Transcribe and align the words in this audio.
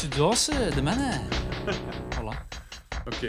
Sudoze, 0.00 0.70
de 0.74 0.82
mannen. 0.82 1.28
Voilà. 2.08 2.46
Oké. 3.06 3.28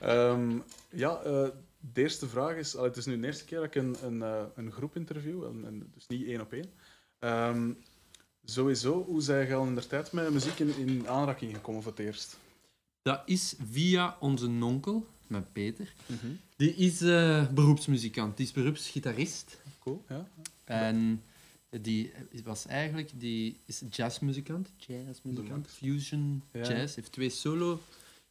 Ehm, 0.00 0.58
ja, 0.90 1.20
eh, 1.20 1.48
de 1.92 2.00
eerste 2.00 2.28
vraag 2.28 2.56
is... 2.56 2.76
allee, 2.76 2.88
het 2.88 2.96
is 2.96 3.06
nu 3.06 3.20
de 3.20 3.26
eerste 3.26 3.44
keer 3.44 3.58
dat 3.58 3.66
ik 3.66 3.74
een, 3.74 3.96
een, 4.02 4.22
eh, 4.22 4.42
een 4.54 4.72
groep 4.72 4.96
interview, 4.96 5.44
en, 5.44 5.64
en 5.64 5.90
dus 5.94 6.06
niet 6.06 6.26
één 6.26 6.40
op 6.40 6.52
één. 6.52 6.70
Ehm, 7.18 7.70
sowieso, 8.44 9.04
hoe 9.04 9.22
zijn 9.22 9.46
je 9.46 9.54
al 9.54 9.66
in 9.66 9.74
de 9.74 9.86
tijd 9.86 10.12
met 10.12 10.30
muziek 10.30 10.58
in, 10.58 10.76
in 10.76 11.08
aanraking 11.08 11.54
gekomen 11.54 11.82
voor 11.82 11.92
het 11.92 12.00
eerst? 12.00 12.36
Dat 13.02 13.22
is 13.24 13.54
via 13.70 14.16
onze 14.20 14.46
onkel, 14.46 15.06
met 15.26 15.52
Peter. 15.52 15.94
Die 16.56 16.74
is 16.74 17.00
eh, 17.00 17.48
beroepsmuzikant, 17.48 18.36
die 18.36 18.46
is 18.46 18.52
beroepsgitarist. 18.52 19.58
Cool, 19.78 20.04
ja. 20.08 20.28
En 20.64 21.22
die 21.70 22.12
was 22.44 22.66
eigenlijk 22.66 23.10
die 23.14 23.60
is 23.66 23.82
jazzmuzikant, 23.90 24.70
jazzmuzikant, 24.76 25.66
fusion 25.68 26.42
Ja. 26.52 26.60
jazz. 26.68 26.94
Heeft 26.94 27.12
twee 27.12 27.30
solo 27.30 27.80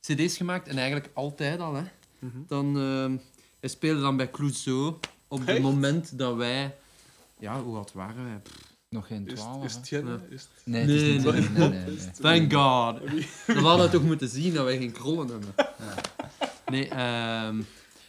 CD's 0.02 0.38
gemaakt 0.38 0.68
en 0.68 0.78
eigenlijk 0.78 1.10
altijd 1.14 1.60
al. 1.60 1.74
Hè. 1.76 1.84
Mhm. 2.20 2.38
Dan, 2.48 2.78
ehm, 2.78 3.18
hij 3.60 3.70
speelde 3.70 4.02
dan 4.02 4.18
bij 4.18 4.30
Clouseau 4.32 4.96
op 5.28 5.46
het 5.46 5.62
moment 5.62 6.18
dat 6.18 6.36
wij, 6.36 6.76
ja, 7.40 7.62
hoe 7.62 7.76
oud 7.76 7.94
waren 7.94 8.24
wij? 8.24 8.38
Pff, 8.44 8.76
Nog 8.90 9.08
geen 9.08 9.26
twaalf. 9.26 9.64
is 9.66 9.74
het 9.74 9.88
geen... 9.88 10.08
Ja. 10.08 10.20
Is 10.30 10.42
het... 10.42 10.52
Nee, 10.66 10.82
het 10.82 10.90
is 10.90 11.24
Nee, 11.24 11.70
nee, 11.70 12.12
Thank 12.20 12.54
God. 12.54 13.00
Dan 13.56 13.64
hadden 13.64 13.86
we 13.86 13.92
toch 13.92 14.04
moeten 14.04 14.30
zien 14.30 14.54
dat 14.54 14.66
wij 14.66 14.78
geen 14.78 14.92
krollen 14.92 15.28
hebben. 15.28 15.54
Nee, 16.66 16.88
ehm, 16.88 17.62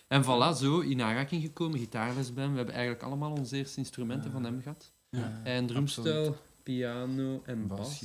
en 0.09 0.23
voilà, 0.25 0.57
zo 0.57 0.81
in 0.81 1.03
aanraking 1.03 1.43
gekomen, 1.43 1.79
gitaarles 1.79 2.33
bij 2.33 2.43
hem. 2.43 2.53
We 2.53 2.57
hebben 2.59 2.75
eigenlijk 2.75 3.05
allemaal 3.05 3.33
onze 3.33 3.57
eerste 3.57 3.79
instrumenten 3.79 4.31
van 4.33 4.45
hem 4.45 4.63
gehad. 4.63 4.91
Ja, 5.11 5.41
En 5.45 5.67
drumstel, 5.67 6.37
piano 6.63 7.43
en 7.45 7.67
bas. 7.67 8.01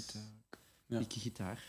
Ja. 0.85 0.99
Ik 0.99 1.13
gitaar. 1.17 1.63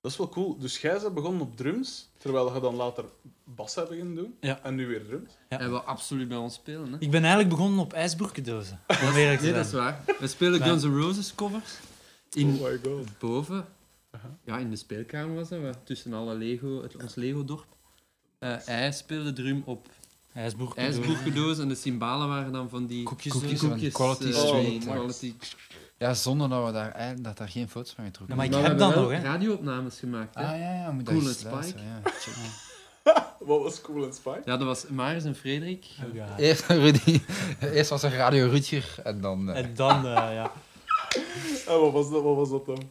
Dat 0.00 0.10
is 0.10 0.16
wel 0.18 0.28
cool. 0.28 0.58
Dus 0.58 0.80
jij 0.80 1.00
bent 1.00 1.14
begonnen 1.14 1.40
op 1.40 1.56
drums, 1.56 2.08
terwijl 2.18 2.54
je 2.54 2.60
dan 2.60 2.74
later 2.74 3.04
bas 3.44 3.74
hebt 3.74 3.88
beginnen 3.88 4.14
doen. 4.14 4.36
Ja. 4.40 4.62
En 4.62 4.74
nu 4.74 4.86
weer 4.86 5.04
drums. 5.04 5.30
Ja. 5.48 5.56
Hij 5.56 5.68
wil 5.68 5.80
absoluut 5.80 6.28
bij 6.28 6.36
ons 6.36 6.54
spelen. 6.54 6.92
Hè? 6.92 6.98
Ik 6.98 7.10
ben 7.10 7.20
eigenlijk 7.20 7.48
begonnen 7.48 7.78
op 7.80 7.92
ijsbroekendozen. 7.92 8.80
Te 8.86 9.10
Nee, 9.14 9.52
dat 9.52 9.66
is 9.66 9.72
waar. 9.72 10.04
We 10.18 10.26
spelen. 10.26 10.62
Guns 10.68 10.82
N' 10.84 10.96
Roses 11.00 11.34
covers. 11.34 11.78
In, 12.32 12.54
Oh 12.54 12.62
my 12.62 12.78
god. 12.82 13.18
boven, 13.18 13.66
Aha. 14.10 14.38
ja, 14.44 14.58
in 14.58 14.70
de 14.70 14.76
speelkamer 14.76 15.34
was 15.34 15.48
dat, 15.48 15.78
tussen 15.84 16.12
alle 16.12 16.34
Lego, 16.34 16.82
het, 16.82 16.96
ons 16.96 17.14
Lego-dorp. 17.14 17.66
Eh, 18.38 18.56
hij 18.64 18.92
speelde 18.92 19.32
drum 19.32 19.62
op 19.64 19.86
Ijsboekendozen 20.34 21.62
en 21.62 21.68
de 21.68 21.74
cymbalen 21.74 22.28
waren 22.28 22.52
dan 22.52 22.68
van 22.68 22.86
die 22.86 23.02
Koekjes 23.02 23.32
Koekjes 23.32 23.60
koekjes, 23.60 23.92
Quality 23.92 24.24
eh, 24.24 24.32
Street. 24.34 24.84
quality. 24.84 25.34
Ja, 25.98 26.14
zonder 26.14 26.48
dat 26.48 26.66
we 26.66 26.72
daar, 26.72 27.14
dat 27.22 27.36
daar 27.38 27.48
geen 27.48 27.68
foto's 27.68 27.92
van 27.92 28.04
Ja, 28.04 28.10
getrokken 28.10 28.36
maar 28.36 28.44
ik 28.46 28.50
Maar 28.52 28.62
we 28.62 28.68
heb 28.68 28.78
wel 28.78 29.02
nog, 29.02 29.10
hè. 29.10 29.22
radio-opnames 29.22 29.98
gemaakt. 29.98 30.34
Hè? 30.34 30.44
Ah 30.44 30.58
ja, 30.58 30.74
ja, 30.74 30.90
moet 30.90 31.04
Cool 31.04 31.22
Ja, 31.22 32.00
check. 32.04 32.34
Wat 33.48 33.62
was 33.62 33.80
cool 33.80 34.04
en 34.06 34.12
spike? 34.12 34.42
Ja, 34.44 34.56
dat 34.56 34.66
was 34.66 34.86
Marius 34.88 35.24
en 35.24 35.34
Frederik. 35.34 35.86
Oh, 36.08 36.14
ja. 36.14 36.38
Eerst, 36.38 36.66
Rudy, 36.84 37.20
eerst 37.60 37.90
was 37.90 38.02
er 38.02 38.12
Radio 38.12 38.48
Rutger 38.48 38.94
en 39.04 39.20
dan... 39.20 39.50
eh, 39.50 39.64
En 39.64 39.74
dan, 39.74 39.96
eh, 39.96 40.12
ja. 40.12 40.52
En 41.72 41.80
wat 41.80 41.92
was 41.92 42.10
dat, 42.10 42.22
wat 42.22 42.36
was 42.36 42.50
dat 42.50 42.66
dan? 42.66 42.90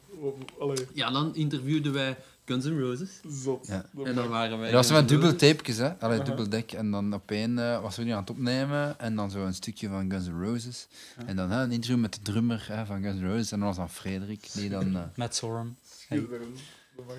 Allee, 0.59 0.88
Ja, 0.93 1.11
dan 1.11 1.35
interviewden 1.35 1.93
wij 1.93 2.17
Guns 2.48 2.66
N' 2.66 2.80
Roses. 2.80 3.09
zot. 3.28 3.67
Ja. 3.67 3.86
Dat 3.92 4.06
En 4.06 4.16
dan 4.16 4.30
waren 4.30 4.59
wij. 4.59 4.72
dat 4.72 4.88
was 4.88 5.02
met 5.02 5.12
Roses. 5.12 5.38
tapejes, 5.38 5.78
hè. 5.78 5.94
Allee, 6.00 6.22
dubbel 6.22 6.50
dek. 6.50 6.72
En 6.72 6.92
dan 6.92 7.14
op 7.14 7.31
één 7.31 7.59
eh, 7.59 7.81
was 7.81 7.95
we 7.95 8.04
nu 8.04 8.12
aan 8.12 8.20
het 8.20 8.30
opnemen. 8.30 9.00
En 9.00 9.16
dan 9.16 9.31
zo 9.31 9.45
een 9.45 9.54
stukje 9.54 9.88
van 9.89 10.12
Guns 10.12 10.28
N' 10.28 10.44
Roses. 10.44 10.88
Ja. 11.17 11.26
En 11.26 11.36
dan 11.36 11.50
hè, 11.52 11.62
een 11.64 11.72
interview 11.72 12.00
met 12.02 12.14
de 12.14 12.22
drummer 12.22 12.66
hè, 12.72 12.86
van 12.86 13.02
Guns 13.02 13.20
N' 13.20 13.26
Roses. 13.28 13.52
En 13.52 13.58
dan 13.59 13.67
was 13.67 13.78
dan 13.78 13.89
Frederik, 13.89 14.54
die 14.54 14.70
dan... 14.70 14.95
eh, 14.98 15.04
Met 15.16 15.36
Sorum. 15.36 15.77
Mag. 16.10 17.16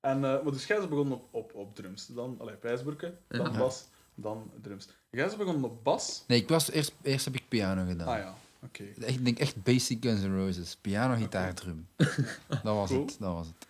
En, 0.00 0.14
eh, 0.16 0.20
maar 0.42 0.52
dus 0.52 0.66
jij 0.66 0.88
begonnen 0.88 1.16
op, 1.16 1.28
op, 1.34 1.54
op 1.54 1.74
drums. 1.74 2.06
Dan, 2.06 2.36
allee, 2.40 2.54
pijsburken, 2.54 3.18
dan 3.28 3.52
Ja. 3.52 3.58
bas, 3.58 3.84
dan 4.14 4.50
drums. 4.62 4.88
Jij 5.10 5.28
begonnen 5.38 5.64
op 5.64 5.84
bas. 5.84 6.24
Nee, 6.26 6.40
ik 6.40 6.48
was, 6.48 6.70
eerst, 6.70 6.92
eerst 7.02 7.24
heb 7.24 7.34
ik 7.34 7.42
piano 7.48 7.86
gedaan. 7.86 8.08
Ah 8.08 8.18
ja, 8.18 8.34
oké. 8.62 8.84
Echt, 8.98 9.08
ik 9.16 9.24
denk 9.24 9.38
echt 9.38 9.62
basic 9.62 10.02
Guns 10.04 10.20
N' 10.20 10.36
Roses. 10.36 10.76
Piano, 10.80 11.14
gitaar, 11.16 11.54
drum. 11.54 11.86
Dat 12.48 12.62
was 12.62 12.88
Cool. 12.90 13.04
het, 13.06 13.16
dat 13.20 13.32
was 13.34 13.46
het. 13.46 13.66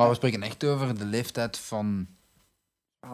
Maar 0.00 0.08
we 0.08 0.14
spreken 0.14 0.42
echt 0.42 0.64
over 0.64 0.98
de 0.98 1.04
leeftijd 1.04 1.58
van 1.58 2.06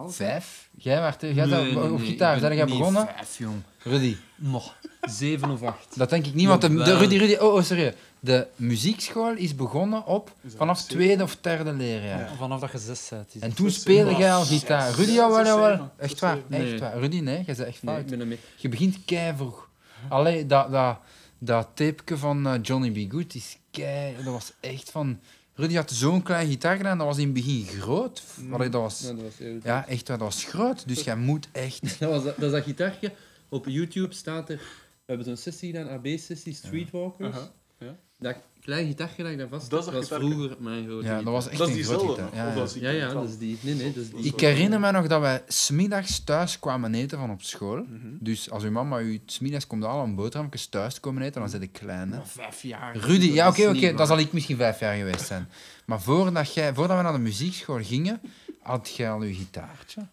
vijf. 0.07 0.69
Jij, 0.77 1.01
werd, 1.01 1.21
jij 1.21 1.33
Nee, 1.33 1.47
bent 1.47 1.73
nee, 1.73 1.91
op 1.91 1.99
nee, 1.99 2.07
gitaar, 2.07 2.33
ik 2.33 2.39
zijn 2.41 2.55
jij 2.55 2.65
begonnen? 2.65 3.07
Vijf, 3.15 3.37
jong. 3.37 3.61
Rudy, 3.83 4.15
Nog 4.35 4.75
zeven 5.01 5.49
of 5.51 5.61
acht. 5.63 5.97
dat 5.97 6.09
denk 6.09 6.25
ik 6.25 6.33
niet, 6.33 6.47
want 6.47 6.61
de, 6.61 6.73
de. 6.73 6.97
Rudy, 6.97 7.17
Rudy, 7.17 7.33
oh, 7.33 7.53
oh 7.53 7.63
sorry. 7.63 7.93
De 8.19 8.47
muziekschool 8.55 9.33
is 9.35 9.55
begonnen 9.55 10.05
op 10.05 10.31
vanaf 10.55 10.77
zeven? 10.79 10.95
tweede 10.95 11.23
of 11.23 11.37
derde 11.41 11.73
leerjaar. 11.73 12.19
Ja. 12.19 12.35
Vanaf 12.37 12.59
dat 12.59 12.71
je 12.71 12.77
zes 12.77 13.07
bent. 13.09 13.35
is 13.35 13.41
En 13.41 13.53
toen 13.53 13.71
speelde 13.71 14.15
jij 14.15 14.33
al 14.33 14.45
gitaar. 14.45 14.91
Rudy, 14.91 15.11
Ja, 15.11 15.15
jawel, 15.15 15.69
zeven. 15.69 15.91
Echt 15.97 16.19
waar, 16.19 16.37
echt 16.49 16.79
waar. 16.79 16.99
Rudy, 16.99 17.19
nee, 17.19 17.35
jij 17.35 17.55
bent 17.55 17.59
echt 17.67 17.83
Nee, 17.83 17.93
fout. 17.93 18.03
ik 18.03 18.09
ben 18.09 18.19
er 18.19 18.27
mee. 18.27 18.39
Je 18.55 18.69
begint 18.69 18.97
kei 19.05 19.35
vroeg. 19.35 19.69
Allee, 20.09 20.45
dat, 20.45 20.71
dat, 20.71 20.97
dat 21.37 21.67
tapeje 21.73 22.17
van 22.17 22.47
eh, 22.47 22.53
Johnny 22.61 22.91
B. 23.07 23.11
Good 23.11 23.35
is 23.35 23.57
kei... 23.71 24.15
Dat 24.23 24.33
was 24.33 24.51
echt 24.59 24.91
van... 24.91 25.19
Rudy 25.57 25.75
had 25.75 25.91
zo'n 25.91 26.23
klein 26.23 26.47
gitaar 26.47 26.77
gedaan, 26.77 26.97
dat 26.97 27.07
was 27.07 27.17
in 27.17 27.23
het 27.23 27.33
begin 27.33 27.65
groot. 27.65 28.23
Allee, 28.51 28.69
dat 28.69 28.81
was... 28.81 29.01
Ja, 29.01 29.13
dat 29.13 29.21
was 29.21 29.37
heel 29.37 29.59
Ja, 29.63 29.87
echt 29.87 30.07
dat 30.07 30.19
was 30.19 30.43
groot. 30.43 30.87
Dus 30.87 31.03
jij 31.03 31.15
moet 31.15 31.47
echt... 31.51 31.99
Dat, 31.99 32.09
was 32.09 32.23
dat, 32.23 32.35
dat 32.35 32.45
is 32.45 32.51
dat 32.51 32.63
gitaartje. 32.63 33.11
Op 33.49 33.65
YouTube 33.65 34.13
staat 34.13 34.49
er... 34.49 34.55
We 34.55 35.13
hebben 35.13 35.25
zo'n 35.25 35.37
sessie 35.37 35.71
gedaan, 35.71 35.89
AB-sessie, 35.89 36.53
Streetwalkers. 36.53 37.37
Ja. 37.79 37.97
Dat 38.19 38.35
klein 38.67 38.87
gitaartje 38.87 39.23
dat 39.23 39.31
ik 39.31 39.37
daar 39.37 39.47
vast 39.47 39.69
Dat 39.69 39.91
was 39.91 40.07
vroeger 40.07 40.55
mijn 40.59 40.85
grote 40.85 41.05
Ja, 41.07 41.15
dat 41.15 41.33
was 41.33 41.47
echt 41.47 41.57
Dat 41.57 41.67
een 41.67 41.73
diezelfde. 41.73 42.07
gitaar. 42.23 42.35
Ja, 42.35 42.47
ja. 42.47 42.55
dat 42.55 42.67
is 42.67 42.73
die 42.73 42.81
Ja, 42.81 42.89
ja, 42.89 43.13
dat 43.13 43.29
is 43.29 43.37
die. 43.37 43.57
Nee, 43.61 43.73
nee, 43.75 43.93
dat 43.93 44.03
is 44.03 44.09
die. 44.09 44.23
Ik 44.25 44.39
herinner 44.39 44.79
me 44.79 44.91
nog 44.91 45.07
dat 45.07 45.21
wij 45.21 45.43
smiddags 45.47 46.23
thuis 46.23 46.59
kwamen 46.59 46.93
eten 46.95 47.17
van 47.17 47.31
op 47.31 47.41
school. 47.41 47.77
Mhm. 47.83 48.07
Dus 48.19 48.49
als 48.51 48.63
uw 48.63 48.71
mama 48.71 48.99
u 48.99 49.21
smiddags 49.25 49.67
komt 49.67 49.83
al 49.83 50.03
een 50.03 50.15
boterhammetjes 50.15 50.67
thuis 50.67 50.99
komen 50.99 51.21
eten, 51.21 51.41
dan 51.41 51.49
zit 51.49 51.61
ik 51.61 51.71
klein. 51.71 52.11
Hè. 52.11 52.19
Vijf 52.25 52.61
jaar. 52.61 52.97
Rudy, 52.97 53.31
ja, 53.31 53.47
oké, 53.47 53.67
oké, 53.67 53.93
dan 53.93 54.07
zal 54.07 54.17
ik 54.17 54.31
misschien 54.33 54.57
vijf 54.57 54.79
jaar 54.79 54.95
geweest 54.95 55.25
zijn. 55.25 55.49
Maar 55.85 56.01
voordat, 56.01 56.53
jij, 56.53 56.73
voordat 56.73 56.97
we 56.97 57.03
naar 57.03 57.13
de 57.13 57.19
muziekschool 57.19 57.83
gingen, 57.83 58.21
had 58.61 58.89
jij 58.95 59.11
al 59.11 59.23
je 59.23 59.33
gitaartje. 59.33 60.07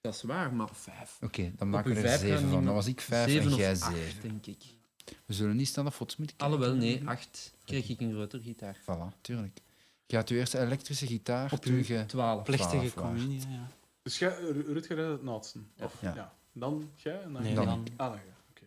Dat 0.00 0.14
is 0.14 0.22
waar, 0.22 0.52
maar 0.52 0.68
vijf. 0.72 1.16
Oké, 1.20 1.52
dan 1.56 1.70
maken 1.70 1.90
we 1.90 1.96
uw 1.96 2.02
er 2.02 2.08
vijf 2.08 2.20
zeven 2.20 2.50
van. 2.50 2.64
Dan 2.64 2.74
was 2.74 2.86
ik 2.86 3.00
vijf 3.00 3.30
Zeven 3.30 3.46
en 3.46 3.52
of 3.52 3.58
jij 3.58 3.70
acht, 3.70 3.82
zeven. 3.96 4.22
denk 4.22 4.46
ik. 4.46 4.62
We 5.26 5.34
zullen 5.34 5.56
niet 5.56 5.68
staan 5.68 5.84
de 5.84 5.90
foto's 5.92 6.16
moeten 6.16 6.36
kijken. 6.36 6.56
Alhoewel, 6.56 6.80
nee, 6.80 7.02
acht. 7.04 7.56
Kreeg 7.68 7.88
ik 7.88 8.00
een 8.00 8.12
grotere 8.12 8.42
gitaar. 8.42 8.76
Voilà, 8.82 9.20
tuurlijk. 9.20 9.58
Je 10.06 10.16
had 10.16 10.28
je 10.28 10.36
eerste 10.36 10.58
elektrische 10.60 11.06
gitaar 11.06 11.52
Op 11.52 11.64
je... 11.64 12.04
twaalf. 12.06 12.42
Plechtige 12.42 12.70
twaalf 12.70 12.94
waard. 12.94 13.06
communie, 13.16 13.40
ja. 13.48 13.68
Dus 14.02 14.18
jij, 14.18 14.36
Ru- 14.40 14.72
Rutger, 14.72 14.98
het 14.98 15.22
laatste? 15.22 15.58
Of, 15.82 15.94
Ja. 16.00 16.14
ja. 16.14 16.34
Dan 16.52 16.90
jij 16.94 17.22
en 17.22 17.32
dan 17.32 17.42
Nee, 17.42 17.54
dan... 17.54 17.68
Ah, 17.96 18.10
dan. 18.10 18.18
Oké. 18.50 18.64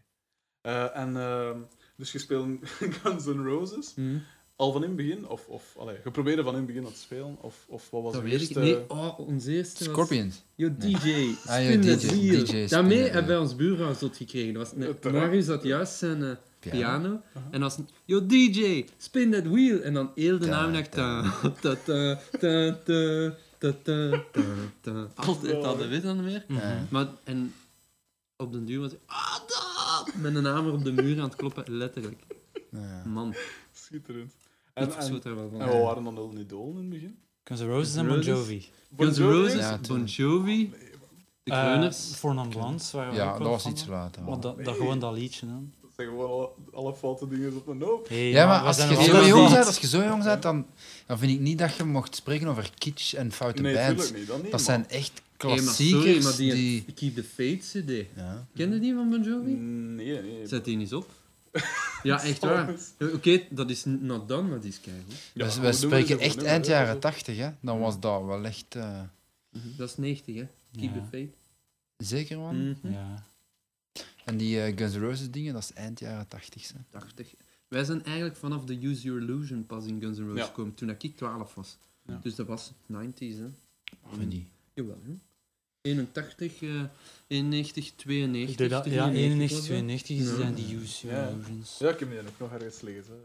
Eh, 0.61 0.97
en 1.01 1.17
ehm, 1.17 1.57
dus 1.95 2.11
je 2.11 2.19
speelt 2.19 2.47
Guns 3.01 3.25
N' 3.25 3.43
Roses 3.43 3.93
Hm, 3.95 4.17
al 4.55 4.71
van 4.71 4.81
in 4.81 4.87
het 4.87 4.97
begin? 4.97 5.27
Of, 5.27 5.47
of 5.47 5.75
allee, 5.77 5.97
je 6.03 6.11
probeerde 6.11 6.43
van 6.43 6.51
in 6.51 6.57
het 6.57 6.67
begin 6.67 6.83
dat 6.83 6.93
te 6.93 6.99
spelen? 6.99 7.37
Of, 7.41 7.65
of 7.69 7.89
wat 7.89 8.03
was 8.03 8.13
dat 8.13 8.21
de 8.23 8.29
weet 8.29 8.39
eerste... 8.39 8.53
ik. 8.59 8.59
Nee, 8.59 8.89
oh, 8.89 9.19
ons 9.19 9.45
eerste 9.45 9.83
was... 9.85 9.93
Scorpions. 9.93 10.43
Yo, 10.55 10.69
DJ, 10.77 10.95
spin 10.95 11.35
Ah, 11.45 11.63
yo, 11.63 11.79
DJ. 11.79 12.07
DJ, 12.07 12.45
spin 12.45 12.67
Daarmee 12.67 13.03
hebben 13.03 13.27
wij 13.27 13.37
ons 13.37 13.55
buurhuis 13.55 13.97
tot 13.97 14.17
gekregen. 14.17 14.53
Dat 14.53 14.73
was. 14.73 15.11
Marius 15.11 15.47
had 15.47 15.63
juist 15.63 15.93
zijn 15.97 16.23
eh, 16.23 16.31
Piano. 16.69 17.21
En 17.51 17.63
als 17.63 17.77
een, 17.77 17.87
yo, 18.05 18.25
DJ, 18.25 18.85
spin 18.97 19.31
that 19.31 19.43
wheel. 19.43 19.81
En 19.81 19.93
dan 19.93 20.11
heel 20.15 20.37
de 20.39 20.45
Ta, 20.45 20.51
namiddag... 20.51 20.87
ta. 20.87 21.33
Ta, 21.61 21.75
ta, 21.75 21.75
ta, 21.85 22.15
ta, 22.39 23.35
ta, 23.57 23.73
ta, 23.83 24.23
ta, 24.31 24.41
ta. 24.81 25.07
Altijd 25.15 25.61
dat, 25.61 25.77
dat 25.79 25.87
weet 25.87 26.01
je 26.01 26.07
dan 26.07 26.23
meer. 26.23 26.45
Ja. 26.47 26.85
Maar, 26.89 27.07
en 27.23 27.53
op 28.37 28.51
den 28.51 28.65
duur 28.65 28.79
was 28.79 28.89
hij... 28.91 28.99
Ah, 29.05 29.33
dat! 29.47 30.15
Met 30.15 30.35
een 30.35 30.45
hamer 30.45 30.73
op 30.73 30.83
de 30.83 30.91
muur 30.91 31.17
aan 31.17 31.23
het 31.23 31.35
kloppen, 31.35 31.63
letterlijk. 31.77 32.23
Man, 33.05 33.33
Schitterend. 33.73 34.31
ik 34.31 34.39
En, 34.73 34.93
en, 34.97 35.21
en 35.23 35.57
wat 35.57 35.81
waren 35.81 36.03
dan 36.03 36.15
de 36.35 36.39
idolen 36.39 36.75
in 36.75 36.81
het 36.81 36.89
begin? 36.89 37.17
Guns 37.43 37.61
N' 37.61 37.65
Roses 37.65 37.95
en. 37.95 38.07
Bon 38.07 38.19
Jovi. 38.21 38.69
Guns 38.97 39.17
N' 39.17 39.21
Bon 39.21 39.29
Jovi? 39.29 39.41
Roses, 39.41 39.59
Ja, 39.59 39.79
Bon. 39.87 40.03
Jovi, 40.03 40.69
de 41.43 41.51
Eh, 41.51 41.59
Kreuners. 41.61 42.21
Non 42.21 42.49
Blondes 42.49 42.91
waren 42.91 43.11
we 43.11 43.17
Ja, 43.17 43.37
dat 43.37 43.47
was 43.47 43.65
iets 43.67 43.85
later. 43.85 44.23
Want 44.25 44.41
dat, 44.41 44.63
dat 44.65 44.75
gewoon 44.75 44.99
dat 44.99 45.13
liedje 45.13 45.45
dan. 45.45 45.73
Dat 45.95 46.05
zijn 46.05 46.07
gewoon 46.07 46.29
alle, 46.29 46.49
alle 46.73 46.95
foute 46.95 47.27
dingen 47.27 47.55
op 47.55 47.67
een 47.67 47.81
hoop. 47.81 48.07
Hey, 48.09 48.29
Ja, 48.29 48.47
maar 48.47 48.59
als 48.59 48.77
je, 48.77 48.83
zo 49.03 49.25
jong 49.25 49.41
niet. 49.43 49.53
bent, 49.53 49.65
als 49.65 49.77
je 49.77 49.87
zo 49.87 50.03
jong 50.03 50.23
bent, 50.23 50.41
dan, 50.41 50.65
dan 51.05 51.17
vind 51.19 51.31
ik 51.31 51.39
niet 51.39 51.57
dat 51.59 51.75
je 51.75 51.83
mocht 51.83 52.15
spreken 52.15 52.47
over 52.47 52.69
kitsch 52.77 53.13
en 53.13 53.31
foute 53.31 53.61
Nee, 53.61 53.73
bands. 53.73 54.11
niet. 54.13 54.27
Dat, 54.27 54.35
niet, 54.35 54.43
Dat 54.43 54.51
man. 54.51 54.59
zijn 54.59 54.89
echt 54.89 55.21
Hey, 55.37 55.49
maar 55.49 55.57
klassiekers 55.59 56.03
sorry, 56.03 56.23
maar 56.23 56.35
die, 56.35 56.53
die... 56.53 56.93
Keep 56.93 57.15
the 57.15 57.23
Faith 57.23 57.59
CD. 57.71 58.05
Ja. 58.15 58.47
Ken 58.55 58.73
je 58.73 58.79
die 58.79 58.93
van 58.93 59.09
Bon 59.09 59.23
Jovi? 59.23 59.51
Nee, 59.51 60.21
nee. 60.21 60.47
Zet 60.47 60.65
die 60.65 60.79
eens 60.79 60.93
op. 60.93 61.09
Ja, 62.03 62.23
echt 62.23 62.39
waar. 62.39 62.73
Oké, 62.99 63.41
dat 63.49 63.69
is 63.69 63.83
not 63.85 64.27
done, 64.27 64.49
maar 64.49 64.59
die 64.59 64.69
is. 64.69 64.79
Ja, 65.33 65.45
dus 65.45 65.57
we 65.59 65.71
spreken 65.73 66.19
echt 66.19 66.43
eind 66.43 66.65
jaren 66.65 66.87
dat 66.93 67.01
80, 67.01 67.37
hè. 67.37 67.49
Dan 67.61 67.79
was 67.79 67.99
dat 67.99 68.23
wel 68.25 68.43
echt... 68.45 68.65
eh, 68.75 68.99
Dat 69.77 69.89
is 69.89 69.97
90, 69.97 70.35
hè? 70.35 70.47
Keep 70.79 70.95
Ja. 70.95 71.01
the 71.01 71.07
Faith. 71.11 71.33
zeker, 71.97 72.37
man. 72.39 72.69
Mhm. 72.69 72.91
Ja. 72.93 73.23
En 74.25 74.37
die 74.37 74.61
eh, 74.61 74.77
Guns 74.77 74.95
N' 74.95 74.99
Roses 74.99 75.31
dingen, 75.31 75.53
dat 75.53 75.63
is 75.63 75.73
eind 75.73 75.99
jaren 75.99 76.27
80. 76.27 76.67
Hè. 76.73 76.79
80. 76.89 77.33
Wij 77.67 77.83
zijn 77.83 78.03
eigenlijk 78.05 78.35
vanaf 78.35 78.63
de 78.65 78.85
Use 78.85 79.01
Your 79.01 79.21
Illusion 79.21 79.65
pas 79.65 79.85
in 79.85 80.01
Guns 80.01 80.17
N' 80.17 80.21
Roses 80.23 80.37
Ja. 80.39 80.45
gekomen, 80.45 80.73
toen 80.73 80.89
ik 80.89 81.15
12 81.17 81.53
was. 81.55 81.77
Ja. 82.05 82.19
Dus 82.21 82.35
dat 82.35 82.47
was 82.47 82.71
90s, 82.85 83.37
hè. 83.37 83.47
Vind 84.13 84.29
niet. 84.29 84.47
Jawel, 84.73 84.99
hè. 85.03 85.11
81, 85.81 86.61
eh 86.61 86.83
91, 87.27 87.91
92. 87.95 88.51
Ik 88.51 88.57
denk 88.57 88.69
dat, 88.69 88.85
ja, 88.85 89.11
91, 89.11 89.59
92 89.61 90.17
Ja. 90.17 90.35
zijn 90.35 90.53
die 90.53 90.75
Use 90.77 91.07
Ja. 91.07 91.27
Illusions. 91.27 91.77
Ja, 91.77 91.89
ik 91.89 91.99
heb 91.99 92.09
die 92.09 92.19
ook 92.19 92.25
nog 92.39 92.51
ergens 92.51 92.81
liggen. 92.81 93.03
Hè. 93.13 93.19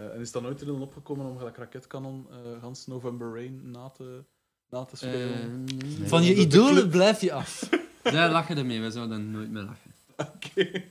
Eh, 0.00 0.14
en 0.14 0.20
is 0.20 0.32
dat 0.32 0.42
nooit 0.42 0.60
erin 0.60 0.74
opgekomen 0.74 1.26
om 1.26 1.38
gelijk 1.38 1.56
Raketkanon 1.56 2.26
uh, 2.30 2.60
Hans 2.60 2.86
November 2.86 3.34
Rain 3.34 3.70
na 3.70 3.88
te, 3.88 4.24
na 4.70 4.84
te 4.84 4.96
spelen? 4.96 5.64
Nee. 5.64 6.08
Van 6.08 6.22
je 6.24 6.34
idolen 6.34 6.88
blijf 6.90 7.20
je 7.20 7.32
af. 7.32 7.68
Zij 8.02 8.30
lachen 8.30 8.56
ermee, 8.58 8.80
wij 8.80 8.90
zouden 8.90 9.30
nooit 9.30 9.50
mee 9.50 9.62
lachen. 9.62 9.92
Oké, 10.16 10.84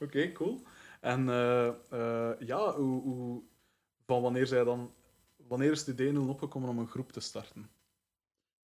Oké, 0.00 0.32
cool. 0.32 0.62
En 1.00 1.28
eh, 1.28 1.66
eh, 1.68 2.30
ja, 2.40 2.74
hoe, 2.74 3.02
hoe, 3.02 3.42
van 4.06 4.22
wanneer 4.22 4.46
zij 4.46 4.64
dan... 4.64 4.92
Wanneer 5.48 5.70
is 5.70 5.78
het 5.78 5.88
idee 5.88 6.20
opgekomen 6.20 6.68
om 6.68 6.78
een 6.78 6.88
groep 6.88 7.12
te 7.12 7.20
starten? 7.20 7.68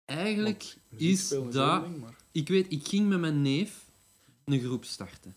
Eigenlijk 0.04 0.76
Want 0.88 1.02
is 1.02 1.28
dat... 1.28 1.44
één 1.44 1.82
ding, 1.82 2.00
maar... 2.00 2.14
Ik 2.32 2.48
weet, 2.48 2.72
ik 2.72 2.88
ging 2.88 3.08
met 3.08 3.20
mijn 3.20 3.42
neef 3.42 3.84
een 4.44 4.60
groep 4.60 4.84
starten. 4.84 5.34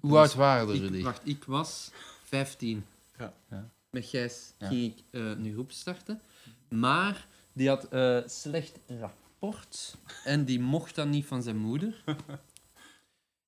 Hoe 0.00 0.18
oud 0.18 0.34
waren 0.34 0.68
er, 0.68 0.74
Ik, 0.74 0.80
Rudy? 0.80 1.02
wacht, 1.02 1.26
ik 1.28 1.44
was 1.44 1.90
15. 2.24 2.84
Ja. 3.18 3.34
Ja. 3.50 3.70
Met 3.90 4.06
Gijs 4.06 4.52
Ja. 4.58 4.66
ging 4.66 4.92
ik 4.96 5.04
eh, 5.10 5.20
een 5.28 5.52
groep 5.52 5.70
starten. 5.72 6.20
Maar 6.68 7.26
die 7.52 7.68
had 7.68 7.88
eh, 7.88 8.18
slecht 8.26 8.78
En 10.24 10.44
die 10.44 10.60
mocht 10.60 10.94
dat 10.94 11.08
niet 11.08 11.26
van 11.26 11.42
zijn 11.42 11.56
moeder. 11.58 12.04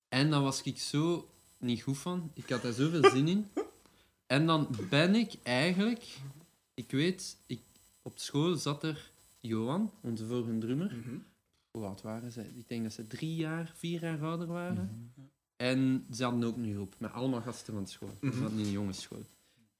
En 0.09 0.31
dan 0.31 0.43
was 0.43 0.63
ik 0.63 0.79
zo 0.79 1.29
niet 1.59 1.83
goed 1.83 1.99
van. 1.99 2.31
Ik 2.35 2.49
had 2.49 2.63
daar 2.63 2.73
zoveel 2.73 3.11
zin 3.17 3.29
in. 3.29 3.49
En 4.27 4.47
dan 4.47 4.69
ben 4.91 5.15
ik 5.15 5.33
eigenlijk... 5.43 6.19
Ik 6.75 6.91
weet, 6.91 7.37
ik, 7.47 7.61
op 8.03 8.19
school 8.19 8.55
zat 8.57 8.83
er 8.83 9.11
Johan, 9.41 9.93
onze 10.01 10.27
vorige 10.27 10.59
drummer. 10.59 10.95
Mhm. 10.97 11.17
Hoe 11.71 11.85
oud 11.85 12.03
waren 12.03 12.33
ze? 12.33 12.41
Ik 12.57 12.69
denk 12.69 12.83
dat 12.83 12.93
ze 12.93 13.07
drie 13.07 13.35
jaar, 13.35 13.73
vier 13.75 14.01
jaar 14.01 14.23
ouder 14.23 14.47
waren. 14.47 15.13
En 15.57 16.07
ze 16.13 16.23
hadden 16.25 16.45
ook 16.45 16.57
een 16.57 16.73
groep, 16.75 16.95
met 16.99 17.13
allemaal 17.13 17.41
gasten 17.41 17.75
van 17.75 17.87
school. 17.87 18.17
Ze 18.21 18.27
Mhm. 18.27 18.39
hadden 18.39 18.57
niet 18.57 18.67
een 18.67 18.73
jongensschool. 18.73 19.25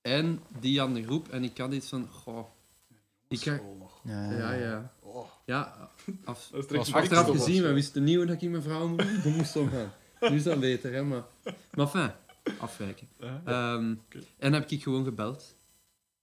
En 0.03 0.41
die 0.61 0.79
hadden 0.79 0.97
een 0.97 1.05
groep 1.05 1.29
en 1.29 1.45
ik 1.45 1.59
had 1.59 1.73
iets 1.73 1.89
van, 1.89 2.09
goh, 2.09 2.47
ik 3.29 3.41
ga... 3.41 3.61
Ja, 4.05 4.53
ja. 4.53 4.95
Oh, 5.17 5.27
Ja, 5.45 5.89
af, 6.25 6.49
dat 6.53 6.71
Was 6.71 6.93
achteraf 6.93 7.31
gezien, 7.31 7.63
we 7.63 7.73
wisten 7.73 8.05
niet 8.05 8.17
hoe 8.17 8.27
dat 8.27 8.43
ik 8.43 8.51
mijn 8.51 8.63
vrouw 8.63 8.89
mo- 8.89 9.05
moest 9.37 9.57
omgaan. 9.57 9.93
Nu 10.21 10.37
is 10.37 10.43
dat 10.43 10.61
beter, 10.61 10.93
hè, 10.93 11.03
maar... 11.03 11.23
Maar 11.75 11.87
fijn, 11.87 12.13
afwijken. 12.59 13.09
Ja. 13.21 13.41
Ehm. 13.45 13.95
En 14.39 14.53
heb 14.53 14.71
ik 14.71 14.83
gewoon 14.83 15.05
gebeld. 15.05 15.55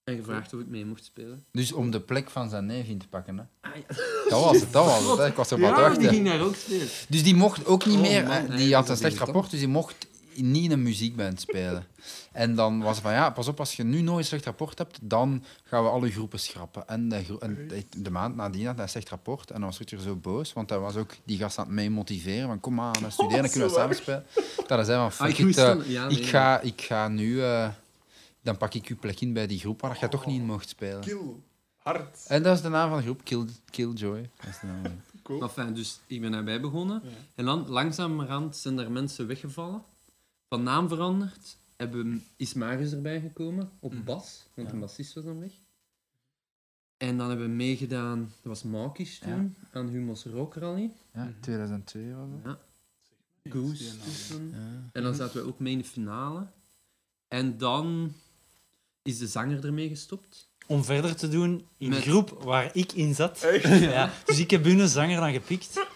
En 0.03 0.15
gevraagd 0.17 0.53
of 0.53 0.59
ik 0.59 0.67
mee 0.67 0.85
mocht 0.85 1.03
spelen. 1.05 1.45
Dus 1.51 1.71
om 1.71 1.91
de 1.91 1.99
plek 1.99 2.29
van 2.29 2.49
zijn 2.49 2.65
neef 2.65 2.87
in 2.87 2.97
te 2.97 3.07
pakken, 3.07 3.37
hè. 3.37 3.43
Ah, 3.69 3.75
ja. 3.75 3.95
Dat 4.29 4.43
was 4.43 4.59
het, 4.59 4.71
dat 4.73 4.85
was 4.85 5.09
het. 5.09 5.17
Hè. 5.17 5.27
Ik 5.27 5.33
was 5.35 5.51
aan 5.51 5.61
het 5.61 5.77
Ja, 5.77 5.89
die 5.99 6.07
ging 6.09 6.25
daar 6.27 6.41
ook 6.41 6.55
spelen. 6.55 6.87
Dus 7.09 7.23
die 7.23 7.35
mocht 7.35 7.65
ook 7.65 7.85
niet 7.85 7.95
Oh, 7.95 8.01
meer... 8.01 8.23
man, 8.23 8.31
hè, 8.31 8.47
nee, 8.47 8.57
die 8.57 8.75
had 8.75 8.89
een 8.89 8.97
slecht 8.97 9.17
rapport, 9.17 9.49
dus 9.51 9.59
die 9.59 9.67
mocht 9.67 10.07
niet 10.35 10.63
in 10.63 10.71
een 10.71 10.81
muziekband 10.83 11.39
spelen. 11.41 11.85
En 12.31 12.55
dan 12.55 12.79
was 12.79 12.93
het 12.95 13.03
van, 13.03 13.13
ja, 13.13 13.29
pas 13.29 13.47
op, 13.47 13.59
als 13.59 13.75
je 13.75 13.83
nu 13.83 14.01
nooit 14.01 14.17
een 14.19 14.25
slecht 14.25 14.45
rapport 14.45 14.77
hebt, 14.77 14.99
dan 15.01 15.43
gaan 15.63 15.83
we 15.83 15.89
alle 15.89 16.11
groepen 16.11 16.39
schrappen. 16.39 16.87
En 16.87 17.09
de, 17.09 17.23
gro- 17.23 17.37
en 17.37 17.69
de- 17.97 18.09
maand 18.11 18.35
nadien 18.35 18.65
had 18.65 18.75
hij 18.75 18.83
een 18.83 18.89
slecht 18.89 19.09
rapport 19.09 19.51
en 19.51 19.59
dan 19.59 19.69
was 19.69 19.77
Rutger 19.77 19.99
zo 19.99 20.15
boos, 20.15 20.53
want 20.53 20.69
hij 20.69 20.79
was 20.79 20.95
ook 20.95 21.11
die 21.23 21.37
gast 21.37 21.57
aan 21.57 21.65
het 21.65 21.73
mee 21.73 21.89
motiveren, 21.89 22.47
van 22.47 22.59
kom 22.59 22.79
aan, 22.79 23.11
studeren, 23.11 23.41
dan 23.41 23.51
kunnen 23.51 23.69
we 23.69 23.75
samen 23.75 23.95
spelen. 23.95 24.25
Dat 24.55 24.69
hij 24.69 24.83
zei 24.83 24.97
van, 25.11 25.27
Ah, 25.27 25.33
fuck 25.33 25.37
ik 25.45 25.49
it, 25.49 25.57
eh, 25.57 25.65
dan- 25.65 25.83
ja, 25.87 26.07
nee, 26.07 26.17
ik, 26.19 26.25
ga, 26.27 26.59
ik 26.59 26.81
ga 26.81 27.07
nu... 27.07 27.41
eh, 27.43 27.69
dan 28.41 28.57
pak 28.57 28.73
ik 28.73 28.87
uw 28.87 28.97
plek 28.99 29.19
in 29.21 29.33
bij 29.33 29.47
die 29.47 29.59
groep 29.59 29.81
waar 29.81 29.97
jij 29.99 30.09
toch 30.09 30.25
niet 30.25 30.39
in 30.39 30.45
mocht 30.45 30.69
spelen. 30.69 30.99
Kill. 31.01 31.19
Hard. 31.77 32.25
En 32.27 32.43
dat 32.43 32.55
is 32.55 32.61
de 32.61 32.69
naam 32.69 32.89
van 32.89 32.97
de 32.97 33.03
groep, 33.03 33.23
Kill, 33.23 33.45
Killjoy. 33.69 34.29
Dat 34.37 34.49
is 34.49 34.59
de 34.59 34.67
naam 34.67 34.81
van 34.81 34.83
de 34.83 34.89
groep. 34.89 35.21
Cool. 35.23 35.39
Maar 35.39 35.49
fijn, 35.49 35.73
dus 35.73 35.99
ik 36.07 36.21
ben 36.21 36.31
daarbij 36.31 36.61
begonnen. 36.61 37.01
Ja. 37.03 37.09
En 37.35 37.45
dan, 37.45 37.65
langzamerhand, 37.69 38.55
zijn 38.57 38.77
er 38.79 38.91
mensen 38.91 39.27
weggevallen. 39.27 39.83
Van 40.53 40.63
naam 40.63 40.87
veranderd. 40.87 41.57
Hebben, 41.75 42.23
is 42.35 42.53
Marius 42.53 42.91
erbij 42.91 43.19
gekomen, 43.21 43.69
op 43.79 43.93
Mhm. 43.93 44.03
bas. 44.03 44.43
Want 44.53 44.67
Ja. 44.67 44.73
een 44.73 44.79
bassist 44.79 45.13
was 45.13 45.23
dan 45.23 45.39
weg. 45.39 45.51
En 46.97 47.17
dan 47.17 47.27
hebben 47.29 47.45
we 47.47 47.53
meegedaan, 47.53 48.19
dat 48.19 48.29
was 48.43 48.63
Maukish 48.63 49.17
toen, 49.19 49.55
aan 49.71 49.87
Humo's 49.87 50.23
Rock 50.25 50.55
Rally. 50.55 50.91
Ja, 51.13 51.33
2002 51.39 52.13
was 52.13 52.27
dat. 52.43 52.57
Ja. 53.43 53.51
Goose 53.51 53.97
tussen. 53.99 54.49
Ja. 54.49 54.89
En 54.91 55.03
dan 55.03 55.15
zaten 55.15 55.41
we 55.41 55.47
ook 55.47 55.59
mee 55.59 55.71
in 55.71 55.77
de 55.77 55.83
finale. 55.83 56.47
En 57.27 57.57
dan 57.57 58.13
is 59.01 59.17
de 59.17 59.27
zanger 59.27 59.65
ermee 59.65 59.89
gestopt. 59.89 60.49
Om 60.67 60.83
verder 60.83 61.15
te 61.15 61.29
doen 61.29 61.51
in 61.77 61.89
de 61.89 61.95
Met- 61.95 62.03
groep 62.03 62.29
waar 62.43 62.69
ik 62.75 62.91
in 62.91 63.15
zat. 63.15 63.41
Echt? 63.43 63.79
Ja, 63.81 64.11
dus 64.25 64.39
ik 64.39 64.49
heb 64.51 64.63
hun 64.63 64.87
zanger 64.87 65.19
dan 65.19 65.31
gepikt. 65.33 65.69
Voilà. 65.93 65.95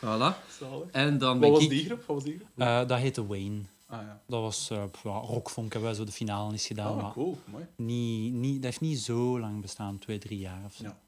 Zalig. 0.60 0.90
En 0.92 1.18
dan 1.18 1.32
Wat 1.32 1.40
ben 1.40 1.52
was 1.52 1.64
ik... 1.64 1.70
die 1.70 1.86
groep? 1.86 1.98
Wat 2.06 2.16
was 2.16 2.24
die 2.24 2.36
groep? 2.38 2.50
Eh, 2.56 2.88
dat 2.88 3.00
heette 3.00 3.26
Wayne. 3.28 3.62
Ah 3.88 4.02
ja. 4.02 4.22
Dat 4.28 4.42
was 4.42 4.72
uh, 4.72 4.84
ja, 5.04 5.10
rockfunk, 5.12 5.74
hebben 5.74 5.90
wij 5.90 6.00
zo 6.00 6.06
de 6.06 6.12
finale 6.12 6.52
eens 6.52 6.68
gedaan. 6.68 6.96
Ah, 6.96 7.02
maar 7.02 7.12
cool. 7.12 7.38
Mooi. 7.46 7.66
niet, 7.76 8.34
niet, 8.34 8.56
dat 8.56 8.64
heeft 8.64 8.82
niet 8.82 9.00
zo 9.00 9.40
lang 9.40 9.62
bestaan, 9.62 9.98
twee, 9.98 10.18
drie 10.18 10.40
jaar 10.40 10.66
of 10.66 10.74
zo. 10.74 10.84
Ja. 10.84 11.00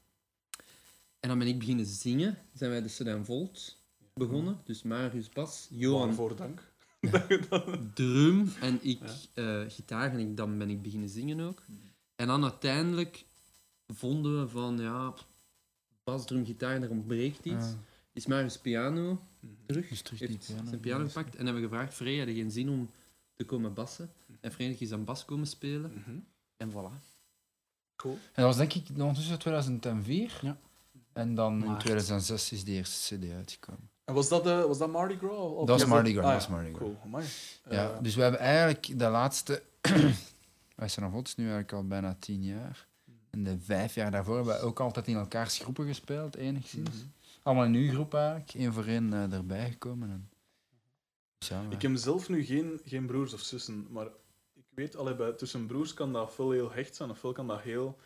En 1.20 1.28
dan 1.28 1.38
ben 1.38 1.48
ik 1.48 1.58
beginnen 1.58 1.86
zingen. 1.86 2.38
Zijn 2.52 2.70
wij 2.70 2.82
de 2.82 2.88
Sedan 2.88 3.24
Volt 3.24 3.76
begonnen. 4.14 4.60
Dus 4.64 4.82
Marius 4.82 5.28
bas, 5.28 5.68
Johan 5.70 6.06
Waarvoor 6.06 6.36
dank. 6.36 6.72
drum 7.94 8.52
en 8.60 8.78
ik 8.82 9.00
eh, 9.34 9.60
gitaar. 9.68 10.12
En 10.12 10.18
ik, 10.18 10.36
dan 10.36 10.58
ben 10.58 10.70
ik 10.70 10.82
beginnen 10.82 11.08
zingen 11.08 11.40
ook. 11.40 11.62
En 12.16 12.26
dan 12.26 12.42
uiteindelijk 12.42 13.24
vonden 13.86 14.40
we 14.40 14.48
van, 14.48 14.78
ja, 14.78 15.14
bas, 16.04 16.26
drum, 16.26 16.44
gitaar, 16.44 16.82
er 16.82 16.90
ontbreekt 16.90 17.44
iets. 17.44 17.66
Is 18.12 18.26
Marius 18.26 18.58
piano 18.58 19.20
terug. 19.66 19.88
Dus 19.88 20.02
terug 20.02 20.18
die 20.18 20.28
heeft 20.28 20.46
piano. 20.46 20.68
zijn 20.68 20.80
piano 20.80 21.06
gepakt. 21.06 21.36
En 21.36 21.44
hebben 21.44 21.62
we 21.62 21.68
gevraagd, 21.68 21.94
Frey, 21.94 22.18
had 22.18 22.28
je 22.28 22.34
geen 22.34 22.50
zin 22.50 22.68
om 22.68 22.90
te 23.36 23.44
komen 23.44 23.74
bassen? 23.74 24.12
En 24.40 24.52
Frederik 24.52 24.80
is 24.80 24.92
aan 24.92 25.04
bas 25.04 25.24
komen 25.24 25.46
spelen. 25.46 25.92
Mhm. 25.94 26.16
En 26.56 26.70
voilà. 26.70 27.08
Cool. 27.96 28.14
En 28.14 28.42
dat 28.42 28.44
was 28.44 28.56
denk 28.56 28.72
ik 28.74 28.86
ondertussen 28.98 29.38
2004. 29.38 30.38
Ja. 30.42 30.58
En 31.12 31.34
dan 31.34 31.60
in 31.60 31.66
Maart. 31.66 31.80
2006 31.80 32.52
is 32.52 32.64
de 32.64 32.70
eerste 32.72 33.16
CD 33.16 33.32
uitgekomen. 33.32 33.90
En 34.04 34.14
was 34.14 34.28
dat, 34.28 34.46
eh, 34.46 34.64
was 34.64 34.78
dat 34.78 34.90
Mardi 34.90 35.16
Gras? 35.16 35.36
Of 35.52 35.66
Dat 35.66 35.80
was 35.80 35.88
Mardi 35.88 36.12
Gras, 36.12 36.24
Ah, 36.24 36.32
dat 36.32 36.42
ja. 36.42 36.48
was 36.48 36.56
Mardi 36.56 36.74
Gras. 36.74 36.80
Cool. 36.88 36.96
Amai. 37.04 37.24
Ja, 37.70 37.90
Eh, 37.90 38.02
dus 38.02 38.14
we 38.14 38.22
hebben 38.22 38.40
eigenlijk 38.40 38.98
de 38.98 39.08
laatste. 39.08 39.62
Wij 40.76 40.88
zijn 40.88 41.10
nog 41.12 41.24
is 41.24 41.34
nu 41.36 41.44
eigenlijk 41.44 41.72
al 41.72 41.86
bijna 41.86 42.16
tien 42.18 42.42
jaar. 42.44 42.86
En 43.30 43.44
de 43.44 43.58
vijf 43.58 43.94
jaar 43.94 44.10
daarvoor 44.10 44.36
hebben 44.36 44.54
we 44.54 44.60
ook 44.60 44.80
altijd 44.80 45.06
in 45.06 45.16
elkaars 45.16 45.58
groepen 45.58 45.86
gespeeld, 45.86 46.34
enigszins. 46.36 46.88
mhm. 46.88 47.06
Allemaal 47.42 47.64
in 47.64 47.74
uw 47.74 47.90
groep 47.90 48.14
eigenlijk, 48.14 48.54
één 48.54 48.72
voor 48.72 48.84
één 48.84 49.12
eh, 49.12 49.32
erbij 49.32 49.70
gekomen. 49.70 50.10
En... 50.10 50.30
Ja, 51.38 51.62
Ik 51.70 51.82
heb 51.82 51.96
zelf 51.96 52.28
nu 52.28 52.44
geen, 52.44 52.80
geen 52.84 53.06
broers 53.06 53.32
of 53.32 53.40
zussen, 53.40 53.86
maar 53.90 54.06
ik 54.54 54.64
weet, 54.74 54.96
allee, 54.96 55.14
bij, 55.14 55.32
tussen 55.32 55.66
broers 55.66 55.94
kan 55.94 56.12
dat 56.12 56.34
veel 56.34 56.50
heel 56.50 56.72
hecht 56.72 56.96
zijn, 56.96 57.10
of 57.10 57.18
veel 57.18 57.32
kan 57.32 57.46
dat 57.46 57.60
heel 57.60 57.98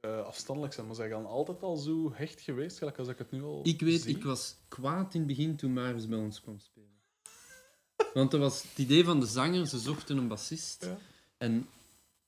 eh, 0.00 0.24
afstandelijk 0.24 0.72
zijn. 0.74 0.86
Maar 0.86 0.94
zij 0.94 1.08
gaan 1.08 1.26
altijd 1.26 1.62
al 1.62 1.76
zo 1.76 2.12
hecht 2.14 2.40
geweest, 2.40 2.78
gelijk 2.78 2.98
als 2.98 3.08
ik 3.08 3.18
het 3.18 3.30
nu 3.30 3.42
al 3.42 3.60
Ik 3.62 3.80
weet, 3.80 4.00
zie. 4.00 4.16
ik 4.16 4.24
was 4.24 4.56
kwaad 4.68 5.14
in 5.14 5.20
het 5.20 5.28
begin 5.28 5.56
toen 5.56 5.72
Marius 5.72 6.08
bij 6.08 6.18
ons 6.18 6.40
kwam 6.40 6.58
spelen. 6.58 6.88
Want 8.14 8.30
dat 8.30 8.40
was 8.40 8.62
het 8.62 8.78
idee 8.78 9.04
van 9.04 9.20
de 9.20 9.26
zanger, 9.26 9.66
ze 9.66 9.78
zochten 9.78 10.16
een 10.16 10.28
bassist. 10.28 10.84
Ja. 10.84 10.98
En 11.38 11.68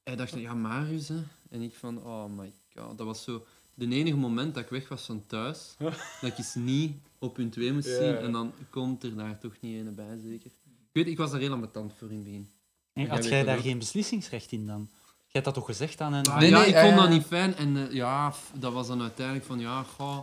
hij 0.02 0.16
dacht, 0.16 0.32
ja, 0.32 0.54
Marius, 0.54 1.08
hè. 1.08 1.22
En 1.50 1.60
ik 1.60 1.74
van, 1.74 2.04
oh 2.04 2.24
my 2.24 2.52
god. 2.74 2.98
Dat 2.98 3.06
was 3.06 3.22
zo 3.22 3.46
de 3.74 3.88
enige 3.88 4.16
moment 4.16 4.54
dat 4.54 4.62
ik 4.62 4.70
weg 4.70 4.88
was 4.88 5.04
van 5.04 5.26
thuis, 5.26 5.74
dat 6.20 6.30
ik 6.30 6.38
eens 6.38 6.54
niet 6.54 6.96
op 7.18 7.36
hun 7.36 7.50
twee 7.50 7.72
moest 7.72 7.86
zien. 7.88 8.16
En 8.16 8.32
dan 8.32 8.52
komt 8.70 9.02
er 9.02 9.16
daar 9.16 9.38
toch 9.38 9.54
niet 9.60 9.86
een 9.86 9.94
bij, 9.94 10.18
zeker. 10.22 10.50
Ik 10.66 11.04
weet, 11.04 11.06
ik 11.06 11.16
was 11.16 11.30
daar 11.30 11.40
heel 11.40 11.52
ambetant 11.52 11.92
voor 11.98 12.08
in 12.10 12.14
het 12.14 12.24
begin. 12.24 12.50
En 12.92 13.06
had 13.08 13.24
jij 13.24 13.44
daar 13.44 13.56
ook. 13.56 13.62
geen 13.62 13.78
beslissingsrecht 13.78 14.52
in 14.52 14.66
dan? 14.66 14.88
Jij 14.90 15.42
hebt 15.42 15.44
dat 15.44 15.54
toch 15.54 15.66
gezegd 15.66 16.00
aan 16.00 16.12
hen? 16.12 16.22
Maar 16.28 16.40
Nee, 16.40 16.50
ja, 16.50 16.58
nee, 16.58 16.68
ik 16.68 16.76
vond 16.76 16.90
eh, 16.92 16.96
dat 16.96 17.08
niet 17.08 17.24
fijn. 17.24 17.54
En 17.54 17.76
eh, 17.76 17.92
ja, 17.92 18.34
dat 18.54 18.72
was 18.72 18.86
dan 18.86 19.00
uiteindelijk 19.00 19.46
van, 19.46 19.58
ja, 19.58 19.82
goh, 19.82 20.22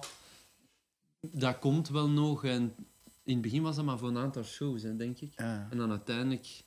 dat 1.21 1.59
komt 1.59 1.89
wel 1.89 2.09
nog. 2.09 2.43
En 2.45 2.75
in 3.23 3.33
het 3.33 3.41
begin 3.41 3.61
was 3.61 3.75
dat 3.75 3.85
maar 3.85 3.97
voor 3.97 4.07
een 4.07 4.17
aantal 4.17 4.43
shows, 4.43 4.81
hè, 4.83 4.95
denk 4.95 5.19
ik. 5.19 5.33
Ja. 5.35 5.67
En 5.71 5.77
dan 5.77 5.89
uiteindelijk, 5.89 6.63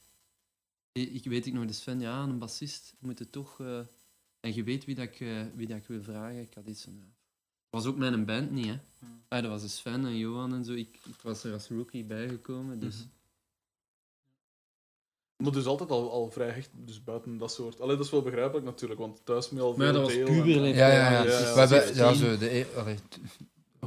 ik, 0.92 1.12
ik 1.12 1.24
weet 1.24 1.46
ik 1.46 1.52
nog, 1.52 1.66
de 1.66 1.72
Sven, 1.72 2.00
ja, 2.00 2.22
een 2.22 2.38
bassist 2.38 2.94
moet 2.98 3.18
het 3.18 3.32
toch... 3.32 3.60
eh, 3.60 3.78
en 4.42 4.54
je 4.54 4.62
weet 4.62 4.84
wie, 4.84 4.94
dat 4.94 5.04
ik, 5.04 5.20
eh, 5.20 5.42
wie 5.54 5.66
dat 5.66 5.76
ik 5.76 5.86
wil 5.86 6.02
vragen. 6.02 6.40
Ik 6.40 6.54
had 6.54 6.66
iets 6.66 6.84
van, 6.84 6.92
ja. 6.94 7.00
Het 7.00 7.82
was 7.82 7.86
ook 7.86 7.96
mijn 7.96 8.24
band 8.24 8.50
niet, 8.50 8.66
hè. 8.66 8.78
Ah, 9.28 9.42
dat 9.42 9.50
was 9.50 9.62
de 9.62 9.68
Sven 9.68 10.04
en 10.04 10.16
Johan 10.16 10.54
en 10.54 10.64
zo. 10.64 10.72
Ik, 10.72 10.98
ik 11.06 11.22
was 11.22 11.44
er 11.44 11.52
als 11.52 11.68
rookie 11.68 12.04
bijgekomen, 12.04 12.78
dus... 12.78 12.96
Mhm. 12.96 13.06
Maar 15.36 15.52
dus 15.52 15.66
altijd 15.66 15.90
al, 15.90 16.10
al 16.10 16.30
vrij 16.30 16.50
hecht, 16.50 16.70
dus 16.72 17.04
buiten 17.04 17.38
dat 17.38 17.52
soort... 17.52 17.80
Allee, 17.80 17.96
dat 17.96 18.04
is 18.04 18.10
wel 18.10 18.22
begrijpelijk 18.22 18.64
natuurlijk, 18.66 19.00
want 19.00 19.20
thuis 19.24 19.50
met 19.50 19.62
al 19.62 19.76
Maar 19.76 19.86
ja, 19.86 19.92
veel 19.92 20.26
dat 20.26 20.36
was 20.36 20.54
en-. 20.54 20.74
Ja, 20.74 20.88
ja, 20.88 21.10
ja. 21.10 21.10
Ja, 21.10 21.22
ja, 21.22 21.54
We 21.54 21.60
hebben, 21.60 21.68
17. 21.68 21.94
ja, 21.94 22.12
zo, 22.14 22.38
de, 22.38 22.54
e- 22.54 22.66
allee, 22.76 22.96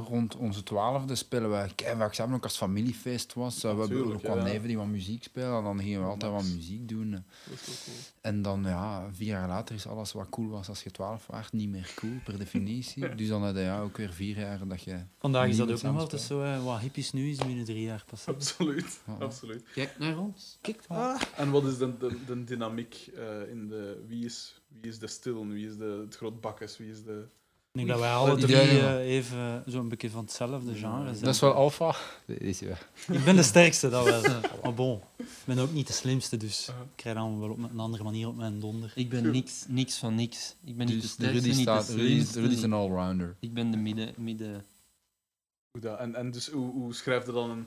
rond 0.04 0.36
onze 0.36 0.62
twaalfde 0.62 1.14
spelen 1.14 1.50
we 1.50 1.74
keihard 1.74 2.14
samen, 2.14 2.36
ook 2.36 2.42
als 2.42 2.52
het 2.52 2.62
familiefeest 2.62 3.34
was. 3.34 3.62
we 3.62 3.68
hebben 3.68 4.04
ook 4.04 4.22
wat 4.22 4.36
ja. 4.36 4.42
neven 4.42 4.68
die 4.68 4.76
wat 4.76 4.86
muziek 4.86 5.22
spelen, 5.22 5.56
en 5.56 5.64
dan 5.64 5.80
gingen 5.80 6.00
we 6.00 6.06
altijd 6.06 6.32
wat 6.32 6.44
muziek 6.44 6.88
doen. 6.88 7.10
Dat 7.10 7.22
is 7.52 7.66
wel 7.66 7.76
cool. 7.84 7.96
En 8.20 8.42
dan, 8.42 8.62
ja, 8.62 9.08
vier 9.12 9.26
jaar 9.26 9.48
later 9.48 9.74
is 9.74 9.86
alles 9.86 10.12
wat 10.12 10.28
cool 10.28 10.48
was 10.48 10.68
als 10.68 10.82
je 10.82 10.90
twaalf 10.90 11.26
was, 11.26 11.52
niet 11.52 11.68
meer 11.68 11.92
cool, 11.94 12.12
per 12.24 12.38
definitie. 12.38 13.08
Dus 13.16 13.28
dan 13.28 13.42
heb 13.42 13.54
je 13.54 13.60
ja, 13.60 13.80
ook 13.80 13.96
weer 13.96 14.12
vier 14.12 14.38
jaar 14.38 14.68
dat 14.68 14.82
je... 14.82 14.98
Vandaag 15.18 15.48
is 15.48 15.56
dat 15.56 15.70
ook 15.70 15.82
nog 15.82 15.98
altijd 15.98 16.22
zo, 16.22 16.42
hè. 16.42 16.62
wat 16.62 16.80
hippies 16.80 17.12
nu 17.12 17.30
is 17.30 17.36
binnen 17.36 17.64
drie 17.64 17.82
jaar 17.82 18.04
pas. 18.06 18.26
Absoluut, 18.26 19.00
Ja. 19.06 19.12
absoluut. 19.24 19.64
Kijk 19.72 19.98
naar 19.98 20.18
ons. 20.18 20.58
Kijk, 20.60 20.82
En 21.36 21.50
wat 21.50 21.64
is 21.64 21.78
de, 21.78 21.96
de, 21.96 22.24
de 22.26 22.44
dynamiek 22.44 23.10
eh, 23.14 23.50
in 23.50 23.68
de... 23.68 24.04
Wie 24.06 24.24
is, 24.24 24.62
wie 24.80 24.90
is 24.90 24.98
de 24.98 25.06
stil? 25.06 25.46
Wie 25.46 25.66
is 25.66 25.76
de, 25.76 26.02
het 26.04 26.16
groot 26.16 26.40
bakkes? 26.40 26.76
Wie 26.76 26.90
is 26.90 27.04
de... 27.04 27.28
ik 27.80 27.86
denk 27.86 27.88
dat 27.88 27.98
wij 27.98 28.12
alle 28.14 28.36
drie 28.36 28.56
eh, 28.56 28.98
even 29.16 29.62
zo'n 29.66 29.88
beetje 29.88 30.10
van 30.10 30.24
hetzelfde 30.24 30.74
genre 30.74 31.04
zijn. 31.12 31.24
Dat 31.24 31.34
is 31.34 31.40
wel 31.40 31.52
alfa. 31.52 31.94
Dat 32.26 32.38
is 32.40 32.58
ja. 32.58 32.76
Ik 33.12 33.24
ben 33.24 33.36
de 33.36 33.42
sterkste, 33.42 33.88
dat 33.88 34.04
wel. 34.04 34.40
Maar 34.62 34.74
bon, 34.74 35.00
ik 35.16 35.26
ben 35.44 35.58
ook 35.58 35.72
niet 35.72 35.86
de 35.86 35.92
slimste, 35.92 36.36
dus 36.36 36.68
ik 36.68 36.74
krijg 36.94 37.16
dan 37.16 37.40
wel 37.40 37.50
op 37.50 37.58
een 37.58 37.78
andere 37.80 38.02
manier 38.02 38.28
op 38.28 38.36
mijn 38.36 38.60
donder. 38.60 38.92
Ik 38.94 39.08
ben 39.08 39.30
niks, 39.30 39.64
niks 39.68 39.98
van 39.98 40.14
niks. 40.14 40.56
Ik 40.64 40.76
ben 40.76 40.86
niet 40.86 40.94
de 40.94 41.00
Dus 41.00 41.02
de 41.02 41.08
sterkste, 41.22 41.40
Rudy, 41.42 41.48
niet 41.54 41.60
staat, 41.60 41.86
de 41.86 41.92
Rudy, 41.92 42.04
is- 42.04 42.12
slimste. 42.12 42.38
Rudy 42.40 42.50
is 42.50 42.54
niet- 42.56 42.64
een 42.64 42.72
allrounder. 42.72 43.36
Ik 43.40 43.54
ben 43.54 43.70
de 43.70 43.76
midden... 43.76 44.14
midden 44.16 44.64
Hoe 45.70 45.80
dat, 45.80 45.98
en, 45.98 46.14
en 46.14 46.30
dus 46.30 46.48
hoe, 46.50 46.72
hoe 46.72 46.94
schrijf 46.94 47.26
je 47.26 47.32
dan 47.32 47.50
een... 47.50 47.66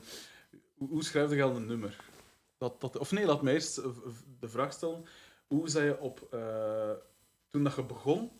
Hoe, 0.74 0.88
hoe 0.88 1.04
schrijf 1.04 1.30
je 1.30 1.42
al 1.42 1.56
een 1.56 1.66
nummer? 1.66 1.96
Dat, 2.58 2.80
dat, 2.80 2.98
of 2.98 3.10
nee, 3.12 3.26
laat 3.26 3.42
mij 3.42 3.52
eerst 3.54 3.74
de 4.40 4.48
vraag 4.48 4.72
stellen. 4.72 5.04
Hoe 5.46 5.68
zei 5.68 5.84
je 5.86 6.00
op... 6.00 6.26
eh, 6.30 6.90
toen 7.48 7.64
dat 7.64 7.74
je 7.76 7.82
begon, 7.82 8.30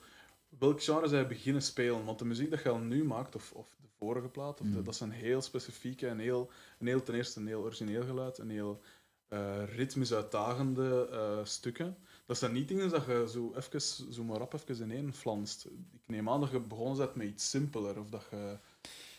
welk 0.59 0.83
genre 0.83 1.17
je 1.17 1.27
beginnen 1.27 1.63
spelen? 1.63 2.05
Want 2.05 2.19
de 2.19 2.25
muziek 2.25 2.51
dat 2.51 2.63
je 2.63 2.69
al 2.69 2.79
nu 2.79 3.05
maakt, 3.05 3.35
of, 3.35 3.53
of 3.53 3.67
de 3.81 3.89
vorige 3.97 4.29
plaat, 4.29 4.61
of 4.61 4.67
de- 4.67 4.79
Mm. 4.79 4.85
dat 4.85 4.97
zijn 4.97 5.11
heel 5.11 5.43
specifieke 5.43 6.07
en 6.09 6.19
heel, 6.19 6.51
een 6.79 6.87
heel... 6.87 7.03
Ten 7.03 7.15
eerste 7.15 7.41
een 7.41 7.47
heel 7.47 7.63
origineel 7.63 8.05
geluid, 8.05 8.39
een 8.39 8.51
heel 8.51 8.81
eh, 9.29 9.63
ritmisch 9.75 10.13
uitdagende 10.13 11.09
eh, 11.13 11.45
stukken. 11.45 11.97
Dat 12.27 12.39
zijn 12.39 12.53
niet 12.53 12.69
dingen 12.69 12.89
dat 12.91 13.05
je 13.07 13.29
zo, 13.33 13.53
even, 13.57 13.81
zo 14.13 14.25
maar 14.25 14.39
rap 14.39 14.55
even 14.55 14.85
ineen 14.85 15.15
flanst. 15.15 15.65
Ik 15.93 16.07
neem 16.07 16.29
aan 16.29 16.41
dat 16.41 16.51
je 16.51 16.61
begonnen 16.61 16.97
bent 16.97 17.15
met 17.15 17.27
iets 17.27 17.51
simpeler, 17.51 17.99
of 17.99 18.09
dat 18.11 18.25
je... 18.31 18.57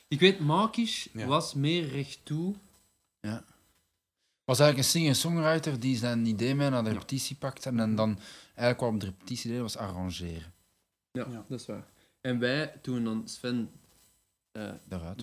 Ik 0.08 0.20
weet, 0.20 0.40
Markish 0.40 1.08
Ja. 1.14 1.26
was 1.28 1.54
meer 1.54 1.88
recht 1.88 2.20
toe. 2.26 2.56
was 4.46 4.60
eigenlijk 4.60 4.78
een 4.78 4.84
singer-songwriter 5.00 5.80
die 5.80 5.98
zijn 5.98 6.26
idee 6.26 6.56
mee 6.56 6.70
naar 6.70 6.84
de 6.84 6.92
repetitie 6.92 7.36
pakte 7.36 7.70
en, 7.70 7.80
en 7.80 7.96
dan 7.96 8.20
eigenlijk 8.46 8.80
wat 8.80 8.90
op 8.94 9.00
de 9.00 9.06
repetitie 9.06 9.52
deed 9.52 9.60
was 9.62 9.78
arrangeren. 9.78 10.51
Ja, 11.12 11.26
Ja. 11.30 11.46
dat 11.48 11.60
is 11.60 11.66
waar. 11.66 11.88
En 12.22 12.40
wij, 12.40 12.78
toen 12.82 13.04
dan 13.04 13.28
Sven 13.28 13.72
eh, 14.52 14.74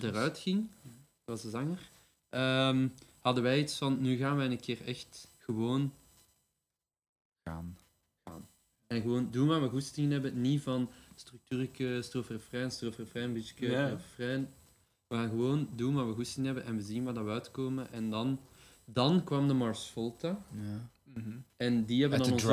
eruit 0.01 0.37
ging, 0.37 0.69
dat 0.83 0.91
was 1.25 1.41
de 1.41 1.49
zanger, 1.49 1.89
ehm, 2.29 2.87
hadden 3.19 3.43
wij 3.43 3.59
iets 3.59 3.77
van, 3.77 4.01
nu 4.01 4.17
gaan 4.17 4.37
wij 4.37 4.45
een 4.45 4.59
keer 4.59 4.85
echt 4.85 5.27
gewoon 5.37 5.93
gaan. 7.43 7.77
En 8.87 9.01
gewoon 9.01 9.31
doen 9.31 9.47
wat 9.47 9.61
we 9.61 9.69
goesting 9.69 10.11
hebben. 10.11 10.41
Niet 10.41 10.61
van 10.61 10.89
structuurke, 11.15 12.01
strofe 12.01 12.33
refrein, 12.33 12.71
strofe 12.71 13.01
refrein, 13.01 13.33
beetje 13.33 13.69
Ja. 13.71 13.87
refrein. 13.87 14.53
We 15.07 15.15
gaan 15.15 15.29
gewoon 15.29 15.69
doen 15.75 15.93
wat 15.93 16.05
we 16.07 16.13
goesting 16.13 16.45
hebben 16.45 16.63
en 16.65 16.75
we 16.75 16.81
zien 16.81 17.03
wat 17.03 17.15
dat 17.15 17.23
we 17.25 17.31
uitkomen. 17.31 17.91
En 17.91 18.09
dan, 18.09 18.39
dan 18.85 19.23
kwam 19.23 19.47
de 19.47 19.53
Mars 19.53 19.87
Volta. 19.89 20.27
Ja. 20.61 20.89
Mhm. 21.13 21.29
En 21.57 21.85
die 21.85 22.01
hebben 22.01 22.19
dan 22.19 22.31
ons 22.31 22.43
ook. 22.45 22.49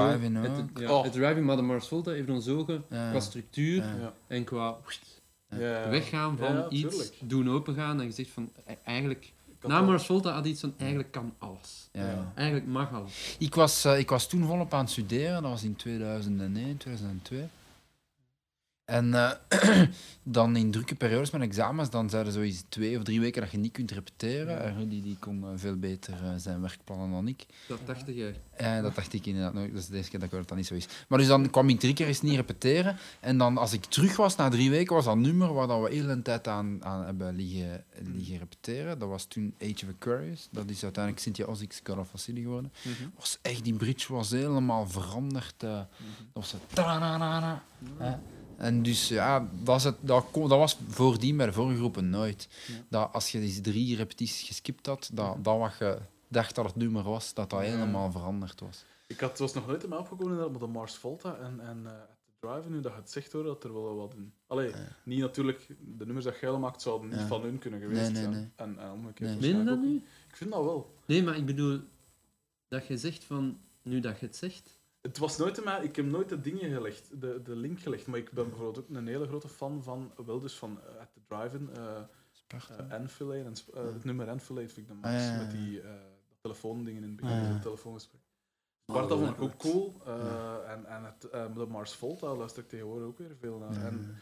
de- 0.75 0.81
Ja, 0.83 0.93
Oh. 0.93 1.03
het 1.05 1.13
driving, 1.13 1.47
maar 1.47 1.57
de 1.57 1.63
Mars 1.63 1.89
Volta 1.89 2.11
heeft 2.11 2.29
ons 2.31 2.49
ook 2.49 2.69
Ja. 2.69 3.11
qua 3.11 3.21
structuur 3.21 3.77
Ja. 3.77 4.13
En 4.27 4.45
qua 4.45 4.77
weggaan 5.91 6.37
van 6.39 6.55
Ja, 6.55 6.69
iets, 6.69 7.13
doen 7.21 7.51
opengaan 7.51 8.01
en 8.01 8.07
je 8.07 8.13
zegt 8.13 8.31
van, 8.31 8.51
e- 8.67 8.75
eigenlijk... 8.85 9.33
Na 9.67 9.83
Mars 9.83 10.07
Volta 10.07 10.33
had 10.33 10.47
iets 10.47 10.61
van, 10.61 10.75
eigenlijk 10.79 11.11
kan 11.13 11.35
alles. 11.39 11.89
Eigenlijk 12.35 12.67
mag 12.67 12.93
alles. 12.93 13.37
Ik, 13.39 13.55
was, 13.55 13.85
eh, 13.85 13.99
ik 13.99 14.11
was 14.11 14.29
toen 14.29 14.45
volop 14.45 14.75
aan 14.75 14.81
het 14.81 14.91
studeren, 14.91 15.43
dat 15.43 15.51
was 15.51 15.63
in 15.63 15.77
2001, 15.77 16.77
2002. 16.77 17.49
En 18.87 19.15
eh, 19.15 19.31
dan 20.23 20.57
in 20.57 20.71
drukke 20.71 20.95
periodes 20.95 21.31
met 21.31 21.41
examens, 21.43 21.91
dan 21.91 22.11
zeiden 22.11 22.33
ze 22.33 22.39
zoiets 22.39 22.65
twee 22.69 22.97
of 22.97 23.03
drie 23.03 23.21
weken 23.21 23.43
dat 23.43 23.51
je 23.51 23.59
niet 23.59 23.73
kunt 23.73 23.91
repeteren. 23.91 24.63
En 24.63 24.77
Rudy 24.77 25.03
die 25.03 25.17
kon 25.21 25.43
eh, 25.45 25.51
veel 25.57 25.77
beter 25.77 26.15
eh, 26.25 26.31
zijn 26.37 26.61
werkplannen 26.61 27.11
dan 27.11 27.29
ik. 27.29 27.47
Dat 27.69 27.79
dacht 27.85 28.07
jij. 28.07 28.41
Ja, 28.59 28.81
dat 28.81 28.95
dacht 28.95 29.13
ik 29.13 29.27
inderdaad 29.27 29.55
nooit. 29.55 29.73
Dat 29.73 29.81
is 29.81 29.87
de 29.87 29.97
eerste 29.97 30.11
keer 30.11 30.21
dat 30.21 30.33
ik 30.33 30.49
dat 30.49 30.57
niet 30.57 30.67
zo 30.67 30.75
is. 30.75 30.87
Maar 31.09 31.19
dus 31.19 31.27
dan 31.27 31.51
kwam 31.51 31.69
ik 31.69 31.81
drie 31.81 31.95
keer 31.95 32.07
eens 32.07 32.21
niet 32.23 32.35
repeteren. 32.35 32.97
En 33.21 33.39
dan, 33.39 33.59
als 33.59 33.73
ik 33.73 33.85
terug 33.85 34.17
was 34.17 34.37
na 34.37 34.49
drie 34.49 34.71
weken, 34.71 34.95
was 34.95 35.05
dat 35.05 35.17
nummer 35.17 35.53
waar 35.55 35.67
dat 35.67 35.83
we 35.83 35.95
heel 35.95 36.09
een 36.09 36.23
tijd 36.23 36.49
aan, 36.49 36.85
aan 36.85 37.05
hebben 37.05 37.37
liggen, 37.37 37.85
liggen 38.15 38.39
repeteren. 38.39 38.99
Dat 38.99 39.09
was 39.09 39.25
toen 39.25 39.55
Age 39.63 39.85
of 39.87 39.93
Aquarius. 39.95 40.49
Dat 40.51 40.71
is 40.71 40.83
uiteindelijk 40.83 41.25
Cynthia 41.25 41.45
Ozick's 41.45 41.81
God 41.85 41.99
of 41.99 42.09
Facility 42.09 42.45
geworden. 42.45 42.73
Was 43.19 43.39
echt, 43.43 43.65
die 43.65 43.75
bridge 43.75 44.13
was 44.13 44.31
helemaal 44.31 44.89
veranderd. 44.89 45.63
eh. 45.63 45.71
dat 45.71 45.89
was 46.33 46.49
zo... 46.49 46.57
En 48.57 48.83
dus 48.83 49.09
ja, 49.09 49.49
dat, 49.63 49.77
is 49.77 49.85
het, 49.85 49.97
dat, 50.01 50.27
dat 50.33 50.49
was 50.49 50.79
voordien 50.89 51.37
bij 51.37 51.47
de 51.47 51.53
vorige 51.53 51.77
groepen 51.79 52.11
nooit. 52.11 52.49
Ja. 52.67 52.75
Dat 52.89 53.13
als 53.13 53.33
je 53.33 53.41
die 53.41 53.61
drie 53.61 53.97
repetities 53.97 54.47
geskipt 54.49 54.87
had, 54.87 55.11
dat, 55.13 55.37
dat 55.45 55.59
wat 55.59 55.77
je 55.79 55.99
dacht 56.29 56.55
dat 56.55 56.65
het 56.67 56.77
nummer 56.77 57.03
was, 57.03 57.35
dat 57.35 57.51
dat 57.51 57.61
Ja. 57.65 57.67
helemaal 57.71 58.11
veranderd 58.11 58.61
was. 58.61 58.85
Ik 59.07 59.21
had, 59.21 59.31
het 59.31 59.39
was 59.39 59.55
nog 59.55 59.67
nooit 59.67 59.83
in 59.83 59.89
mij 59.89 59.99
opgekomen 59.99 60.51
met 60.51 60.61
de 60.61 60.67
Mars 60.67 60.95
Volta 60.95 61.37
en, 61.37 61.61
en 61.61 61.81
eh, 61.87 61.93
At 61.93 62.09
the 62.41 62.47
Drive, 62.47 62.71
nu 62.71 62.81
dat 62.81 62.93
je 62.93 62.99
het 62.99 63.11
zegt 63.11 63.33
hoor, 63.33 63.43
dat 63.45 63.65
er 63.65 63.73
wel 63.73 63.97
wat 63.97 64.15
in... 64.15 64.33
Allee, 64.47 64.69
Ja. 64.69 64.75
niet 65.05 65.21
natuurlijk, 65.21 65.67
de 65.97 66.05
nummers 66.05 66.25
dat 66.25 66.39
jij 66.41 66.51
maakt 66.59 66.83
zouden 66.83 67.09
niet 67.11 67.19
Ja. 67.21 67.27
van 67.27 67.43
hun 67.43 67.59
kunnen 67.59 67.81
geweest 67.81 68.01
Nee, 68.01 68.11
nee, 68.11 68.23
zijn. 68.23 68.31
nee. 68.35 68.49
En, 68.57 68.79
en 68.79 68.91
omgekeerd 68.91 69.31
Nee. 69.31 69.39
Meen 69.41 69.49
je 69.49 69.55
waarschijnlijk 69.55 69.67
dat 69.67 69.77
ook 69.79 69.85
nu? 69.85 69.93
niet. 69.93 70.03
Ik 70.29 70.37
vind 70.37 70.51
dat 70.51 70.65
wel. 70.65 70.95
Nee, 71.07 71.23
maar 71.23 71.37
ik 71.37 71.47
bedoel, 71.47 71.81
dat 72.69 72.87
je 72.87 72.97
zegt 72.99 73.25
van, 73.25 73.59
nu 73.83 74.01
dat 74.01 74.21
je 74.21 74.27
het 74.27 74.37
zegt... 74.37 74.76
Het 75.07 75.19
was 75.19 75.37
nooit 75.39 75.65
mij, 75.65 75.83
ik 75.85 75.97
heb 75.97 76.07
nooit 76.07 76.29
de 76.29 76.41
dingen 76.41 76.71
gelegd, 76.73 77.21
de, 77.21 77.43
de 77.43 77.57
link 77.57 77.81
gelegd, 77.81 78.07
maar 78.07 78.19
ik 78.19 78.31
ben 78.31 78.49
bijvoorbeeld 78.49 78.79
ook 78.79 78.97
een 78.97 79.07
hele 79.07 79.27
grote 79.27 79.49
fan 79.49 79.83
van, 79.83 80.13
wel 80.27 80.41
dus 80.41 80.55
van 80.55 80.81
eh, 80.81 81.01
At 81.01 81.09
the 81.13 81.21
Drive-In, 81.29 81.71
eh 81.77 82.01
Sparta. 82.31 82.77
eh, 82.89 82.93
Enfilade, 83.01 83.43
en, 83.45 83.53
eh, 83.75 83.85
het 83.85 84.05
nummer 84.05 84.29
Enfilade 84.29 84.69
vind 84.69 84.79
ik 84.79 84.89
de 84.89 84.95
max, 84.95 85.15
Ah, 85.15 85.21
ja, 85.21 85.33
ja, 85.33 85.37
met 85.43 85.51
die 85.51 85.81
eh, 85.81 85.91
telefoondingen 86.41 87.03
in 87.03 87.09
het 87.09 87.17
begin, 87.17 87.37
Ah, 87.37 87.43
ja. 87.49 87.59
telefoongesprek. 87.59 88.21
Sparta 88.91 89.15
Oh, 89.15 89.21
vond 89.21 89.37
ik 89.37 89.43
ook 89.43 89.57
cool, 89.57 89.95
eh, 90.07 90.71
en, 90.73 90.87
en 90.87 91.05
het, 91.05 91.31
eh, 91.31 91.55
de 91.55 91.67
Mars 91.67 91.95
Volta 91.95 92.35
luister 92.35 92.63
ik 92.63 92.69
tegenwoordig 92.69 93.07
ook 93.07 93.19
weer 93.19 93.37
veel 93.41 93.59
naar. 93.59 93.73
Ja. 93.73 93.81
En 93.87 94.17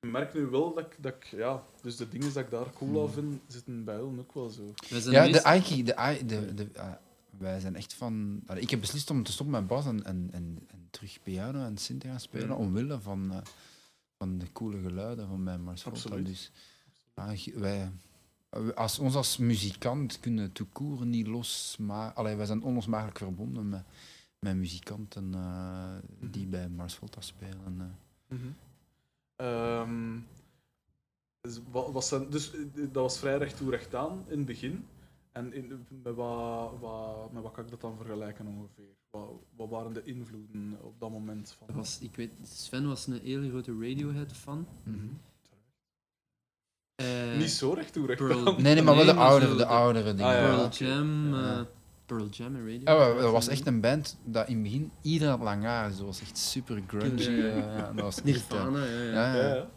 ik 0.00 0.10
merk 0.10 0.34
nu 0.34 0.46
wel 0.46 0.74
dat 0.74 0.84
ik, 0.86 0.96
dat 1.02 1.14
ik, 1.14 1.24
ja, 1.24 1.64
dus 1.82 1.96
de 1.96 2.08
dingen 2.08 2.32
dat 2.32 2.44
ik 2.44 2.50
daar 2.50 2.70
cool 2.72 2.90
Hmm. 2.90 3.00
aan 3.02 3.10
vind, 3.10 3.40
zitten 3.46 3.84
bij 3.84 3.94
hun 3.96 4.18
ook 4.18 4.32
wel 4.34 4.48
zo. 4.48 4.62
Ja, 5.10 5.22
meest- 5.22 5.32
de 5.32 5.44
Aiki, 5.44 5.82
de, 5.84 5.94
de, 6.26 6.54
de, 6.54 6.68
eh, 6.72 6.92
wij 7.40 7.60
zijn 7.60 7.76
echt 7.76 7.94
van... 7.94 8.42
allee, 8.46 8.62
ik 8.62 8.70
heb 8.70 8.80
beslist 8.80 9.10
om 9.10 9.22
te 9.22 9.32
stoppen 9.32 9.54
met 9.54 9.66
bas 9.66 9.86
en, 9.86 10.04
en, 10.04 10.28
en, 10.32 10.58
en 10.66 10.86
terug 10.90 11.18
piano 11.22 11.64
en 11.64 11.78
synth 11.78 12.00
te 12.00 12.08
gaan 12.08 12.20
spelen, 12.20 12.48
Ja. 12.48 12.54
omwille 12.54 13.00
van, 13.00 13.32
eh, 13.32 13.38
van 14.18 14.38
de 14.38 14.52
coole 14.52 14.80
geluiden 14.80 15.28
van 15.28 15.42
mijn 15.42 15.62
Mars 15.62 15.82
Volta. 15.82 15.98
Absoluut. 15.98 16.26
Dus, 16.26 16.50
wij, 17.54 17.90
als, 18.74 18.98
ons 18.98 19.14
als 19.14 19.36
muzikant 19.36 20.20
kunnen 20.20 20.52
toekoer 20.52 21.06
niet 21.06 21.26
los, 21.26 21.76
maar 21.80 22.12
allee, 22.12 22.36
wij 22.36 22.46
zijn 22.46 22.62
onlosmakelijk 22.62 23.18
verbonden 23.18 23.68
met, 23.68 23.82
met 24.38 24.56
muzikanten 24.56 25.34
eh, 25.34 25.94
die 26.20 26.46
bij 26.46 26.68
Mars 26.68 26.94
Volta 26.94 27.20
spelen. 27.20 27.96
eh. 28.28 28.36
Ehm, 29.36 30.18
dus, 31.40 31.60
zijn, 32.08 32.30
dus 32.30 32.50
dat 32.74 33.02
was 33.02 33.18
vrij 33.18 33.38
recht 33.38 33.56
toe 33.56 33.70
recht 33.70 33.94
aan 33.94 34.24
in 34.28 34.36
het 34.36 34.46
begin. 34.46 34.86
En 35.40 35.52
in, 35.54 35.86
met, 36.02 36.14
wat, 36.14 36.72
wat, 36.80 37.32
met 37.32 37.42
wat 37.42 37.52
kan 37.52 37.64
ik 37.64 37.70
dat 37.70 37.80
dan 37.80 37.96
vergelijken 37.96 38.46
ongeveer? 38.46 38.94
Wat, 39.10 39.28
wat 39.56 39.68
waren 39.68 39.92
de 39.92 40.02
invloeden 40.04 40.78
op 40.82 41.00
dat 41.00 41.10
moment? 41.10 41.54
Van? 41.58 41.66
Dat 41.66 41.76
was, 41.76 41.98
ik 42.00 42.16
weet, 42.16 42.32
Sven 42.42 42.88
was 42.88 43.06
een 43.06 43.20
hele 43.22 43.48
grote 43.48 43.72
Radiohead-fan. 43.80 44.66
Mhm. 44.82 44.96
Eh, 46.94 47.36
Niet 47.38 47.50
zo 47.50 47.72
recht 47.72 47.92
toe 47.92 48.06
recht 48.06 48.18
Pearl- 48.18 48.46
aan. 48.46 48.62
Nee, 48.62 48.74
nee, 48.74 48.82
maar 48.82 48.96
wel 48.96 49.04
de 49.04 49.14
oudere, 49.14 49.50
de 49.52 49.56
de- 49.56 49.66
oudere 49.66 50.14
dingen. 50.14 50.24
Ah, 50.24 50.32
ja. 50.40 50.46
Pearl 50.56 50.68
Jam, 50.70 51.34
Ja. 51.34 51.58
eh, 51.58 51.64
Pearl 52.06 52.26
Jam 52.28 52.54
en 52.54 52.60
Radio. 52.60 52.80
Ja, 52.84 52.96
maar 53.12 53.22
dat 53.22 53.32
was 53.32 53.48
echt 53.48 53.66
een 53.66 53.80
band 53.80 54.18
dat 54.24 54.48
in 54.48 54.54
het 54.54 54.62
begin 54.62 54.90
iedereen 55.02 55.32
had 55.34 55.40
lang 55.42 55.62
haar. 55.64 55.88
Dat 55.88 55.98
was 56.00 56.20
echt 56.20 56.38
super 56.38 56.82
grungy. 56.86 57.22
Ja, 57.30 57.46
ja, 57.56 57.92
dat 57.92 58.04
was 58.04 58.16
echt, 58.16 58.24
Nirvana, 58.24 58.84
ja. 58.84 59.34
ja. 59.34 59.68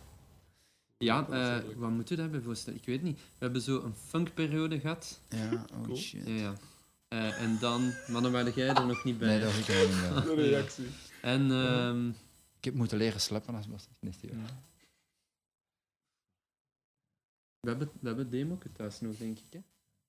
Ja, 1.03 1.25
Ja, 1.29 1.35
ja. 1.35 1.35
ja. 1.35 1.37
Ja, 1.37 1.43
eh, 1.45 1.49
eigenlijk- 1.51 1.79
wat 1.79 1.89
moet 1.89 2.09
je 2.09 2.15
daarbij 2.15 2.41
voorstellen? 2.41 2.79
Ik 2.79 2.85
weet 2.85 3.01
niet. 3.01 3.17
We 3.17 3.23
hebben 3.39 3.61
zo 3.61 3.81
een 3.83 3.93
funkperiode 3.95 4.79
gehad. 4.79 5.19
Ja, 5.29 5.65
oh 5.73 5.83
Cool. 5.83 5.95
shit. 5.97 6.27
Ja, 6.27 6.33
ja. 6.33 6.53
Eh, 7.07 7.41
en 7.41 7.59
dan, 7.59 7.93
maar 8.07 8.21
dan 8.21 8.31
waren 8.31 8.53
jij 8.53 8.67
er 8.75 8.85
nog 8.85 9.03
niet 9.03 9.17
bij. 9.17 9.27
Nee, 9.27 9.39
dat 9.39 9.49
was 9.55 9.59
ik 9.59 9.67
er 9.67 9.87
niet 9.87 10.25
bij. 10.25 10.35
De 10.35 10.41
reactie. 10.41 10.87
En 11.21 11.51
ehm, 11.51 12.07
Ik 12.57 12.63
heb 12.63 12.73
moeten 12.73 12.97
leren 12.97 13.21
sleppen 13.21 13.55
als 13.55 13.67
was 13.67 13.87
niet 13.99 14.15
hier. 14.21 14.31
we 17.59 17.69
hebben, 17.69 17.91
we 17.99 18.07
hebben 18.07 18.29
demo 18.29 18.57
thuis 18.73 18.99
nog, 19.01 19.15
denk 19.17 19.37
ik. 19.39 19.53
Hè? 19.53 19.59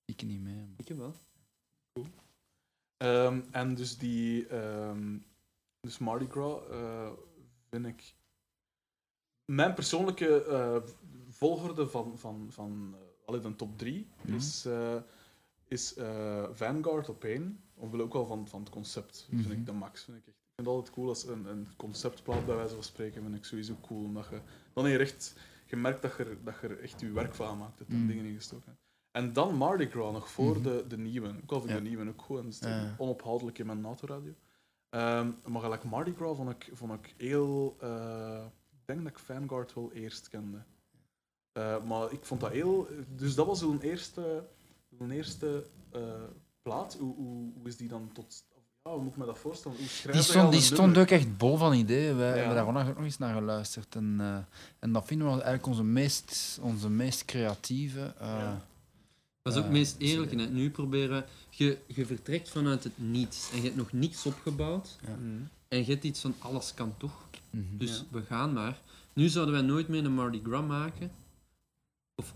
Ik 0.04 0.22
niet 0.22 0.40
mee. 0.40 0.54
maar- 0.54 0.66
Ik 0.76 0.88
wel. 0.98 1.14
Ehm, 2.96 3.40
en 3.50 3.74
dus 3.74 3.98
die... 3.98 4.46
ehm, 4.46 5.18
dus 5.80 5.98
Mardi 5.98 6.26
Gras 6.30 6.68
eh, 6.70 7.10
vind 7.70 7.86
ik... 7.86 8.14
mijn 9.44 9.74
persoonlijke 9.74 10.44
eh, 10.44 10.76
volgorde 11.28 11.88
van, 11.88 12.18
van, 12.18 12.46
van 12.50 12.94
uh, 13.30 13.42
de 13.42 13.56
top 13.56 13.78
3 13.78 14.08
Mhm. 14.22 14.34
is, 14.36 14.64
eh, 14.66 14.96
is 15.68 15.94
Vanguard 16.52 17.08
op 17.08 17.24
één. 17.24 17.60
Omwille 17.74 18.02
ook 18.02 18.12
wel 18.12 18.26
van, 18.26 18.48
van 18.48 18.60
het 18.60 18.70
concept. 18.70 19.26
Vind 19.28 19.42
Mhm. 19.42 19.52
ik 19.52 19.66
de 19.66 19.72
max. 19.72 20.04
Vind 20.04 20.16
ik, 20.16 20.26
echt. 20.26 20.36
ik 20.36 20.52
vind 20.54 20.66
het 20.68 20.76
altijd 20.76 20.94
cool 20.94 21.08
als 21.08 21.26
een, 21.26 21.46
een 21.46 21.66
conceptplaat, 21.76 22.46
bij 22.46 22.54
wijze 22.56 22.74
van 22.74 22.82
spreken, 22.82 23.22
vind 23.22 23.34
ik 23.34 23.44
sowieso 23.44 23.74
cool. 23.82 24.04
Omdat 24.04 24.26
je, 24.30 24.40
dan 24.72 24.84
heb 24.84 24.92
je 24.92 24.98
echt 25.04 25.36
gemerkt 25.66 26.02
dat 26.02 26.16
je, 26.16 26.24
er- 26.24 26.44
dat 26.44 26.54
je 26.60 26.68
er 26.68 26.80
echt 26.80 27.00
je 27.00 27.10
werk 27.12 27.34
van 27.34 27.48
gemaakt 27.48 27.78
hebt 27.78 27.90
en 27.90 27.96
Mhm. 27.98 28.06
dingen 28.06 28.24
ingestoken 28.24 28.66
hebt. 28.66 28.82
En 29.10 29.32
dan 29.32 29.54
Mardi 29.54 29.86
Gras 29.86 30.12
nog 30.12 30.30
voor 30.30 30.62
de, 30.62 30.84
de 30.88 30.98
nieuwe. 30.98 31.28
Ook 31.28 31.50
al 31.52 31.58
vind 31.60 31.70
ik 31.70 31.76
Ja. 31.78 31.82
de 31.82 31.88
nieuwe 31.88 32.08
ook 32.08 32.22
goed. 32.22 32.38
En 32.38 32.44
dat 32.44 32.52
is 32.54 32.60
onophoudelijk 32.98 33.58
in 33.58 33.66
mijn 33.66 33.84
autoradio. 33.84 34.32
Ehm 34.90 35.30
maar 35.46 35.60
gelijk 35.62 35.84
Mardi 35.84 36.14
Gras 36.14 36.36
vond 36.36 36.50
ik, 36.50 36.70
vond 36.72 36.92
ik 36.92 37.14
heel... 37.16 37.76
ik 38.86 38.94
denk 38.94 39.02
dat 39.02 39.12
ik 39.12 39.18
Vanguard 39.18 39.74
wel 39.74 39.90
eerst 39.92 40.28
kende. 40.28 40.58
Eh, 41.52 41.84
maar 41.84 42.12
ik 42.12 42.24
vond 42.24 42.40
dat 42.40 42.50
heel... 42.50 42.88
Dus 43.16 43.34
dat 43.34 43.46
was 43.46 43.58
zo'n 43.58 43.80
eerste, 43.80 44.44
zo'n 44.98 45.10
eerste 45.10 45.66
eh, 45.92 46.00
plaat. 46.62 46.96
Hoe, 47.00 47.14
hoe, 47.14 47.52
hoe 47.58 47.68
is 47.68 47.76
die 47.76 47.88
dan 47.88 48.10
tot... 48.12 48.44
Ja, 48.82 48.90
hoe 48.92 49.02
moet 49.02 49.12
ik 49.12 49.16
me 49.18 49.26
dat 49.26 49.38
voorstellen? 49.38 49.76
Hoe 49.78 49.86
schrijf 49.86 50.16
Die 50.16 50.24
stond, 50.24 50.50
die 50.50 50.60
een 50.60 50.66
stond 50.66 50.98
ook 50.98 51.08
echt 51.08 51.36
bol 51.36 51.56
van 51.56 51.74
ideeën. 51.74 52.16
Wij 52.16 52.28
Ja. 52.28 52.34
hebben 52.34 52.54
daar 52.54 52.64
vandaag 52.64 52.88
ook 52.88 52.94
nog 52.96 53.04
eens 53.04 53.18
naar 53.18 53.34
geluisterd. 53.34 53.94
En, 53.94 54.16
eh, 54.20 54.36
en 54.78 54.92
dat 54.92 55.06
vinden 55.06 55.26
we 55.26 55.32
eigenlijk 55.32 55.66
onze 55.66 55.82
meest, 55.84 56.58
onze 56.62 56.88
meest 56.90 57.24
creatieve. 57.24 58.14
eh, 58.18 58.26
Ja. 58.28 58.66
Dat 59.42 59.52
is 59.52 59.58
ook 59.58 59.64
het 59.64 59.72
meest 59.72 59.96
eerlijk. 59.98 60.30
sorry. 60.30 60.44
Hè. 60.46 60.50
Nu 60.50 60.70
proberen... 60.70 61.24
Je, 61.50 61.78
je 61.86 62.06
vertrekt 62.06 62.48
vanuit 62.48 62.84
het 62.84 62.92
niets 62.98 63.50
en 63.50 63.56
je 63.56 63.62
hebt 63.62 63.76
nog 63.76 63.92
niks 63.92 64.26
opgebouwd. 64.26 64.96
Mhm. 65.02 65.42
En 65.68 65.78
je 65.78 65.84
hebt 65.84 66.04
iets 66.04 66.20
van 66.20 66.34
alles 66.38 66.74
kan 66.74 66.94
toch. 66.96 67.22
Mhm. 67.54 67.76
Dus 67.76 67.98
Ja. 67.98 68.04
we 68.10 68.22
gaan 68.22 68.52
maar. 68.52 68.82
Nu 69.12 69.28
zouden 69.28 69.54
wij 69.54 69.62
nooit 69.64 69.88
meer 69.88 70.04
een 70.04 70.14
Mardi 70.14 70.40
Gras 70.44 70.66
maken. 70.66 71.10
Of... 72.14 72.34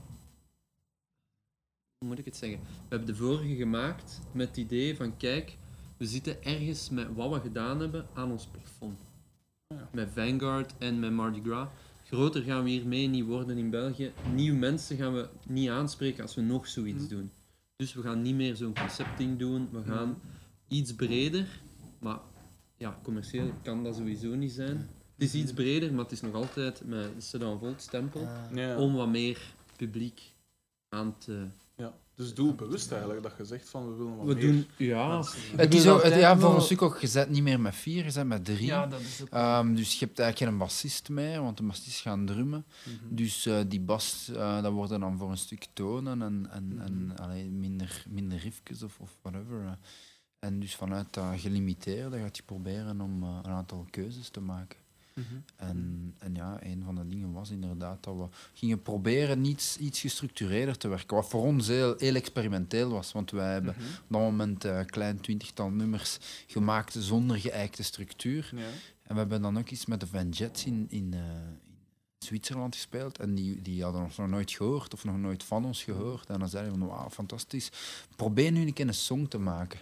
Hoe 1.99 2.09
moet 2.09 2.19
ik 2.19 2.25
het 2.25 2.37
zeggen? 2.37 2.61
We 2.61 2.67
hebben 2.89 3.07
de 3.07 3.15
vorige 3.15 3.55
gemaakt 3.57 4.21
met 4.33 4.49
het 4.49 4.57
idee 4.57 4.97
van 4.97 5.17
kijk, 5.17 5.57
we 5.97 6.07
zitten 6.07 6.45
ergens 6.45 6.91
met 6.91 7.15
wat 7.15 7.33
we 7.33 7.41
gedaan 7.41 7.81
hebben 7.81 8.07
aan 8.15 8.31
ons 8.31 8.47
plafond. 8.47 9.01
Ja. 9.69 9.89
Met 9.93 10.11
Vanguard 10.15 10.75
en 10.79 10.99
met 11.01 11.13
Mardi 11.13 11.41
Gras. 11.45 11.69
Groter 12.05 12.43
gaan 12.43 12.65
we 12.65 12.71
hiermee 12.71 13.07
niet 13.07 13.25
worden 13.25 13.59
in 13.59 13.71
België. 13.71 14.13
Nieuwe 14.35 14.59
mensen 14.59 14.97
gaan 14.97 15.13
we 15.15 15.29
niet 15.47 15.69
aanspreken 15.69 16.23
als 16.23 16.35
we 16.35 16.41
nog 16.41 16.67
zoiets 16.67 17.03
Mhm. 17.05 17.09
doen. 17.15 17.31
Dus 17.77 17.95
we 17.95 18.03
gaan 18.03 18.23
niet 18.23 18.35
meer 18.35 18.57
zo'n 18.57 18.75
conceptding 18.75 19.39
doen. 19.39 19.69
We 19.73 19.83
gaan 19.83 20.21
iets 20.69 20.95
breder. 20.95 21.61
Maar 21.99 22.19
ja, 22.77 22.99
commercieel 23.03 23.53
kan 23.63 23.85
dat 23.85 23.97
sowieso 23.97 24.35
niet 24.35 24.53
zijn. 24.53 24.89
Het 25.19 25.27
is 25.35 25.35
iets 25.35 25.53
breder, 25.53 25.93
maar 25.93 26.03
het 26.05 26.13
is 26.13 26.21
nog 26.21 26.35
altijd 26.35 26.83
met 26.85 27.15
de 27.15 27.21
Sedan 27.21 27.59
Volt 27.59 27.83
stempel. 27.83 28.29
Om 28.79 28.95
wat 28.95 29.09
meer 29.09 29.41
publiek 29.77 30.23
aan 30.89 31.15
te... 31.19 31.47
ja. 31.77 31.95
Dus 32.15 32.35
doe 32.35 32.55
bewust 32.55 32.93
eigenlijk 32.93 33.23
dat 33.23 33.33
je 33.39 33.45
zegt 33.45 33.69
van 33.69 33.89
we 33.91 33.97
willen 33.97 34.17
wat 34.17 34.27
We 34.27 34.35
meer 34.35 34.43
doen... 34.43 34.67
Ja, 34.77 35.09
mensen. 35.09 35.39
het 35.57 35.75
is 35.75 35.87
ook, 35.87 36.05
ja, 36.05 36.39
voor 36.39 36.55
een 36.55 36.61
stuk 36.61 36.83
ook, 36.83 36.99
je 36.99 37.07
zet 37.07 37.31
niet 37.31 37.43
meer 37.43 37.61
met 37.61 37.75
vier, 37.75 38.05
je 38.05 38.11
zet 38.11 38.27
met 38.27 38.45
drie. 38.45 38.67
ja, 38.67 38.87
dat 38.87 39.01
is 39.01 39.23
ook... 39.23 39.29
Ehm, 39.29 39.75
dus 39.75 39.99
je 39.99 40.05
hebt 40.05 40.19
eigenlijk 40.19 40.51
geen 40.51 40.61
bassist 40.61 41.09
meer, 41.09 41.43
want 41.43 41.57
de 41.57 41.63
bassist 41.63 42.01
gaan 42.01 42.27
drummen. 42.27 42.65
Mhm. 42.85 43.15
Dus 43.15 43.47
eh, 43.47 43.61
die 43.69 43.81
bas, 43.81 44.29
eh, 44.35 44.63
dat 44.63 44.73
worden 44.73 45.01
dan 45.01 45.19
voor 45.19 45.31
een 45.31 45.37
stuk 45.39 45.67
tonen 45.73 46.23
en, 46.23 46.47
en, 46.51 46.79
en 46.81 47.07
Mhm. 47.07 47.17
allee, 47.23 47.45
minder, 47.51 48.05
minder 48.09 48.39
riffjes 48.39 48.83
of, 48.83 48.99
of 49.01 49.19
whatever. 49.23 49.65
eh. 49.65 49.73
En 50.39 50.61
dus 50.61 50.75
vanuit 50.77 51.07
dat 51.15 51.25
gelimiteerde 51.37 52.19
gaat 52.19 52.37
je 52.37 52.43
proberen 52.43 53.01
om 53.01 53.23
een 53.23 53.47
aantal 53.47 53.87
keuzes 53.91 54.29
te 54.29 54.41
maken. 54.41 54.79
Mhm. 55.19 55.35
En, 55.57 56.15
en 56.19 56.35
ja, 56.35 56.57
een 56.63 56.83
van 56.85 56.95
de 56.95 57.07
dingen 57.07 57.33
was 57.33 57.51
inderdaad 57.51 58.05
dat 58.05 58.17
we 58.17 58.27
gingen 58.55 58.83
proberen 58.83 59.45
iets, 59.45 59.77
iets 59.77 60.01
gestructureerder 60.01 60.79
te 60.79 60.89
werken. 60.89 61.17
Wat 61.17 61.29
voor 61.29 61.43
ons 61.43 61.67
heel, 61.67 61.95
heel 61.99 62.15
experimenteel 62.15 62.91
was, 62.91 63.13
want 63.13 63.31
wij 63.31 63.53
hebben 63.53 63.75
Mhm. 63.79 63.87
op 63.87 64.07
dat 64.09 64.21
moment 64.21 64.65
eh, 64.65 64.79
een 64.79 64.87
klein 64.91 65.21
twintigtal 65.21 65.71
nummers 65.71 66.19
gemaakt 66.47 66.97
zonder 66.99 67.39
geëikte 67.39 67.83
structuur. 67.83 68.51
Ja. 68.55 68.63
En 69.03 69.15
we 69.15 69.21
hebben 69.21 69.43
dan 69.43 69.59
ook 69.59 69.71
iets 69.71 69.87
met 69.87 70.01
de 70.01 70.07
Van 70.07 70.29
Jets 70.29 70.65
in, 70.65 70.87
in, 70.89 71.15
eh, 71.15 71.21
in 71.21 72.27
Zwitserland 72.27 72.75
gespeeld. 72.75 73.19
En 73.19 73.35
die, 73.35 73.63
die 73.63 73.83
hadden 73.83 74.03
ons 74.03 74.17
nog 74.17 74.29
nooit 74.29 74.51
gehoord 74.51 74.95
of 74.95 75.05
nog 75.05 75.17
nooit 75.19 75.43
van 75.45 75.65
ons 75.65 75.83
gehoord. 75.85 76.29
En 76.29 76.39
dan 76.39 76.49
zeiden 76.49 76.79
we, 76.81 76.87
wauw, 76.87 77.11
fantastisch. 77.11 77.71
Probeer 78.17 78.53
nu 78.53 78.67
een 78.67 78.73
keer 78.73 78.87
een 78.89 78.95
song 78.95 79.27
te 79.27 79.39
maken. 79.39 79.81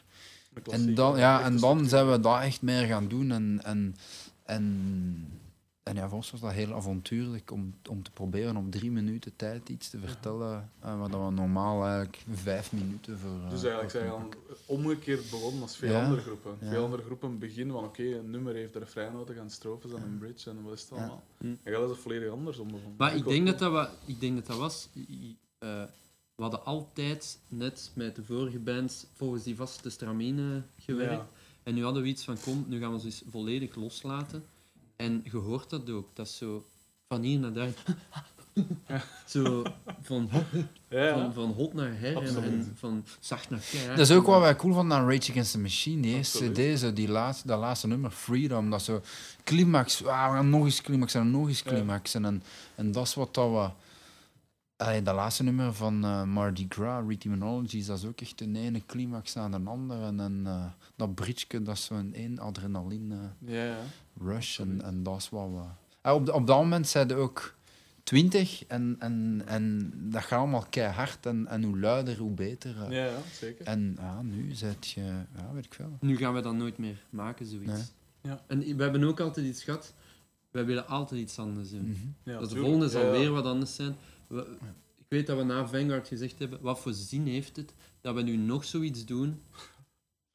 En 0.70 0.94
dan, 0.94 1.18
ja, 1.18 1.42
en 1.42 1.58
dan 1.58 1.88
zijn 1.88 2.10
we 2.10 2.20
dat 2.20 2.40
echt 2.40 2.62
meer 2.62 2.86
gaan 2.86 3.08
doen. 3.08 3.30
En, 3.32 3.60
en, 3.64 3.96
en, 4.46 5.40
en 5.82 5.94
ja, 5.94 6.08
voor 6.08 6.16
ons 6.16 6.30
was 6.30 6.40
dat 6.40 6.52
heel 6.52 6.74
avontuurlijk 6.74 7.50
om, 7.50 7.74
om 7.90 8.02
te 8.02 8.10
proberen 8.10 8.56
op 8.56 8.70
drie 8.70 8.90
minuten 8.90 9.36
tijd 9.36 9.68
iets 9.68 9.90
te 9.90 9.98
vertellen. 9.98 10.70
eh, 10.80 10.98
wat 10.98 11.10
we 11.10 11.16
normaal 11.16 11.82
eigenlijk 11.84 12.24
vijf 12.30 12.72
minuten 12.72 13.18
voor. 13.18 13.30
eh, 13.44 13.50
Dus 13.50 13.60
eigenlijk 13.62 13.90
zijn 13.90 14.06
dan 14.08 14.32
omgekeerd 14.66 15.30
begonnen 15.30 15.62
als 15.62 15.76
veel 15.76 15.92
Ja. 15.92 16.04
andere 16.04 16.20
groepen. 16.22 16.56
Ja. 16.60 16.68
Veel 16.68 16.84
andere 16.84 17.02
groepen 17.02 17.38
beginnen 17.38 17.74
van 17.74 17.84
oké, 17.84 18.02
een 18.02 18.30
nummer 18.30 18.54
heeft 18.54 18.72
de 18.72 18.78
refrein 18.78 19.12
nodig 19.12 19.36
en 19.36 19.50
strofes 19.50 19.92
en 19.92 20.02
een 20.02 20.18
bridge 20.18 20.50
en 20.50 20.62
wat 20.62 20.72
is 20.72 20.80
het 20.80 20.92
allemaal. 20.92 21.22
Hm. 21.38 21.44
En 21.46 21.58
jij 21.72 21.82
is 21.82 21.90
het 21.90 21.98
volledig 21.98 22.30
andersom 22.30 22.66
begonnen. 22.66 22.94
Maar 22.98 23.16
ik 23.16 23.24
denk 23.24 23.46
dat 23.46 23.58
dat, 23.58 23.72
wat, 23.72 23.90
ik 24.04 24.20
denk 24.20 24.34
dat 24.36 24.46
dat 24.46 24.56
was... 24.58 24.88
eh, 25.58 25.82
we 26.34 26.42
hadden 26.42 26.64
altijd 26.64 27.38
net 27.48 27.90
met 27.94 28.16
de 28.16 28.24
vorige 28.24 28.58
bands 28.58 29.06
volgens 29.12 29.42
die 29.42 29.56
vaste 29.56 29.90
stramine 29.90 30.62
gewerkt. 30.78 31.12
Ja. 31.12 31.28
En 31.66 31.74
nu 31.74 31.84
hadden 31.84 32.02
we 32.02 32.08
iets 32.08 32.24
van, 32.24 32.36
kom, 32.40 32.64
nu 32.68 32.80
gaan 32.80 32.92
we 32.92 32.98
ze 33.00 33.06
eens 33.06 33.22
volledig 33.30 33.74
loslaten. 33.74 34.44
En 34.96 35.20
je 35.30 35.36
hoort 35.36 35.70
dat 35.70 35.90
ook. 35.90 36.08
Dat 36.14 36.26
is 36.26 36.36
zo 36.36 36.66
van 37.08 37.22
hier 37.22 37.38
naar 37.38 37.52
daar. 37.52 37.72
zo 39.26 39.62
van, 40.02 40.28
Ja, 40.88 41.12
van, 41.18 41.32
van 41.32 41.50
hot 41.50 41.74
naar 41.74 41.98
her 41.98 42.10
en, 42.10 42.16
Absoluut. 42.16 42.44
en 42.44 42.72
van 42.78 43.04
zacht 43.20 43.50
naar 43.50 43.60
keihard. 43.70 43.96
Dat 43.96 44.08
is 44.10 44.16
ook 44.16 44.26
wat 44.26 44.40
wij 44.40 44.56
cool 44.56 44.74
vonden 44.74 44.96
aan 44.96 45.10
Rage 45.10 45.30
Against 45.30 45.52
the 45.52 45.58
Machine. 45.58 46.02
Die 46.02 46.14
eerste. 46.14 46.50
CD, 46.52 46.78
zo, 46.78 46.92
die 46.92 47.08
laatste, 47.08 47.46
dat 47.46 47.58
laatste 47.58 47.86
nummer, 47.86 48.10
Freedom, 48.10 48.70
dat 48.70 48.82
zo 48.82 49.00
climax, 49.44 50.04
ah, 50.04 50.40
nog 50.40 50.64
eens 50.64 50.80
climax 50.80 51.14
en 51.14 51.30
nog 51.30 51.48
eens 51.48 51.62
Ja. 51.62 51.70
climax. 51.70 52.14
En, 52.14 52.42
en 52.74 52.92
dat 52.92 53.06
is 53.06 53.14
wat 53.14 53.34
dat 53.34 53.50
we... 53.50 53.70
Allee, 54.76 55.02
dat 55.02 55.14
laatste 55.14 55.42
nummer 55.42 55.72
van 55.74 56.04
eh, 56.04 56.22
Mardi 56.22 56.66
Gras, 56.68 57.04
Rhythmologies, 57.08 57.86
dat 57.86 57.98
is 57.98 58.04
ook 58.04 58.20
echt 58.20 58.40
een 58.40 58.56
ene 58.56 58.82
climax 58.86 59.36
aan 59.36 59.50
de 59.50 59.70
andere. 59.70 60.06
En, 60.06 60.20
en 60.20 60.42
eh, 60.46 60.64
dat 60.96 61.14
bridge, 61.14 61.62
dat 61.62 61.76
is 61.76 61.84
zo'n 61.84 62.14
één 62.14 62.38
adrenaline 62.38 63.14
eh, 63.14 63.54
Ja, 63.54 63.64
ja. 63.64 63.78
rush. 64.20 64.60
En, 64.60 64.82
en 64.84 65.02
dat 65.02 65.16
is 65.16 65.28
wat 65.28 65.48
we... 65.48 65.60
Ah, 66.00 66.14
op, 66.14 66.28
op 66.28 66.46
dat 66.46 66.56
moment 66.58 66.88
zeiden 66.88 67.16
ook 67.16 67.54
20 68.02 68.66
en, 68.66 68.96
en, 68.98 69.42
en 69.46 69.92
dat 69.94 70.22
gaat 70.22 70.38
allemaal 70.38 70.66
keihard. 70.70 71.26
En, 71.26 71.46
en 71.46 71.62
hoe 71.62 71.78
luider, 71.78 72.18
hoe 72.18 72.30
beter. 72.30 72.92
ja, 72.92 73.04
ja, 73.04 73.18
zeker. 73.32 73.66
En 73.66 73.96
ja, 73.98 74.22
nu 74.22 74.54
zet 74.54 74.88
je, 74.88 75.00
ja, 75.36 75.50
weet 75.52 75.64
ik 75.64 75.74
veel. 75.74 75.96
Nu 76.00 76.16
gaan 76.16 76.34
we 76.34 76.40
dat 76.40 76.54
nooit 76.54 76.78
meer 76.78 77.04
maken, 77.10 77.46
zoiets. 77.46 77.72
Nee. 77.72 77.82
Ja. 78.32 78.42
En 78.46 78.76
we 78.76 78.82
hebben 78.82 79.04
ook 79.04 79.20
altijd 79.20 79.46
iets 79.46 79.62
gehad. 79.62 79.94
Wij 80.50 80.64
willen 80.64 80.86
altijd 80.88 81.20
iets 81.20 81.38
anders 81.38 81.70
doen. 81.70 81.88
Mhm. 81.88 82.06
Ja, 82.30 82.38
dat 82.38 82.50
de 82.50 82.56
volgende 82.56 82.88
zal 82.88 83.00
Ja, 83.00 83.06
ja. 83.12 83.18
weer 83.18 83.30
wat 83.30 83.44
anders 83.44 83.74
zijn. 83.74 83.96
We- 84.26 84.56
ik 84.98 85.06
weet 85.08 85.26
dat 85.26 85.36
we 85.38 85.42
na 85.44 85.66
Vanguard 85.68 86.08
gezegd 86.08 86.38
hebben, 86.38 86.60
wat 86.60 86.78
voor 86.80 86.92
zin 86.92 87.26
heeft 87.26 87.56
het 87.56 87.74
dat 88.00 88.14
we 88.14 88.22
nu 88.22 88.36
nog 88.36 88.64
zoiets 88.64 89.04
doen, 89.04 89.40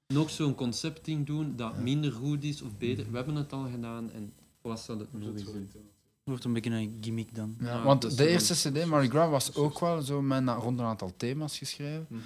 nog 0.08 0.30
zo'n 0.30 0.56
conceptding 0.56 1.25
doen 1.25 1.56
dat 1.56 1.77
minder 1.80 2.12
goed 2.12 2.43
is 2.43 2.62
of 2.62 2.77
beter. 2.77 3.10
We 3.12 3.15
hebben 3.15 3.36
het 3.36 3.54
al 3.54 3.69
gedaan 3.69 4.12
en 4.12 4.34
wat 4.62 4.80
zal 4.80 4.99
het 4.99 5.13
nog 5.13 5.21
eens 5.34 5.43
doen? 5.43 5.69
Het 5.73 6.30
wordt 6.30 6.43
een 6.43 6.54
beetje 6.54 6.71
een 6.71 6.97
gimmick 7.01 7.36
dan. 7.36 7.56
Ja, 7.60 7.65
Ja, 7.67 7.84
want 7.84 8.01
dat 8.01 8.17
de 8.17 8.27
eerste 8.27 8.69
CD, 8.69 8.86
Mardi 8.86 9.10
Gras, 9.10 9.30
was 9.30 9.56
ook 9.56 9.80
wel 9.80 10.01
zo 10.01 10.21
met 10.21 10.47
een, 10.47 10.54
rond 10.56 10.80
een 10.80 10.86
aantal 10.86 11.13
thema's 11.17 11.58
geschreven. 11.58 12.06
Mhm. 12.10 12.21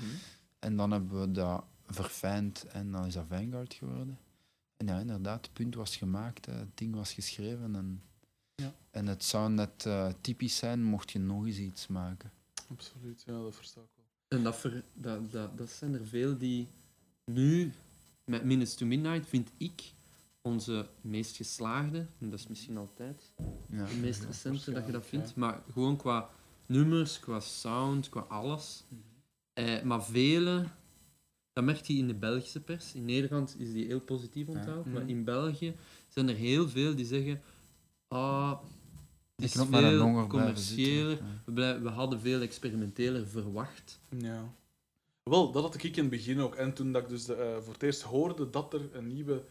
En 0.59 0.75
dan 0.77 0.91
hebben 0.91 1.21
we 1.21 1.31
dat 1.31 1.63
verfijnd 1.87 2.65
en 2.67 2.91
dan 2.91 3.05
is 3.05 3.13
dat 3.13 3.25
Vanguard 3.29 3.73
geworden. 3.73 4.17
En 4.77 4.87
ja, 4.87 4.99
inderdaad, 4.99 5.45
het 5.45 5.53
punt 5.53 5.75
was 5.75 5.95
gemaakt, 5.95 6.45
het 6.45 6.77
ding 6.77 6.95
was 6.95 7.13
geschreven. 7.13 7.75
En, 7.75 8.01
Ja. 8.55 8.73
en 8.91 9.07
het 9.07 9.23
zou 9.23 9.49
net 9.51 9.85
eh, 9.85 10.07
typisch 10.21 10.57
zijn, 10.57 10.83
mocht 10.83 11.11
je 11.11 11.19
nog 11.19 11.45
eens 11.45 11.57
iets 11.57 11.87
maken. 11.87 12.31
Absoluut, 12.71 13.23
ja, 13.25 13.41
dat 13.41 13.55
versta 13.55 13.81
ik 13.81 13.87
wel. 13.95 14.37
En 14.37 14.43
dat, 14.43 14.55
ver- 14.57 14.83
dat, 14.93 15.31
dat, 15.31 15.57
dat 15.57 15.69
zijn 15.69 15.93
er 15.93 16.05
veel 16.05 16.37
die 16.37 16.67
nu, 17.25 17.71
met 18.25 18.43
Minutes 18.43 18.75
to 18.75 18.85
Midnight, 18.85 19.27
vind 19.27 19.51
ik 19.57 19.93
onze 20.41 20.87
meest 21.01 21.35
geslaagde, 21.35 21.97
en 22.19 22.29
dat 22.29 22.39
is 22.39 22.47
misschien 22.47 22.77
altijd 22.77 23.31
Ja. 23.69 23.85
de 23.85 23.95
meest 23.95 24.23
recente 24.23 24.71
dat 24.71 24.85
je 24.85 24.91
dat 24.91 25.05
vindt, 25.05 25.35
maar 25.35 25.61
gewoon 25.71 25.95
qua 25.97 26.29
nummers, 26.65 27.19
qua 27.19 27.39
sound, 27.39 28.09
qua 28.09 28.19
alles. 28.21 28.83
Mhm. 28.87 29.01
Eh, 29.53 29.81
maar 29.83 30.03
vele, 30.03 30.65
dat 31.53 31.63
merk 31.63 31.85
je 31.85 31.93
in 31.93 32.07
de 32.07 32.13
Belgische 32.13 32.59
pers. 32.61 32.93
In 32.93 33.05
Nederland 33.05 33.55
is 33.59 33.71
die 33.71 33.85
heel 33.85 33.99
positief 34.01 34.47
onthaald, 34.47 34.85
maar 34.85 35.01
Mhm. 35.01 35.09
in 35.09 35.23
België 35.23 35.75
zijn 36.09 36.29
er 36.29 36.35
heel 36.35 36.69
veel 36.69 36.95
die 36.95 37.05
zeggen: 37.05 37.41
ah, 38.15 38.49
het 38.51 38.59
Ik 39.35 39.45
is 39.45 39.55
een 39.55 39.67
veel 39.67 40.27
commerciëler. 40.27 41.09
zitten. 41.09 41.41
Ja. 41.45 41.53
We, 41.53 41.79
we 41.81 41.89
hadden 41.89 42.19
veel 42.19 42.41
experimenteler 42.41 43.27
verwacht. 43.27 43.99
Ja. 44.17 44.43
Wel, 45.23 45.51
dat 45.51 45.63
had 45.63 45.75
ik 45.75 45.83
in 45.83 46.01
het 46.01 46.09
begin 46.09 46.39
ook. 46.39 46.55
En 46.55 46.73
toen 46.73 46.91
dat 46.91 47.01
ik 47.03 47.09
dus 47.09 47.25
de, 47.25 47.35
eh, 47.35 47.57
voor 47.61 47.73
het 47.73 47.83
eerst 47.83 48.01
hoorde 48.01 48.49
dat 48.49 48.73
er 48.73 48.81
een 48.95 49.07
nieuwe 49.07 49.43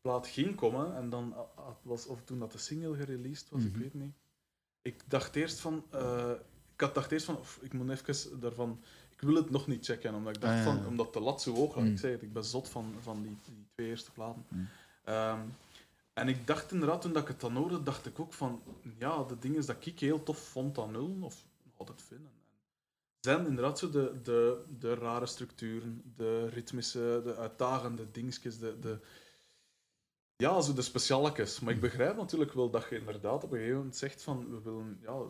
plaat 0.00 0.26
ging 0.26 0.54
komen, 0.56 0.96
en 0.96 1.10
dan 1.10 1.34
ah, 1.56 1.66
was, 1.82 2.06
of 2.06 2.22
toen 2.24 2.38
dat 2.38 2.52
de 2.52 2.58
single 2.58 2.96
gereleased 2.96 3.50
was, 3.50 3.62
ik 3.62 3.72
Mhm. 3.72 3.80
weet 3.80 3.94
niet. 3.94 4.12
ik 4.82 5.02
dacht 5.08 5.36
eerst 5.36 5.60
van... 5.60 5.84
eh, 5.90 6.30
ik 6.74 6.80
had 6.80 6.94
dacht 6.94 7.12
eerst 7.12 7.24
van, 7.24 7.38
of, 7.38 7.58
ik 7.62 7.72
moet 7.72 7.90
even 7.90 8.40
daarvan... 8.40 8.80
Ik 9.10 9.20
wil 9.20 9.34
het 9.34 9.50
nog 9.50 9.66
niet 9.66 9.84
checken, 9.84 10.14
omdat 10.14 10.34
ik 10.34 10.40
dacht 10.40 10.52
Ah, 10.52 10.58
ja, 10.58 10.64
van, 10.64 10.86
omdat 10.86 11.12
de 11.12 11.20
lat 11.20 11.42
zo 11.42 11.54
hoog 11.54 11.74
lag. 11.74 11.84
Mm. 11.84 11.90
Ik 11.90 11.98
zei 11.98 12.12
het, 12.12 12.22
ik 12.22 12.32
ben 12.32 12.44
zot 12.44 12.68
van, 12.68 12.94
van 13.00 13.22
die, 13.22 13.36
die 13.44 13.66
twee 13.74 13.88
eerste 13.88 14.10
platen. 14.10 14.44
Mm. 14.48 14.68
Ehm, 15.04 15.38
en 16.20 16.28
ik 16.28 16.46
dacht 16.46 16.72
inderdaad, 16.72 17.00
toen 17.00 17.12
dat 17.12 17.22
ik 17.22 17.28
het 17.28 17.40
dan 17.40 17.56
hoorde, 17.56 17.82
dacht 17.82 18.06
ik 18.06 18.20
ook 18.20 18.32
van, 18.32 18.62
ja, 18.98 19.24
de 19.24 19.38
dingen 19.38 19.66
dat 19.66 19.86
ik 19.86 20.00
heel 20.00 20.22
tof 20.22 20.38
vond 20.38 20.78
aan 20.78 20.90
nul, 20.90 21.16
of 21.20 21.44
altijd 21.76 22.02
vind, 22.02 22.20
en- 22.20 22.26
en 22.26 23.20
zijn 23.20 23.46
inderdaad 23.46 23.78
zo 23.78 23.90
de, 23.90 24.20
de, 24.22 24.64
de 24.78 24.94
rare 24.94 25.26
structuren, 25.26 26.12
de 26.16 26.48
ritmische, 26.48 27.20
de 27.24 27.36
uitdagende 27.36 28.10
dingetjes, 28.10 28.58
de, 28.58 28.78
de, 28.78 29.00
ja, 30.36 30.60
zo 30.60 30.72
de 30.72 30.82
specialetjes. 30.82 31.60
Maar 31.60 31.74
ik 31.74 31.80
begrijp 31.80 32.16
natuurlijk 32.16 32.52
wel 32.52 32.70
dat 32.70 32.86
je 32.90 32.98
inderdaad 32.98 33.44
op 33.44 33.50
een 33.50 33.56
gegeven 33.56 33.76
moment 33.78 33.96
zegt 33.96 34.22
van, 34.22 34.50
we 34.50 34.60
willen, 34.62 34.98
ja, 35.02 35.22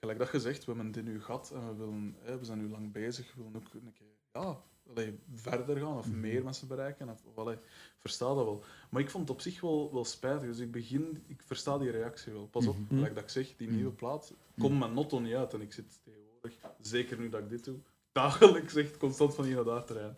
gelijk 0.00 0.18
dat 0.18 0.30
je 0.32 0.40
zegt, 0.40 0.64
we 0.64 0.72
hebben 0.72 0.92
dit 0.92 1.04
nu 1.04 1.22
gehad 1.22 1.50
en 1.50 1.66
we, 1.68 1.74
willen, 1.74 2.16
hè, 2.20 2.38
we 2.38 2.44
zijn 2.44 2.58
nu 2.58 2.68
lang 2.68 2.92
bezig, 2.92 3.34
we 3.34 3.42
willen 3.42 3.56
ook 3.56 3.74
een 3.74 3.92
keer, 3.92 4.06
ja, 4.32 4.62
allee, 4.90 5.18
verder 5.34 5.76
gaan 5.78 5.96
of 5.98 6.06
meer 6.10 6.44
mensen 6.44 6.68
bereiken. 6.68 7.08
Of, 7.08 7.20
of, 7.24 7.38
allee, 7.38 7.54
ik 7.54 7.60
versta 8.00 8.26
dat 8.26 8.44
wel. 8.44 8.64
Maar 8.90 9.02
ik 9.02 9.10
vond 9.10 9.28
het 9.28 9.36
op 9.36 9.42
zich 9.42 9.60
wel, 9.60 9.90
wel 9.92 10.04
spijtig. 10.04 10.48
Dus 10.48 10.58
ik 10.58 10.70
begin, 10.72 11.22
ik 11.26 11.42
versta 11.46 11.78
die 11.78 11.90
reactie 11.90 12.32
wel. 12.32 12.46
Pas 12.46 12.66
op, 12.66 12.76
Mhm. 12.78 12.94
gelijk 12.94 13.14
dat 13.14 13.22
ik 13.24 13.30
zeg, 13.30 13.56
die 13.56 13.70
nieuwe 13.70 13.90
plaat 13.92 14.32
komt 14.58 14.78
mijn 14.78 14.94
notto 14.94 15.18
niet 15.18 15.34
uit. 15.34 15.54
En 15.54 15.60
ik 15.60 15.72
zit 15.72 16.00
tegenwoordig, 16.04 16.54
zeker 16.80 17.18
nu 17.18 17.28
dat 17.28 17.40
ik 17.40 17.48
dit 17.48 17.64
doe, 17.64 17.76
dagelijks 18.12 18.74
echt 18.74 18.96
constant 18.96 19.34
van 19.34 19.44
hier 19.44 19.54
naar 19.54 19.64
daar 19.64 19.84
te 19.84 19.92
rijden. 19.92 20.16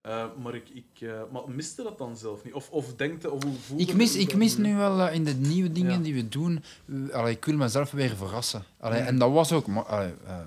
Eh, 0.00 0.26
maar 0.42 0.54
ik, 0.54 0.68
ik 0.68 1.00
eh, 1.00 1.22
maar 1.32 1.50
miste 1.50 1.82
dat 1.82 1.98
dan 1.98 2.16
zelf 2.16 2.44
niet? 2.44 2.52
Of, 2.54 2.70
of 2.70 2.94
denkte, 2.94 3.30
of 3.30 3.42
hoe 3.44 3.54
voelde 3.54 3.82
Ik 3.82 3.94
mis, 3.94 4.16
ik 4.16 4.34
mis 4.36 4.56
nu 4.56 4.74
wel 4.76 5.00
eh, 5.00 5.14
in 5.14 5.24
de 5.24 5.32
nieuwe 5.34 5.72
dingen 5.72 5.92
Ja. 5.92 5.98
die 5.98 6.14
we 6.14 6.28
doen. 6.28 6.62
allee, 7.12 7.34
ik 7.34 7.44
wil 7.44 7.56
mezelf 7.56 7.90
weer 7.90 8.16
verrassen. 8.16 8.64
Allee, 8.78 8.98
Mhm. 9.00 9.08
En 9.08 9.18
dat 9.18 9.32
was 9.32 9.52
ook. 9.52 9.66
ma- 9.66 9.80
allee, 9.82 10.12
eh, 10.24 10.40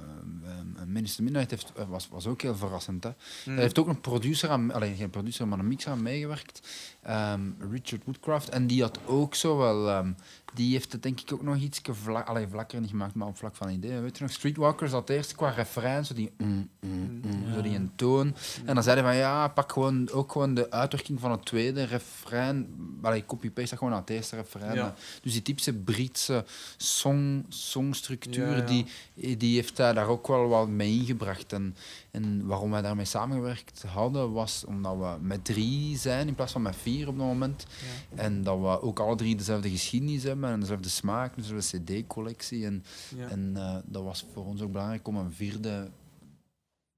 Minister 0.93 1.23
Midnight 1.23 1.49
heeft, 1.49 1.71
eh, 1.75 1.89
was, 1.89 2.07
was 2.07 2.27
ook 2.27 2.41
heel 2.41 2.55
verrassend. 2.55 3.03
Hè. 3.03 3.09
Mm. 3.45 3.55
Er 3.55 3.61
heeft 3.61 3.79
ook 3.79 3.87
een 3.87 4.01
producer 4.01 4.49
aan, 4.49 4.71
allee, 4.71 4.95
geen 4.95 5.09
producer, 5.09 5.47
maar 5.47 5.59
een 5.59 5.67
mixer 5.67 5.91
aan 5.91 6.01
meegewerkt. 6.01 6.61
Ehm, 7.03 7.41
Richard 7.71 8.01
Woodcraft. 8.05 8.49
En 8.49 8.67
die 8.67 8.81
had 8.81 8.99
ook 9.05 9.35
zo 9.35 9.57
wel. 9.57 9.89
ehm, 9.89 10.11
die 10.53 10.71
heeft 10.71 10.91
het 10.91 11.03
denk 11.03 11.19
ik 11.19 11.33
ook 11.33 11.41
nog 11.41 11.55
iets 11.57 11.81
vlak, 11.83 12.27
allee, 12.27 12.47
vlakker 12.47 12.79
niet 12.79 12.89
gemaakt, 12.89 13.15
maar 13.15 13.27
op 13.27 13.37
vlak 13.37 13.55
van 13.55 13.69
idee. 13.69 13.99
Weet 13.99 14.17
je 14.17 14.23
nog, 14.23 14.33
Streetwalkers 14.33 14.91
had 14.91 15.09
eerst 15.09 15.35
qua 15.35 15.49
refrein 15.49 16.05
zo 16.05 16.13
die. 16.13 16.31
mm, 16.37 16.69
mm, 16.79 17.21
mm, 17.23 17.53
zo 17.53 17.61
die 17.61 17.75
een 17.75 17.91
toon. 17.95 18.35
En 18.65 18.73
dan 18.73 18.83
zei 18.83 18.95
hij 19.01 19.05
van 19.09 19.15
ja, 19.15 19.47
pak 19.47 19.71
gewoon, 19.71 20.11
ook 20.11 20.31
gewoon 20.31 20.53
de 20.53 20.71
uitwerking 20.71 21.19
van 21.19 21.31
het 21.31 21.45
tweede 21.45 21.83
refrein. 21.83 22.67
Allee, 23.01 23.25
copy-paste 23.25 23.69
dat 23.69 23.77
gewoon 23.77 23.93
aan 23.93 23.99
het 23.99 24.09
eerste 24.09 24.35
refrein. 24.35 24.75
Ja. 24.75 24.95
Dus 25.21 25.31
die 25.31 25.41
typische 25.41 25.73
Britse 25.73 26.45
song, 26.77 27.45
songstructuur, 27.49 28.57
ja. 28.57 28.65
Die, 28.65 28.85
die 29.37 29.55
heeft 29.55 29.77
hij 29.77 29.93
daar 29.93 30.07
ook 30.07 30.27
wel 30.27 30.47
wat 30.47 30.67
mee 30.67 30.91
ingebracht. 30.99 31.53
En, 31.53 31.75
en 32.11 32.45
waarom 32.45 32.71
wij 32.71 32.81
daarmee 32.81 33.05
samengewerkt 33.05 33.83
hadden, 33.87 34.31
was 34.31 34.63
omdat 34.65 34.97
we 34.97 35.15
met 35.21 35.45
drie 35.45 35.97
zijn 35.97 36.27
in 36.27 36.35
plaats 36.35 36.51
van 36.51 36.61
met 36.61 36.75
vier 36.75 36.92
op 37.01 37.17
dat 37.17 37.25
moment. 37.25 37.65
En 38.15 38.43
dat 38.43 38.59
we 38.59 38.81
ook 38.81 38.99
alle 38.99 39.15
drie 39.15 39.35
dezelfde 39.35 39.69
geschiedenis 39.69 40.23
hebben 40.23 40.49
en 40.49 40.59
dezelfde 40.59 40.89
smaak, 40.89 41.35
dezelfde 41.35 41.77
cd-collectie. 41.79 42.65
En, 42.65 42.83
Ja. 43.15 43.27
en 43.27 43.51
eh, 43.55 43.77
dat 43.85 44.03
was 44.03 44.25
voor 44.33 44.45
ons 44.45 44.61
ook 44.61 44.71
belangrijk 44.71 45.07
om 45.07 45.15
een 45.17 45.31
vierde 45.31 45.89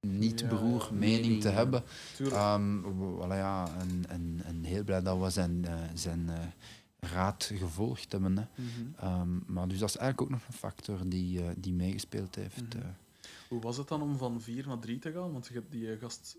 niet-broer 0.07 0.87
Ja, 0.91 0.97
mening 0.97 1.41
te 1.41 1.49
hebben. 1.49 1.83
Voilà, 2.21 3.27
ja, 3.27 3.67
en, 3.79 4.03
en, 4.07 4.41
en 4.43 4.63
heel 4.63 4.83
blij 4.83 5.01
dat 5.01 5.19
we 5.19 5.29
zijn, 5.29 5.65
eh, 5.65 5.73
zijn 5.93 6.29
eh, 6.29 7.09
raad 7.11 7.51
gevolgd 7.53 8.11
hebben. 8.11 8.37
Hè. 8.37 8.43
Mhm. 8.55 8.69
Ehm, 8.99 9.53
maar 9.53 9.67
dus 9.67 9.79
dat 9.79 9.89
is 9.89 9.97
eigenlijk 9.97 10.21
ook 10.31 10.37
nog 10.39 10.47
een 10.47 10.57
factor 10.57 10.97
die, 11.05 11.41
die 11.57 11.73
meegespeeld 11.73 12.35
heeft. 12.35 12.73
Mhm. 12.75 12.85
Hoe 13.49 13.61
was 13.61 13.77
het 13.77 13.87
dan 13.87 14.01
om 14.01 14.17
van 14.17 14.41
vier 14.41 14.67
naar 14.67 14.79
drie 14.79 14.99
te 14.99 15.11
gaan? 15.11 15.31
Want 15.31 15.47
je 15.47 15.53
hebt 15.53 15.71
die 15.71 15.97
gast... 15.97 16.37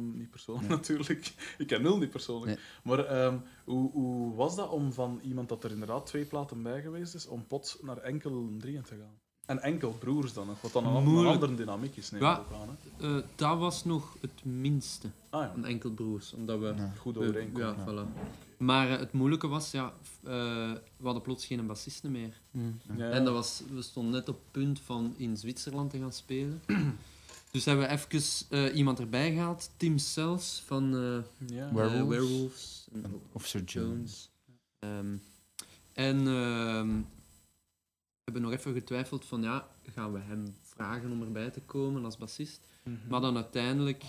Niet 0.00 0.30
persoonlijk 0.30 0.68
Nee. 0.68 0.76
natuurlijk. 0.78 1.34
Ik 1.58 1.66
ken 1.66 1.82
nul 1.82 1.98
niet 1.98 2.10
persoonlijk. 2.10 2.46
Nee. 2.46 2.64
Maar 2.82 3.04
ehm, 3.06 3.36
hoe, 3.64 3.90
hoe 3.92 4.34
was 4.34 4.56
dat 4.56 4.68
om 4.70 4.92
van 4.92 5.20
iemand 5.22 5.48
dat 5.48 5.64
er 5.64 5.70
inderdaad 5.70 6.06
twee 6.06 6.24
platen 6.24 6.62
bij 6.62 6.80
geweest 6.82 7.14
is, 7.14 7.26
om 7.26 7.46
plots 7.46 7.78
naar 7.82 7.98
enkel 7.98 8.48
drieën 8.58 8.82
te 8.82 8.94
gaan? 8.94 9.22
En 9.46 9.60
enkel 9.60 9.90
broers 9.98 10.32
dan 10.32 10.46
nog, 10.46 10.60
wat 10.60 10.72
dan 10.72 10.86
een, 10.86 11.06
een 11.06 11.26
andere 11.26 11.54
dynamiek 11.54 11.96
is, 11.96 12.10
neem 12.10 12.22
Ja. 12.22 12.34
ik 12.34 12.40
ook 12.40 12.60
aan. 12.60 12.76
Hè? 12.96 13.16
Eh, 13.16 13.24
dat 13.34 13.58
was 13.58 13.84
nog 13.84 14.16
het 14.20 14.44
minste 14.44 15.10
Ah 15.30 15.42
ja, 15.42 15.50
van 15.52 15.64
enkel 15.64 15.90
broers, 15.90 16.32
omdat 16.32 16.58
we... 16.58 16.66
Ja. 16.76 16.92
goed 16.98 17.18
overeenkomen. 17.18 17.76
ja, 17.76 18.04
voilà. 18.04 18.08
Maar 18.58 18.90
eh, 18.90 18.98
het 18.98 19.12
moeilijke 19.12 19.46
was, 19.46 19.70
ja, 19.70 19.92
eh, 20.22 20.32
we 20.96 21.04
hadden 21.04 21.22
plots 21.22 21.46
geen 21.46 21.66
bassisten 21.66 22.10
meer. 22.10 22.40
Mm. 22.50 22.80
Ja, 22.96 23.10
En 23.10 23.24
dat 23.24 23.34
was, 23.34 23.62
we 23.72 23.82
stonden 23.82 24.12
net 24.12 24.28
op 24.28 24.34
het 24.34 24.50
punt 24.50 24.80
van 24.80 25.14
in 25.16 25.36
Zwitserland 25.36 25.90
te 25.90 25.98
gaan 25.98 26.12
spelen. 26.12 26.62
Dus 27.54 27.64
hebben 27.64 27.88
we 27.88 27.92
even 27.92 28.22
eh, 28.50 28.76
iemand 28.76 28.98
erbij 28.98 29.32
gehaald, 29.32 29.70
Tim 29.76 29.98
Sells 29.98 30.62
van 30.66 30.94
eh, 30.96 31.48
ja. 31.56 31.74
Werewolves. 31.74 32.86
Officer 33.32 33.62
Jones. 33.62 33.90
Jones. 33.90 34.30
Ehm, 34.78 35.16
en 35.92 36.18
ehm, 36.18 36.88
we 36.88 38.24
hebben 38.24 38.42
nog 38.42 38.52
even 38.52 38.72
getwijfeld 38.72 39.24
van, 39.24 39.42
ja, 39.42 39.68
gaan 39.94 40.12
we 40.12 40.18
hem 40.18 40.56
vragen 40.62 41.10
om 41.10 41.22
erbij 41.22 41.50
te 41.50 41.60
komen 41.60 42.04
als 42.04 42.16
bassist? 42.16 42.60
Mhm. 42.82 42.96
Maar 43.08 43.20
dan 43.20 43.36
uiteindelijk... 43.36 44.04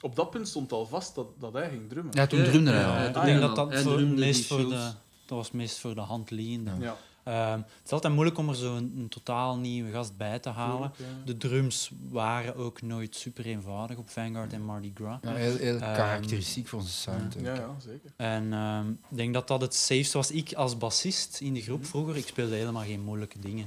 Op 0.00 0.16
dat 0.16 0.30
punt 0.30 0.48
stond 0.48 0.72
al 0.72 0.86
vast 0.86 1.14
dat, 1.14 1.40
dat 1.40 1.52
hij 1.52 1.70
ging 1.70 1.88
drummen. 1.88 2.14
Ja, 2.14 2.26
toen 2.26 2.44
drumde 2.44 2.70
hij 2.70 2.80
ja, 2.80 2.86
al. 2.86 3.02
ja, 3.02 3.08
ik 3.08 3.24
denk 3.24 3.40
dat 3.40 3.56
dat 3.56 3.84
meest 4.16 4.46
voor 4.46 4.68
de, 4.68 4.92
dat 5.26 5.38
was 5.38 5.50
meest 5.50 5.78
voor 5.78 5.94
de 5.94 6.00
hand 6.00 6.30
liggende. 6.30 6.70
Ja. 6.80 6.96
Ehm, 7.24 7.58
het 7.58 7.84
is 7.84 7.90
altijd 7.90 8.12
moeilijk 8.14 8.38
om 8.38 8.48
er 8.48 8.54
zo'n 8.54 8.92
een 8.96 9.08
totaal 9.08 9.56
nieuwe 9.56 9.90
gast 9.90 10.16
bij 10.16 10.38
te 10.38 10.48
halen. 10.48 10.92
Ja. 10.96 11.04
De 11.24 11.36
drums 11.36 11.90
waren 12.10 12.56
ook 12.56 12.82
nooit 12.82 13.16
super 13.16 13.46
eenvoudig 13.46 13.96
op 13.96 14.10
Vanguard 14.10 14.52
en 14.52 14.62
Mardi 14.64 14.92
Gras. 14.94 15.18
Ja, 15.22 15.34
heel, 15.34 15.56
heel 15.56 15.78
Ehm, 15.78 15.94
karakteristiek 15.94 16.68
voor 16.68 16.80
zijn 16.82 16.92
sound. 17.20 17.36
Ja, 17.40 17.54
ja, 17.54 17.74
zeker. 17.78 18.12
En 18.16 18.52
ehm, 18.52 18.90
ik 18.90 19.16
denk 19.16 19.34
dat 19.34 19.48
dat 19.48 19.60
het 19.60 19.74
safeste 19.74 20.16
was. 20.16 20.30
Ik 20.30 20.52
als 20.52 20.78
bassist 20.78 21.40
in 21.40 21.54
de 21.54 21.60
groep 21.62 21.86
vroeger, 21.86 22.16
ik 22.16 22.26
speelde 22.26 22.54
helemaal 22.54 22.82
geen 22.84 23.00
moeilijke 23.02 23.38
dingen. 23.38 23.66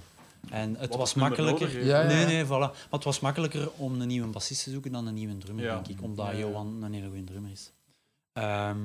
En 0.49 0.75
het 0.75 0.89
Wat 0.89 0.97
was 0.97 1.13
makkelijker. 1.13 1.59
nodig 1.61 1.73
heeft. 1.75 1.87
Ja, 1.87 2.01
ja. 2.01 2.07
Nee, 2.07 2.25
nee, 2.25 2.45
voilà. 2.45 2.49
Maar 2.49 2.71
het 2.89 3.03
was 3.03 3.19
makkelijker 3.19 3.69
om 3.75 4.01
een 4.01 4.07
nieuwe 4.07 4.27
bassist 4.27 4.63
te 4.63 4.69
zoeken 4.71 4.91
dan 4.91 5.07
een 5.07 5.13
nieuwe 5.13 5.37
drummer, 5.37 5.65
Ja. 5.65 5.73
denk 5.73 5.87
ik. 5.87 6.01
Omdat 6.03 6.25
Ja, 6.25 6.31
ja. 6.31 6.37
Johan 6.39 6.83
een 6.83 6.93
hele 6.93 7.07
goede 7.07 7.23
drummer 7.23 7.51
is. 7.51 7.71
Ehm, 8.33 8.77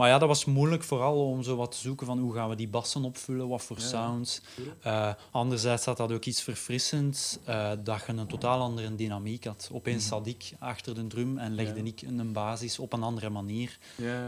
maar 0.00 0.08
ja, 0.08 0.18
dat 0.18 0.28
was 0.28 0.44
moeilijk, 0.44 0.82
vooral 0.82 1.26
om 1.26 1.42
zo 1.42 1.56
wat 1.56 1.70
te 1.72 1.78
zoeken 1.78 2.06
van 2.06 2.18
hoe 2.18 2.34
gaan 2.34 2.48
we 2.48 2.54
die 2.54 2.68
bassen 2.68 3.04
opvullen, 3.04 3.48
wat 3.48 3.62
voor 3.62 3.78
Ja, 3.78 3.82
sounds. 3.86 4.40
Eh, 4.82 5.12
anderzijds 5.30 5.84
had 5.84 5.96
dat 5.96 6.12
ook 6.12 6.24
iets 6.24 6.42
verfrissends, 6.42 7.38
eh, 7.44 7.72
dat 7.84 8.02
je 8.06 8.12
een 8.12 8.26
totaal 8.26 8.60
andere 8.60 8.94
dynamiek 8.94 9.44
had. 9.44 9.70
Opeens 9.72 10.06
zat 10.06 10.26
ik 10.26 10.52
achter 10.58 10.94
de 10.94 11.06
drum 11.06 11.38
en 11.38 11.54
legde 11.54 11.78
Ja. 11.80 11.84
ik 11.86 12.02
een 12.02 12.32
basis 12.32 12.78
op 12.78 12.92
een 12.92 13.02
andere 13.02 13.30
manier. 13.30 13.78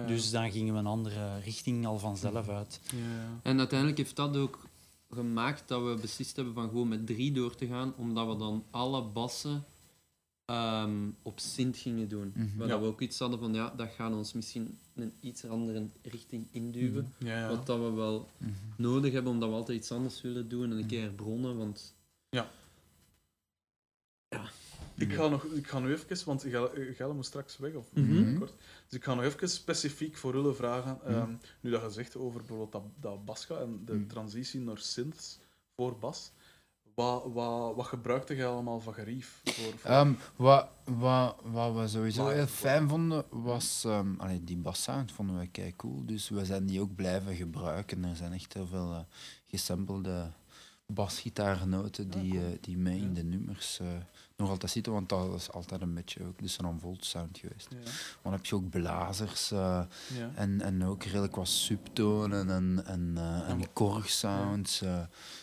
Dus 0.06 0.30
dan 0.30 0.50
gingen 0.50 0.72
we 0.72 0.78
een 0.78 0.86
andere 0.86 1.38
richting 1.44 1.86
al 1.86 1.98
vanzelf 1.98 2.48
uit. 2.48 2.80
Ja, 2.82 2.98
ja. 2.98 3.40
En 3.42 3.58
uiteindelijk 3.58 3.98
heeft 3.98 4.16
dat 4.16 4.36
ook 4.36 4.58
gemaakt 5.10 5.62
dat 5.66 5.82
we 5.82 5.98
beslist 6.00 6.36
hebben 6.36 6.54
van 6.54 6.68
gewoon 6.68 6.88
met 6.88 7.06
drie 7.06 7.32
door 7.32 7.54
te 7.54 7.66
gaan, 7.66 7.94
omdat 7.96 8.26
we 8.26 8.36
dan 8.36 8.64
alle 8.70 9.02
bassen 9.02 9.64
ehm, 10.52 11.10
op 11.22 11.40
synth 11.40 11.76
gingen 11.76 12.08
doen. 12.08 12.32
Mhm. 12.34 12.56
Waar 12.56 12.66
Ja. 12.66 12.72
dat 12.72 12.80
we 12.82 12.86
ook 12.86 13.00
iets 13.00 13.18
hadden 13.18 13.38
van, 13.38 13.54
ja, 13.54 13.72
dat 13.76 13.88
gaat 13.90 14.12
ons 14.12 14.32
misschien 14.32 14.78
een 14.94 15.12
iets 15.20 15.44
andere 15.44 15.86
richting 16.02 16.46
induwen. 16.50 17.14
Ja, 17.18 17.38
ja. 17.38 17.48
Wat 17.48 17.66
dat 17.66 17.78
we 17.78 17.90
wel 17.90 18.28
Mhm. 18.36 18.50
nodig 18.76 19.12
hebben, 19.12 19.32
omdat 19.32 19.48
we 19.48 19.54
altijd 19.54 19.78
iets 19.78 19.92
anders 19.92 20.20
willen 20.22 20.48
doen 20.48 20.70
en 20.70 20.76
een 20.76 20.86
keer 20.86 21.02
herbronnen, 21.02 21.56
want... 21.56 21.94
Ik 24.96 25.12
ga, 25.12 25.28
nog, 25.28 25.44
ik 25.44 25.66
ga 25.66 25.78
nu 25.78 25.92
even, 25.92 26.26
want 26.26 26.42
Gelle 26.94 27.12
moet 27.14 27.24
straks 27.26 27.58
weg, 27.58 27.74
of 27.74 27.92
Mhm. 27.92 28.38
kort. 28.38 28.52
Dus 28.88 28.98
ik 28.98 29.04
ga 29.04 29.14
nog 29.14 29.24
even 29.24 29.48
specifiek 29.50 30.16
voor 30.16 30.32
Rulle 30.32 30.54
vragen. 30.54 30.98
Mhm. 31.02 31.12
ehm, 31.12 31.34
nu 31.60 31.70
dat 31.70 31.82
je 31.82 31.90
zegt 31.90 32.16
over 32.16 32.38
bijvoorbeeld 32.38 32.72
dat, 32.72 32.82
dat 33.00 33.24
basga 33.24 33.56
en 33.58 33.82
de 33.84 33.92
Mhm. 33.94 34.06
transitie 34.06 34.60
naar 34.60 34.78
synths 34.78 35.38
voor 35.76 35.98
bas. 35.98 36.30
Wat, 36.94 37.24
wat, 37.32 37.74
wat 37.76 37.86
gebruikte 37.86 38.36
je 38.36 38.44
allemaal 38.46 38.80
van 38.80 38.94
gerief? 38.94 39.40
Voor, 39.44 39.54
voor- 39.78 39.90
Ehm, 39.90 40.12
wat, 40.36 40.68
wat, 40.84 41.36
wat 41.42 41.74
we 41.74 41.88
sowieso 41.88 42.28
heel 42.28 42.46
fijn 42.46 42.88
vonden, 42.88 43.24
was... 43.30 43.86
allee, 44.18 44.44
die 44.44 44.56
bassound 44.56 45.12
vonden 45.12 45.38
we 45.38 45.46
kei 45.46 45.76
cool, 45.76 46.02
dus 46.06 46.28
we 46.28 46.44
zijn 46.44 46.66
die 46.66 46.80
ook 46.80 46.94
blijven 46.94 47.34
gebruiken. 47.34 48.04
Er 48.04 48.16
zijn 48.16 48.32
echt 48.32 48.52
heel 48.54 48.66
veel 48.66 48.92
eh, 48.92 49.00
gesampelde 49.46 50.32
basgitaarnoten 50.94 52.10
die, 52.10 52.38
eh, 52.38 52.44
die 52.60 52.76
mee 52.78 53.00
in 53.00 53.14
de 53.14 53.22
nummers 53.24 53.78
eh, 53.80 53.86
nog 54.36 54.50
altijd 54.50 54.72
zitten, 54.72 54.92
want 54.92 55.08
dat 55.08 55.34
is 55.34 55.50
altijd 55.52 55.80
een 55.80 55.94
beetje 55.94 56.24
ook 56.26 56.38
de 56.38 56.48
Son 56.48 56.80
Volt 56.80 57.04
sound 57.04 57.38
geweest. 57.38 57.68
ja, 57.70 57.90
Dan 58.22 58.32
heb 58.32 58.46
je 58.46 58.54
ook 58.54 58.70
blazers 58.70 59.50
eh, 59.50 59.58
ja. 60.18 60.30
en, 60.34 60.60
en 60.60 60.84
ook 60.84 61.02
redelijk 61.02 61.36
wat 61.36 61.48
subtonen 61.48 62.50
en, 62.50 62.82
en, 62.86 63.12
en 63.46 63.72
korgsounds. 63.72 64.82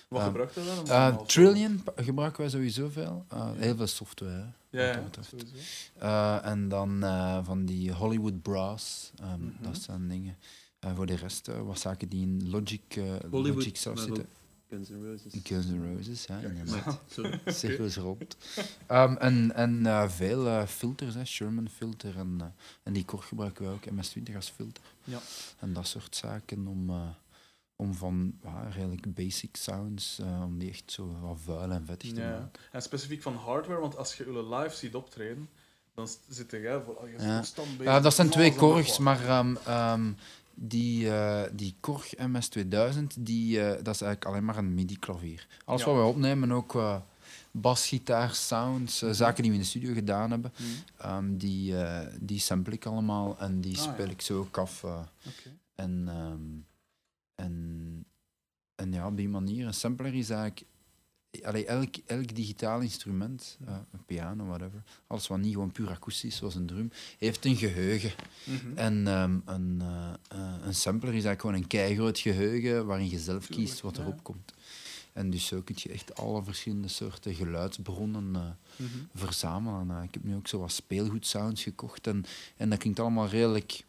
Wat 0.07 0.23
gebruikte 0.23 0.59
je 0.61 0.81
dan? 0.85 1.25
Trillion 1.25 1.83
gebruiken 1.95 2.41
wij 2.41 2.49
sowieso 2.49 2.89
veel. 2.89 3.25
Heel 3.55 3.75
veel 3.75 3.87
software. 3.87 4.45
Ja, 4.69 4.93
dat 5.11 6.43
en 6.43 6.69
dan 6.69 6.99
van 7.45 7.65
die 7.65 7.91
Hollywood 7.93 8.41
Brass. 8.41 9.11
ehm, 9.21 9.39
Mhm. 9.41 9.63
Dat 9.63 9.77
zijn 9.77 10.07
dingen. 10.07 10.37
En 10.79 10.95
voor 10.95 11.05
de 11.05 11.15
rest 11.15 11.47
wat 11.47 11.79
zaken 11.79 12.09
die 12.09 12.21
in 12.21 12.49
Logic, 12.49 12.99
Logic 13.31 13.77
zelf 13.77 13.99
zitten. 13.99 14.25
Guns 14.69 14.89
N' 14.89 15.03
Roses. 15.05 15.33
Guns 15.43 15.65
N' 15.65 15.95
Roses, 15.95 16.27
hè, 16.27 16.47
inderdaad. 16.47 16.85
Maar, 16.85 16.99
sorry. 17.09 17.39
Cirkels 17.45 17.95
rond. 17.95 18.37
Ehm, 18.87 19.15
en 19.15 19.55
en 19.55 19.85
eh, 19.85 20.09
veel 20.09 20.47
eh, 20.47 20.65
filters, 20.67 21.13
hè, 21.15 21.25
Sherman 21.25 21.69
filter. 21.69 22.17
En, 22.17 22.35
eh, 22.39 22.45
en 22.83 22.93
die 22.93 23.05
Korg 23.05 23.27
gebruiken 23.27 23.65
we 23.65 23.71
ook, 23.71 23.85
MS-20 23.91 24.35
als 24.35 24.49
filter. 24.49 24.83
Ja. 25.03 25.19
En 25.59 25.73
dat 25.73 25.87
soort 25.87 26.15
zaken 26.15 26.67
om, 26.67 26.91
om 27.75 27.93
van 27.93 28.33
ja, 28.43 28.67
redelijk 28.69 29.13
basic 29.13 29.55
sounds, 29.55 30.19
om 30.43 30.57
die 30.59 30.69
echt 30.69 30.91
zo 30.91 31.19
wat 31.21 31.37
vuil 31.43 31.71
en 31.71 31.85
vettig 31.85 32.13
te 32.13 32.21
Ja. 32.21 32.29
maken. 32.39 32.61
En 32.71 32.81
specifiek 32.81 33.21
van 33.21 33.35
hardware, 33.35 33.79
want 33.79 33.97
als 33.97 34.15
je 34.15 34.25
jullie 34.25 34.55
live 34.55 34.75
ziet 34.75 34.95
optreden, 34.95 35.49
dan 35.95 36.07
zit 36.29 36.51
jij 36.51 36.81
voor. 36.85 36.95
Oh, 36.95 37.09
je 37.09 37.15
Ja. 37.25 37.37
constant 37.37 37.77
bezig 37.77 37.93
Ja, 37.93 37.99
dat 37.99 38.13
zijn 38.13 38.27
met 38.27 38.35
twee 38.35 38.55
Korgs, 38.55 38.97
maar 38.97 39.25
ehm, 39.27 39.55
ehm, 39.65 40.11
die, 40.61 41.09
eh, 41.11 41.41
die 41.53 41.75
Korg 41.79 42.13
MS2000, 42.17 43.15
die, 43.19 43.59
eh, 43.61 43.83
dat 43.83 43.95
is 43.95 44.01
eigenlijk 44.01 44.25
alleen 44.25 44.45
maar 44.45 44.57
een 44.57 44.73
MIDI-klavier. 44.73 45.47
Alles 45.65 45.81
Ja. 45.83 45.87
wat 45.87 45.95
we 45.95 46.01
opnemen, 46.09 46.51
ook 46.51 46.67
qua 46.69 47.05
basgitaar, 47.51 48.33
sounds, 48.33 49.01
eh, 49.01 49.09
zaken 49.11 49.41
die 49.41 49.51
we 49.51 49.57
in 49.57 49.63
de 49.63 49.69
studio 49.69 49.93
gedaan 49.93 50.31
hebben, 50.31 50.51
Mhm. 50.57 50.67
ehm, 50.97 51.37
die, 51.37 51.73
die 52.19 52.39
sample 52.39 52.73
ik 52.73 52.85
allemaal 52.85 53.39
en 53.39 53.61
die 53.61 53.77
Ah, 53.77 53.83
speel 53.83 54.05
ja. 54.05 54.11
ik 54.11 54.21
zo 54.21 54.39
ook 54.39 54.57
af. 54.57 54.83
en, 55.75 56.03
ehm, 56.07 56.41
en, 57.35 58.05
en 58.75 58.91
ja, 58.93 59.07
op 59.07 59.17
die 59.17 59.29
manier, 59.29 59.65
een 59.67 59.73
sampler 59.73 60.13
is 60.13 60.29
eigenlijk... 60.29 60.65
Allee, 61.43 61.65
elk, 61.65 61.95
elk 62.05 62.35
digitaal 62.35 62.79
instrument, 62.79 63.57
eh, 63.67 63.73
een 63.91 64.05
piano, 64.05 64.45
whatever, 64.45 64.83
alles 65.07 65.27
wat 65.27 65.37
niet 65.39 65.53
gewoon 65.53 65.71
puur 65.71 65.89
akoestisch 65.89 66.29
is, 66.31 66.37
zoals 66.37 66.55
een 66.55 66.65
drum, 66.65 66.91
heeft 67.17 67.45
een 67.45 67.55
geheugen. 67.55 68.11
Mhm. 68.43 68.77
En 68.77 69.07
ehm, 69.07 69.39
een, 69.45 69.81
eh, 69.81 70.13
eh, 70.27 70.53
een 70.63 70.75
sampler 70.75 71.13
is 71.13 71.25
eigenlijk 71.25 71.41
gewoon 71.41 71.55
een 71.55 71.67
keigroot 71.67 72.19
geheugen 72.19 72.85
waarin 72.85 73.09
je 73.09 73.19
zelf 73.19 73.45
Tuurlijk, 73.45 73.67
kiest 73.67 73.81
wat 73.81 73.95
ja. 73.95 74.01
erop 74.01 74.23
komt. 74.23 74.53
En 75.13 75.29
dus 75.29 75.45
zo 75.45 75.61
kun 75.61 75.75
je 75.77 75.89
echt 75.89 76.15
alle 76.15 76.43
verschillende 76.43 76.87
soorten 76.87 77.33
geluidsbronnen 77.35 78.57
Mhm. 78.75 78.87
verzamelen. 79.13 79.91
Eh, 79.97 80.03
ik 80.03 80.13
heb 80.13 80.23
nu 80.23 80.35
ook 80.35 80.47
zo 80.47 80.59
wat 80.59 80.71
speelgoedsounds 80.71 81.63
gekocht 81.63 82.07
en, 82.07 82.25
en 82.57 82.69
dat 82.69 82.79
klinkt 82.79 82.99
allemaal 82.99 83.27
redelijk 83.27 83.83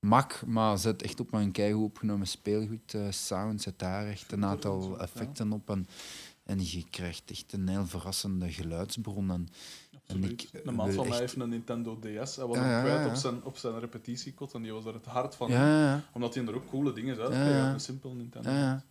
mak, 0.00 0.46
maar 0.46 0.78
zet 0.78 1.02
echt 1.02 1.20
op 1.20 1.30
mijn 1.30 1.52
keigoed 1.52 1.84
opgenomen 1.84 2.26
speelgoed 2.26 2.96
sound, 3.10 3.62
zet 3.62 3.78
daar 3.78 4.06
echt 4.06 4.32
een 4.32 4.44
aantal 4.44 4.90
ja. 4.90 4.96
effecten 5.02 5.52
op 5.52 5.70
en, 5.70 5.88
en 6.48 6.58
je 6.70 6.84
krijgt 6.90 7.30
echt 7.30 7.52
een 7.52 7.68
heel 7.68 7.86
verrassende 7.86 8.52
geluidsbron. 8.52 9.30
En, 9.30 9.48
Absoluut. 10.02 10.42
ik 10.52 10.64
een 10.64 10.74
maat 10.74 10.86
van 10.94 10.96
mij 11.04 11.06
echt- 11.10 11.18
heeft 11.18 11.36
een 11.36 11.48
Nintendo 11.48 11.98
DS. 11.98 12.36
Hij 12.36 12.46
was 12.46 12.56
Ja, 12.56 12.62
hem 12.62 12.82
kwijt 12.84 13.04
ja. 13.04 13.08
op 13.08 13.14
zijn, 13.14 13.44
op 13.44 13.56
zijn 13.56 13.78
repetitiekot 13.78 14.54
en 14.54 14.62
die 14.62 14.72
was 14.72 14.84
er 14.84 14.94
het 14.94 15.04
hart 15.04 15.34
van. 15.34 15.50
ja, 15.50 15.66
ja, 15.68 15.82
ja. 15.84 16.04
Omdat 16.12 16.34
hij 16.34 16.46
er 16.46 16.54
ook 16.54 16.68
coole 16.68 16.92
dingen 16.92 17.18
uit 17.18 17.32
Ja, 17.32 17.72
een 17.72 17.80
simpel 17.80 18.14
Nintendo. 18.14 18.50
Ja, 18.50 18.56
ja. 18.58 18.84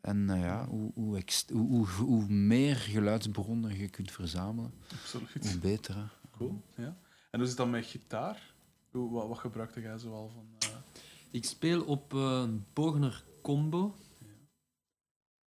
En 0.00 0.30
eh, 0.30 0.40
ja, 0.40 0.66
hoe, 0.66 0.90
hoe, 0.94 1.22
hoe, 1.52 1.58
hoe, 1.66 1.86
hoe 1.86 2.26
meer 2.28 2.76
geluidsbronnen 2.76 3.78
je 3.78 3.88
kunt 3.88 4.10
verzamelen, 4.10 4.72
Absoluut. 4.92 5.50
hoe 5.50 5.58
beter. 5.58 5.94
Hè. 5.96 6.02
Cool. 6.36 6.62
Ja. 6.76 6.96
En 7.30 7.38
hoe 7.38 7.48
zit 7.48 7.56
dat 7.56 7.68
met 7.68 7.86
gitaar? 7.86 8.54
Hoe, 8.90 9.10
wat, 9.10 9.28
wat 9.28 9.38
gebruikte 9.38 9.80
jij 9.80 9.98
zoal 9.98 10.28
van? 10.28 10.46
eh, 10.58 10.76
Ik 11.30 11.44
speel 11.44 11.82
op 11.84 12.14
eh, 12.14 12.20
een 12.44 12.64
Bogner 12.72 13.24
Combo. 13.42 13.94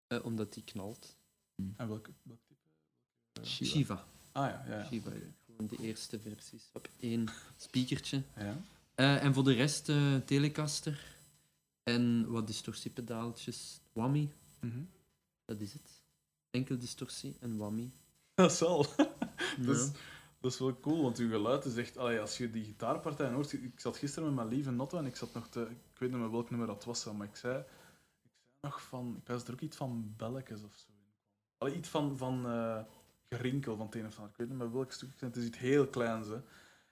Eh, 0.08 0.26
omdat 0.26 0.54
die 0.54 0.64
knalt. 0.64 1.18
En 1.56 1.88
welke, 1.88 2.12
welk 2.24 2.40
type? 2.48 3.48
Shiva. 3.48 3.72
Shiva. 3.72 4.06
Ah 4.32 4.50
ja, 4.50 4.64
ja. 4.68 4.78
ja. 4.78 4.86
Shiva, 4.86 5.14
ja. 5.14 5.20
Gewoon 5.46 5.68
de 5.68 5.78
eerste 5.78 6.20
versies. 6.20 6.70
Op 6.74 6.90
één 7.00 7.30
speakertje. 7.58 8.24
ja. 8.38 8.56
Eh, 8.96 9.24
en 9.24 9.34
voor 9.34 9.44
de 9.44 9.54
rest 9.54 9.90
eh, 9.90 10.16
Telecaster. 10.16 11.16
En 11.84 12.32
wat 12.32 12.48
distortiepedaaltjes. 12.48 13.80
Whammy, 13.94 14.30
Mhm. 14.60 14.80
dat 15.46 15.60
is 15.62 15.74
het. 15.74 16.02
Enkel 16.50 16.78
distortie 16.78 17.36
en 17.40 17.58
whammy. 17.58 17.90
Dat 18.36 18.52
is 18.52 18.62
al. 18.62 18.86
Dat 19.66 19.76
is, 19.76 19.86
Ja. 19.86 19.92
dat 20.40 20.52
is 20.52 20.60
wel 20.60 20.80
cool, 20.80 21.02
want 21.02 21.18
uw 21.18 21.30
geluid 21.30 21.66
is 21.66 21.76
echt... 21.76 21.98
Allee, 21.98 22.20
als 22.20 22.38
je 22.38 22.52
die 22.52 22.64
gitaarpartij 22.66 23.32
hoort... 23.32 23.54
Ik 23.54 23.80
zat 23.80 23.98
gisteren 23.98 24.28
met 24.28 24.36
mijn 24.36 24.48
lieve 24.56 24.72
Notto 24.72 24.98
en 24.98 25.06
ik 25.06 25.16
zat 25.16 25.34
nog 25.34 25.48
te... 25.48 25.62
Ik 25.62 25.98
weet 26.00 26.10
niet 26.12 26.20
meer 26.20 26.32
welk 26.32 26.50
nummer 26.50 26.68
dat 26.68 26.84
was, 26.84 27.06
maar 27.06 27.28
ik 27.28 27.36
zei... 27.36 27.60
Ik 27.60 27.66
zei 28.62 28.62
nog 28.62 28.82
van... 28.82 29.16
Ik 29.22 29.28
was 29.28 29.44
er 29.44 29.54
ook 29.54 29.62
iets 29.62 29.78
van 29.78 30.14
belletjes 30.18 30.64
of 30.64 30.76
zo. 30.76 30.88
Allee, 31.62 31.76
iets 31.76 31.90
van, 31.90 32.18
van 32.18 32.46
eh, 32.46 32.80
gerinkel 33.30 33.76
van 33.76 33.86
het 33.86 33.96
een 33.96 34.06
of 34.06 34.16
ander. 34.18 34.32
Ik 34.32 34.38
weet 34.38 34.50
niet 34.50 34.58
meer 34.58 34.72
welk 34.74 34.92
stuk. 34.92 35.10
Het 35.20 35.36
is 35.36 35.46
iets 35.46 35.58
heel 35.58 35.88
kleins, 35.88 36.28
hè. 36.28 36.38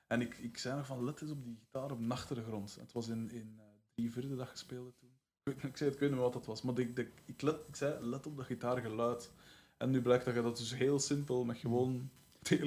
En 0.08 0.22
ik, 0.22 0.38
ik 0.38 0.58
zei 0.58 0.76
nog 0.76 0.86
van, 0.86 1.04
let 1.04 1.22
eens 1.22 1.32
op 1.32 1.44
die 1.44 1.58
gitaar 1.60 1.92
op 1.92 2.00
de 2.02 2.14
achtergrond. 2.14 2.76
Het 2.80 2.92
was 2.92 3.08
in, 3.08 3.32
in 3.32 3.56
eh, 3.58 3.64
drie 3.96 4.12
vierde 4.12 4.36
dat 4.36 4.48
gespeeld 4.48 4.98
toen. 5.00 5.10
Ik, 5.44 5.54
weet- 5.54 5.64
ik 5.64 5.78
zei, 5.78 5.90
het, 5.90 5.94
ik 5.94 6.00
weet 6.00 6.10
niet 6.10 6.12
meer 6.20 6.30
wat 6.30 6.34
dat 6.34 6.46
was, 6.46 6.62
maar 6.62 6.80
ik, 6.80 6.98
ik, 6.98 7.12
ik, 7.26 7.42
let, 7.42 7.56
ik 7.68 7.76
zei, 7.76 8.06
let 8.06 8.26
op 8.26 8.38
dat 8.38 8.46
gitaargeluid. 8.46 9.32
En 9.78 9.90
nu 9.90 10.02
blijkt 10.02 10.26
dat 10.26 10.36
je 10.36 10.42
dat 10.42 10.58
dus 10.58 10.76
heel 10.76 11.00
simpel, 11.00 11.46
met 11.46 11.58
gewoon... 11.58 12.10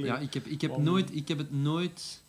Ja, 0.07 0.19
ik 0.19 0.35
heb, 0.35 0.45
ik, 0.47 0.61
heb 0.61 0.71
nooit, 0.77 1.15
ik 1.15 1.29
heb 1.29 1.38
het 1.38 1.51
nooit... 1.53 2.23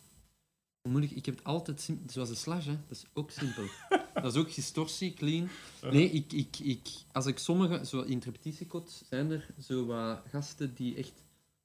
Moet 0.88 1.10
ik, 1.16 1.26
heb 1.26 1.34
het 1.36 1.44
altijd 1.44 1.80
simpel... 1.80 2.12
Zoals 2.12 2.28
een 2.28 2.36
slash, 2.36 2.64
hè. 2.66 2.76
Dat 2.88 2.96
is 2.96 3.04
ook 3.12 3.30
simpel. 3.30 3.64
dat 4.14 4.32
is 4.34 4.38
ook 4.40 4.54
distortie, 4.54 5.14
clean. 5.14 5.48
Nee, 5.90 6.10
ik, 6.10 6.32
ik, 6.32 6.58
ik, 6.58 6.88
als 7.12 7.26
ik 7.26 7.38
sommige... 7.38 7.86
Zo 7.86 8.00
in 8.00 8.22
repetitiekot 8.24 9.02
zijn 9.08 9.30
er 9.30 9.46
zo 9.62 9.86
wat 9.86 10.20
gasten 10.30 10.74
die 10.74 10.96
echt 10.96 11.12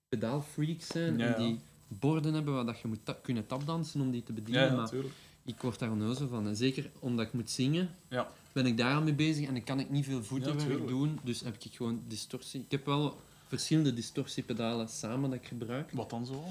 pedaalfreaks 0.09 0.87
zijn. 0.87 1.17
Ja, 1.17 1.25
en 1.35 1.43
ja. 1.43 1.47
die 1.47 1.59
borden 1.87 2.33
hebben 2.33 2.53
waar 2.53 2.65
dat 2.65 2.79
je 2.79 2.87
moet 2.87 2.99
ta- 3.05 3.19
kunnen 3.21 3.47
tapdansen 3.47 4.01
om 4.01 4.11
die 4.11 4.23
te 4.23 4.33
bedienen. 4.33 4.63
Ja, 4.63 4.69
maar 4.71 4.81
natuurlijk. 4.81 5.13
ik 5.45 5.61
word 5.61 5.79
daar 5.79 5.91
onnozel 5.91 6.27
van. 6.27 6.47
En 6.47 6.55
zeker 6.55 6.89
omdat 6.99 7.25
ik 7.25 7.33
moet 7.33 7.49
zingen, 7.49 7.89
Ja. 8.09 8.31
ben 8.51 8.65
ik 8.65 8.77
daar 8.77 8.93
aan 8.93 9.03
mee 9.03 9.13
bezig. 9.13 9.47
En 9.47 9.53
dan 9.53 9.63
kan 9.63 9.79
ik 9.79 9.89
niet 9.89 10.05
veel 10.05 10.21
tuurlijk. 10.21 10.87
doen. 10.87 11.19
Dus 11.23 11.39
heb 11.41 11.63
ik 11.63 11.75
gewoon 11.75 12.03
distortie. 12.07 12.61
Ik 12.61 12.71
heb 12.71 12.85
wel 12.85 13.19
verschillende 13.47 13.93
distortiepedalen 13.93 14.89
samen 14.89 15.29
dat 15.29 15.39
ik 15.39 15.47
gebruik. 15.47 15.91
Wat 15.91 16.09
dan 16.09 16.25
zo? 16.25 16.43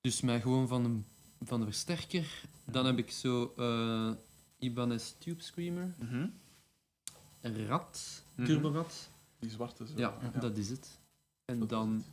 Dus 0.00 0.20
mij 0.20 0.40
gewoon 0.40 0.68
van 0.68 0.82
de, 0.82 0.98
van 1.44 1.58
de 1.60 1.64
versterker. 1.66 2.42
Dan 2.64 2.86
heb 2.86 2.98
ik 2.98 3.10
zo 3.10 3.52
eh 3.56 4.10
Ibanez 4.58 5.12
Tube 5.18 5.42
Screamer, 5.42 5.94
een 7.40 7.66
rat, 7.66 8.22
Mhm. 8.34 8.46
turborad. 8.46 9.08
Die 9.38 9.50
zwarte 9.50 9.86
zo. 9.86 9.92
Ja, 9.96 10.14
dat 10.40 10.56
is 10.56 10.68
het. 10.68 10.88
En 11.44 11.58
Dat 11.58 11.68
dan 11.68 11.94
het. 11.94 12.04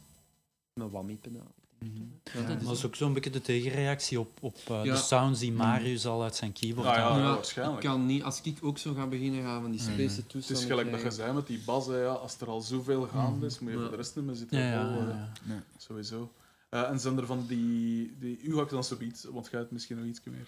mijn 0.74 0.90
whammy-pedaal. 0.90 1.52
Mhm. 1.80 1.92
Ja, 1.98 2.02
dat 2.24 2.34
is 2.34 2.34
Maar 2.48 2.58
dat 2.64 2.72
is 2.72 2.78
het. 2.78 2.86
ook 2.86 2.96
zo'n 2.96 3.14
beetje 3.14 3.30
de 3.30 3.42
tegenreactie 3.42 4.20
op, 4.20 4.38
op 4.42 4.58
eh, 4.68 4.84
Ja. 4.84 4.94
de 4.94 5.00
sounds 5.00 5.40
die 5.40 5.52
Marius 5.52 6.06
al 6.06 6.24
uit 6.24 6.36
zijn 6.36 6.54
keyboard 6.54 6.88
Ah, 6.88 6.96
ja, 6.96 7.02
haalt. 7.02 7.16
ja. 7.18 7.34
waarschijnlijk. 7.34 7.84
Ik 7.84 7.90
kan 7.90 8.06
niet, 8.06 8.24
als 8.24 8.42
ik 8.42 8.58
ook 8.62 8.78
zo 8.78 8.94
ga 8.94 9.08
beginnen 9.08 9.44
gaan 9.44 9.62
van 9.62 9.72
die 9.72 9.82
Mhm. 9.82 9.92
space 9.92 10.16
Het 10.16 10.30
toestanden 10.30 10.64
is 10.64 10.70
gelijk 10.70 10.92
dat 10.92 11.02
je 11.02 11.12
zei 11.12 11.34
met 11.34 11.48
die 11.48 11.60
bas, 11.66 11.86
hè, 11.88 11.98
ja, 11.98 12.12
als 12.12 12.40
er 12.40 12.48
al 12.48 12.62
zoveel 12.62 13.08
gaande 13.08 13.36
Mhm. 13.38 13.46
is, 13.46 13.60
moet 13.60 13.72
je 13.72 13.76
Ja. 13.78 13.82
voor 13.82 13.92
de 13.92 13.98
rest 13.98 14.16
niet 14.16 14.26
meer 14.26 14.36
zitten. 14.36 14.60
Ja, 14.60 14.72
ja, 14.72 14.94
vol, 14.94 15.08
ja, 15.08 15.32
ja. 15.48 15.64
Sowieso. 15.78 16.32
Eh, 16.72 16.90
en 16.90 17.00
zijn 17.00 17.18
er 17.18 17.26
van 17.26 17.46
die, 17.48 18.16
die... 18.20 18.42
U 18.42 18.54
ga 18.56 18.62
ik 18.62 18.70
dan 18.70 18.84
zoiets, 18.84 19.24
want 19.24 19.48
jij 19.52 19.60
het 19.60 19.72
misschien 19.72 19.98
nog 19.98 20.06
iets 20.06 20.22
meer. 20.24 20.48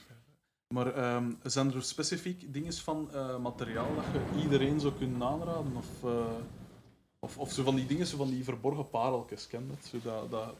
Maar 0.68 0.94
ehm, 0.94 1.32
zijn 1.44 1.74
er 1.74 1.84
specifiek 1.84 2.54
dingen 2.54 2.74
van 2.74 3.10
eh, 3.14 3.38
materiaal 3.38 3.96
dat 3.96 4.04
je 4.14 4.42
iedereen 4.42 4.80
zou 4.80 4.94
kunnen 4.94 5.24
aanraden? 5.24 5.76
Of, 5.76 6.04
eh, 6.04 6.26
of, 7.20 7.38
of 7.38 7.52
zo 7.52 7.64
van 7.64 7.76
die 7.76 7.86
dingen, 7.86 8.08
zo 8.08 8.18
van 8.18 8.30
die 8.30 8.44
verborgen 8.44 8.90
pareltjes, 8.90 9.48
ken 9.48 9.62
je 9.62 9.68
dat? 9.68 9.86
Zo 9.86 10.28
dat, 10.30 10.56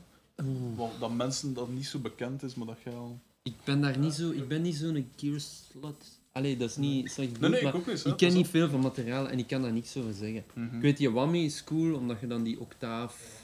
dat, 1.00 1.12
mensen 1.12 1.54
dat 1.54 1.70
niet 1.70 1.86
zo 1.86 2.00
bekend 2.00 2.44
is, 2.44 2.56
maar 2.56 2.68
dat 2.68 2.82
jij 2.84 2.94
al... 2.94 3.20
Ik 3.44 3.56
ben 3.64 3.82
daar 3.82 3.98
niet 3.98 4.14
zo, 4.14 4.32
ik 4.32 4.48
ben 4.48 4.62
niet 4.62 4.76
zo'n 4.76 5.12
gear 5.16 5.40
slut. 5.40 6.22
Allee, 6.32 6.58
dat 6.58 6.70
is 6.70 6.76
niet 6.76 7.12
slecht 7.12 7.32
Nee, 7.32 7.40
bedoeld, 7.40 7.62
nee, 7.62 7.70
ik 7.70 7.76
ook 7.76 8.04
hè, 8.04 8.10
ik 8.10 8.18
ken 8.18 8.34
niet 8.34 8.48
veel 8.48 8.70
van 8.70 8.80
materiaal 8.80 9.30
en 9.30 9.40
ik 9.40 9.48
kan 9.48 9.62
daar 9.62 9.74
niks 9.74 9.98
over 9.98 10.14
zeggen. 10.14 10.44
Mhm. 10.54 10.76
Ik 10.76 10.82
weet, 10.82 10.98
die 10.98 11.12
whammy 11.12 11.44
is 11.44 11.64
cool, 11.64 11.96
omdat 11.96 12.20
je 12.20 12.28
dan 12.28 12.44
die 12.44 12.60
octaaf 12.60 13.43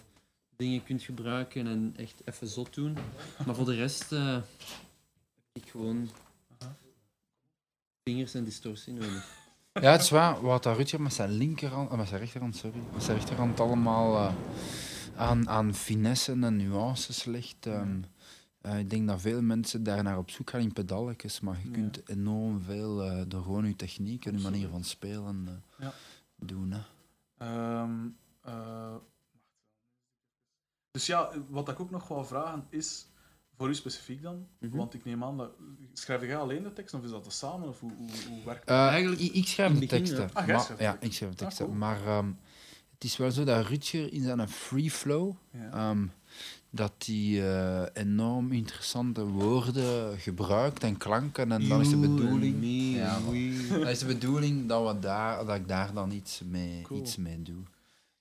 dingen 0.60 0.84
kunt 0.84 1.02
gebruiken 1.04 1.68
en 1.68 1.94
echt 1.98 2.22
even 2.26 2.48
zot 2.48 2.74
doen. 2.74 2.98
Maar 3.46 3.56
voor 3.56 3.66
de 3.66 3.76
rest 3.76 4.12
eh, 4.12 4.34
heb 4.34 4.44
ik 5.54 5.70
gewoon 5.70 6.10
Aha. 6.58 6.76
vingers 8.04 8.34
en 8.34 8.44
distortie 8.44 8.94
nodig. 8.94 9.38
Ja, 9.74 9.92
het 9.92 10.02
is 10.02 10.10
waar. 10.10 10.42
Wat 10.42 10.64
dat 10.64 10.78
Rutger 10.78 11.02
met 11.02 11.14
zijn 11.14 11.30
linkerhand, 11.32 11.92
eh, 11.92 11.98
met 11.98 12.08
zijn 12.08 12.20
rechterhand, 12.20 12.56
sorry, 12.56 12.80
met 12.94 13.04
zijn 13.04 13.18
rechterhand 13.18 13.60
allemaal 13.60 14.16
eh, 14.16 14.34
aan, 15.16 15.50
aan 15.50 15.74
finessen 15.74 16.44
en 16.44 16.56
nuances 16.58 17.24
legt. 17.26 17.66
ehm, 17.66 18.02
eh, 18.62 18.80
ik 18.80 18.90
denk 18.90 19.08
dat 19.08 19.22
veel 19.22 19.42
mensen 19.42 19.84
daar 19.84 20.04
naar 20.04 20.18
op 20.18 20.30
zoek 20.30 20.50
gaan 20.50 20.62
in 20.62 20.74
pedalletjes, 20.74 21.40
maar 21.40 21.58
je 21.64 21.68
Ja. 21.68 21.74
kunt 21.74 22.10
enorm 22.10 22.62
veel 22.62 23.04
eh, 23.04 23.22
door 23.28 23.44
gewoon 23.44 23.66
je 23.66 23.76
techniek 23.76 24.26
en 24.26 24.38
je 24.38 24.44
manier 24.44 24.70
van 24.70 24.84
spelen 24.84 25.44
eh, 25.48 25.86
Ja. 25.86 25.94
doen. 26.36 26.72
Hè. 26.72 26.82
Ehm, 27.38 28.08
eh, 28.42 28.96
dus 30.92 31.06
ja, 31.06 31.30
wat 31.50 31.70
ik 31.70 31.80
ook 31.80 31.92
nog 31.92 32.08
wou 32.08 32.26
vragen 32.26 32.66
is, 32.70 33.08
voor 33.58 33.70
u 33.70 33.76
specifiek 33.76 34.22
dan, 34.22 34.48
Mhm. 34.60 34.78
want 34.78 34.94
ik 34.94 35.06
neem 35.06 35.24
aan 35.24 35.38
dat... 35.38 35.52
Schrijf 35.94 36.22
jij 36.22 36.38
alleen 36.38 36.64
de 36.64 36.74
tekst 36.74 36.94
of 36.94 37.04
is 37.04 37.10
dat 37.10 37.24
te 37.24 37.32
samen? 37.32 37.68
Of 37.68 37.80
hoe, 37.80 37.92
hoe, 37.98 38.08
hoe 38.30 38.44
werkt 38.46 38.68
dat? 38.68 38.78
Eh, 38.78 38.88
Eigenlijk 38.88 39.22
ik, 39.22 39.34
ik 39.34 39.48
schrijf 39.48 39.80
de 39.80 39.86
teksten. 39.86 40.18
ja. 40.20 40.30
Ah, 40.34 40.46
jij 40.46 40.56
maar- 40.56 40.64
schrijft 40.64 40.82
ja, 40.84 40.98
ik 41.00 41.14
schrijf 41.14 41.32
de 41.34 41.38
Ah, 41.38 41.44
teksten. 41.46 41.66
cool. 41.66 41.78
Maar 41.78 42.06
ehm, 42.06 42.28
het 42.94 43.04
is 43.04 43.18
wel 43.18 43.32
zo 43.32 43.44
dat 43.44 43.66
Rutger 43.66 44.14
in 44.14 44.22
zijn 44.22 44.50
free 44.50 44.92
flow 44.92 45.32
Ja. 45.52 45.72
Ehm, 45.72 46.06
dat 46.70 46.94
hij 47.06 47.52
eh, 47.54 47.86
enorm 48.04 48.52
interessante 48.52 49.26
woorden 49.26 50.20
gebruikt 50.20 50.84
en 50.84 50.98
klanken. 50.98 51.52
En 51.52 51.68
dan 51.68 51.82
is 51.82 51.90
de 51.90 51.98
bedoeling, 51.98 52.64
Ja, 52.96 53.20
dan 53.70 53.88
is 53.88 54.00
de 54.00 54.06
bedoeling 54.06 54.68
dat, 54.68 54.94
we 54.94 55.00
daar, 55.00 55.46
dat 55.46 55.56
ik 55.56 55.68
daar 55.68 55.94
dan 55.94 56.12
iets 56.12 56.42
mee, 56.46 56.82
Cool. 56.82 57.00
iets 57.00 57.18
mee 57.18 57.42
doe. 57.42 57.62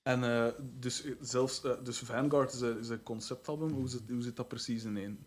En 0.09 0.23
eh, 0.23 0.51
dus 0.79 1.03
eh, 1.03 1.11
zelfs 1.21 1.63
eh, 1.63 1.71
dus 1.83 1.97
Vanguard 1.97 2.53
is 2.53 2.61
een, 2.61 2.79
is 2.79 2.89
een 2.89 3.03
conceptalbum. 3.03 3.69
Hoe 3.69 3.89
zit, 3.89 4.01
hoe 4.09 4.21
zit 4.21 4.35
dat 4.35 4.47
precies 4.47 4.83
in 4.83 4.97
één? 4.97 5.19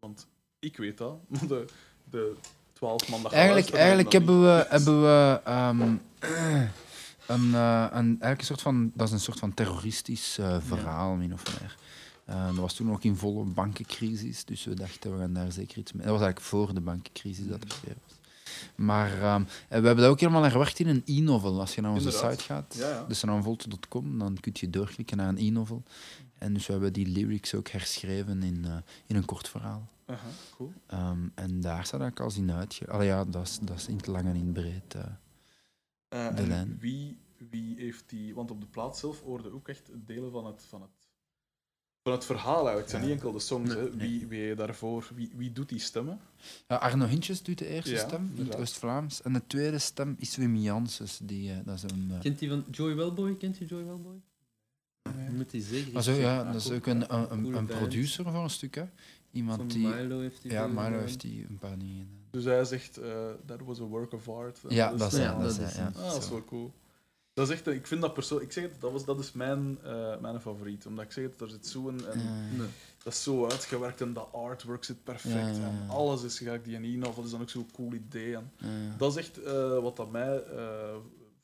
Want 0.00 0.26
ik 0.58 0.76
weet 0.76 0.98
dat, 0.98 1.18
maar 1.28 1.46
de, 1.46 1.64
de 2.10 2.34
12 2.72 3.08
man 3.08 3.22
dat 3.22 3.32
Eigenlijk, 3.32 3.70
eigenlijk 3.70 4.12
hebben 4.12 4.42
we, 4.42 4.66
hebben 4.68 5.02
we 5.02 5.40
ehm, 5.44 5.80
een, 7.34 7.54
eh, 7.54 7.86
een, 7.90 8.06
eigenlijk 8.20 8.40
een 8.40 8.44
soort 8.44 8.62
van, 8.62 8.92
dat 8.94 9.06
is 9.06 9.12
een 9.12 9.20
soort 9.20 9.38
van 9.38 9.54
terroristisch 9.54 10.38
verhaal, 10.60 11.14
min 11.14 11.32
of 11.32 11.60
meer. 11.60 11.76
Eh, 12.30 12.46
dat 12.46 12.56
was 12.56 12.74
toen 12.74 12.92
ook 12.92 13.04
in 13.04 13.16
volle 13.16 13.44
bankencrisis, 13.44 14.44
dus 14.44 14.64
we 14.64 14.74
dachten 14.74 15.12
we 15.12 15.18
gaan 15.18 15.32
daar 15.32 15.52
zeker 15.52 15.78
iets 15.78 15.92
mee. 15.92 16.02
Dat 16.02 16.12
was 16.12 16.22
eigenlijk 16.22 16.50
voor 16.50 16.74
de 16.74 16.80
bankencrisis 16.80 17.46
dat 17.46 17.62
er 17.62 17.68
was. 18.06 18.18
Maar 18.74 19.12
ehm, 19.22 19.42
en 19.68 19.80
we 19.80 19.86
hebben 19.86 19.96
dat 19.96 20.06
ook 20.12 20.20
helemaal 20.20 20.42
herwerkt 20.42 20.78
in 20.78 20.88
een 20.88 21.02
e-novel. 21.04 21.60
Als 21.60 21.74
je 21.74 21.80
naar 21.80 21.92
onze 21.92 22.06
Inderdaad. 22.06 22.30
site 22.32 22.44
gaat, 22.44 22.74
Ja, 22.78 22.88
ja. 22.90 23.04
dus 23.06 23.20
dan 23.20 24.40
kun 24.40 24.52
je 24.54 24.70
doorklikken 24.70 25.16
naar 25.16 25.28
een 25.28 25.38
e-novel. 25.38 25.82
En 26.38 26.52
dus 26.52 26.66
we 26.66 26.72
hebben 26.72 26.92
die 26.92 27.06
lyrics 27.06 27.54
ook 27.54 27.68
herschreven 27.68 28.42
in, 28.42 28.64
eh, 28.64 28.76
in 29.06 29.16
een 29.16 29.24
kort 29.24 29.48
verhaal. 29.48 29.88
Aha, 30.06 30.26
cool. 30.56 30.72
Ehm, 30.86 31.28
en 31.34 31.60
daar 31.60 31.84
staat 31.86 32.00
eigenlijk 32.00 32.20
al 32.36 32.42
in 32.42 32.52
uitge... 32.52 32.86
Allee, 32.90 33.06
ja, 33.06 33.24
dat 33.24 33.46
is, 33.46 33.58
dat 33.62 33.76
is 33.76 33.86
in 33.88 33.96
het 33.96 34.06
lang 34.06 34.24
en 34.26 34.34
in 34.34 34.44
het 34.44 34.52
breed. 34.52 34.94
eh. 34.94 36.26
Eh, 36.28 36.36
De 36.36 36.46
lijn. 36.46 36.76
Wie, 36.80 37.18
wie 37.50 37.74
heeft 37.78 38.04
die... 38.08 38.34
Want 38.34 38.50
op 38.50 38.60
de 38.60 38.66
plaat 38.66 38.98
zelf 38.98 39.20
hoorde 39.22 39.52
ook 39.52 39.68
echt 39.68 39.90
delen 39.94 40.30
van 40.32 40.46
het, 40.46 40.64
van 40.68 40.80
het, 40.82 40.90
van 42.02 42.12
het 42.12 42.24
verhaal 42.24 42.68
uit. 42.68 42.78
Het 42.80 42.90
zijn 42.90 43.02
Ja. 43.02 43.08
niet 43.08 43.16
enkel 43.16 43.32
de 43.32 43.38
songs. 43.38 43.74
Nee, 43.74 43.82
hè. 43.82 43.88
nee. 43.96 44.08
Wie, 44.08 44.26
wie 44.26 44.54
daarvoor... 44.54 45.08
Wie, 45.14 45.30
wie 45.36 45.52
doet 45.52 45.68
die 45.68 45.78
stemmen? 45.78 46.20
Arno 46.66 47.06
Hintjes 47.06 47.42
doet 47.42 47.58
de 47.58 47.66
eerste 47.66 47.90
Ja, 47.90 48.06
stem 48.06 48.32
in 48.34 48.44
het. 48.46 48.56
Oost-Vlaams. 48.56 49.22
En 49.22 49.32
de 49.32 49.42
tweede 49.46 49.78
stem 49.78 50.14
is 50.18 50.36
Wim 50.36 50.56
Janssens. 50.56 51.18
Die, 51.22 51.50
eh, 51.50 51.56
dat 51.64 51.74
is 51.74 51.82
een... 51.82 52.10
eh, 52.14 52.20
Kent 52.20 52.38
die 52.38 52.48
van 52.48 52.64
Joy 52.70 52.94
Wellboy? 52.94 53.36
Kent 53.36 53.58
je 53.58 53.64
Joy 53.66 53.84
Wellboy? 53.84 54.20
Je 55.02 55.36
moet 55.36 55.50
die 55.50 55.62
zeker 55.62 55.96
ah, 55.96 56.02
zo, 56.02 56.12
ja, 56.12 56.36
checken. 56.36 56.52
dat 56.52 56.62
is 56.62 56.70
ook 56.70 56.86
een, 56.86 57.14
een, 57.56 57.66
producer 57.66 58.24
voor 58.24 58.42
een 58.42 58.50
stuk. 58.50 58.74
Hè. 58.74 58.84
Iemand 59.32 59.58
Van 59.58 59.68
die... 59.68 59.86
Milo 59.88 60.20
heeft 60.20 60.42
die 60.42 60.50
Ja, 60.52 60.66
Milo 60.66 60.82
gedaan. 60.82 61.00
heeft 61.00 61.20
die 61.20 61.46
een 61.48 61.58
paar 61.58 61.78
dingen. 61.78 62.08
Dus 62.30 62.44
hij 62.44 62.64
zegt, 62.64 62.96
eh 62.96 63.10
that 63.46 63.60
was 63.64 63.80
a 63.80 63.82
work 63.82 64.12
of 64.12 64.28
art. 64.28 64.58
Ja, 64.68 64.92
dat 64.94 65.12
is 65.12 65.18
ja, 65.18 65.38
dat 65.38 65.50
is. 65.58 65.76
Ah, 65.76 65.94
dat 65.94 66.16
is 66.16 66.24
Zo. 66.26 66.30
wel 66.30 66.44
cool. 66.44 66.72
Dat 67.40 67.48
is 67.48 67.54
echt, 67.54 67.66
ik 67.66 67.86
vind 67.86 68.00
dat 68.00 68.14
persoon, 68.14 68.40
ik 68.40 68.52
zeg 68.52 68.64
het, 68.64 68.80
dat, 68.80 68.92
was, 68.92 69.04
dat 69.04 69.18
is 69.18 69.32
mijn, 69.32 69.78
eh, 69.82 70.18
mijn 70.20 70.40
favoriet. 70.40 70.86
Omdat 70.86 71.04
ik 71.04 71.12
zeg 71.12 71.24
het, 71.24 71.40
er 71.40 71.48
zit 71.50 71.66
zo'n, 71.66 72.06
en. 72.08 72.18
Nee. 72.56 72.66
dat 73.02 73.12
is 73.12 73.22
zo 73.22 73.46
uitgewerkt 73.48 74.00
en 74.00 74.12
dat 74.12 74.28
artwork 74.32 74.84
zit 74.84 75.04
perfect. 75.04 75.34
Ja, 75.34 75.46
ja, 75.48 75.58
ja. 75.58 75.64
En 75.82 75.88
alles 75.88 76.22
is 76.22 76.38
gelijk, 76.38 76.64
die 76.64 76.76
e-novel 76.76 77.24
is 77.24 77.30
dan 77.30 77.40
ook 77.40 77.50
zo'n 77.50 77.70
cool 77.72 77.92
idee. 77.92 78.36
En 78.36 78.52
Ja. 78.56 78.68
dat 78.98 79.10
is 79.12 79.16
echt 79.18 79.42
eh, 79.42 79.78
wat 79.78 79.96
dat 79.96 80.10
mij 80.10 80.42
eh, 80.44 80.96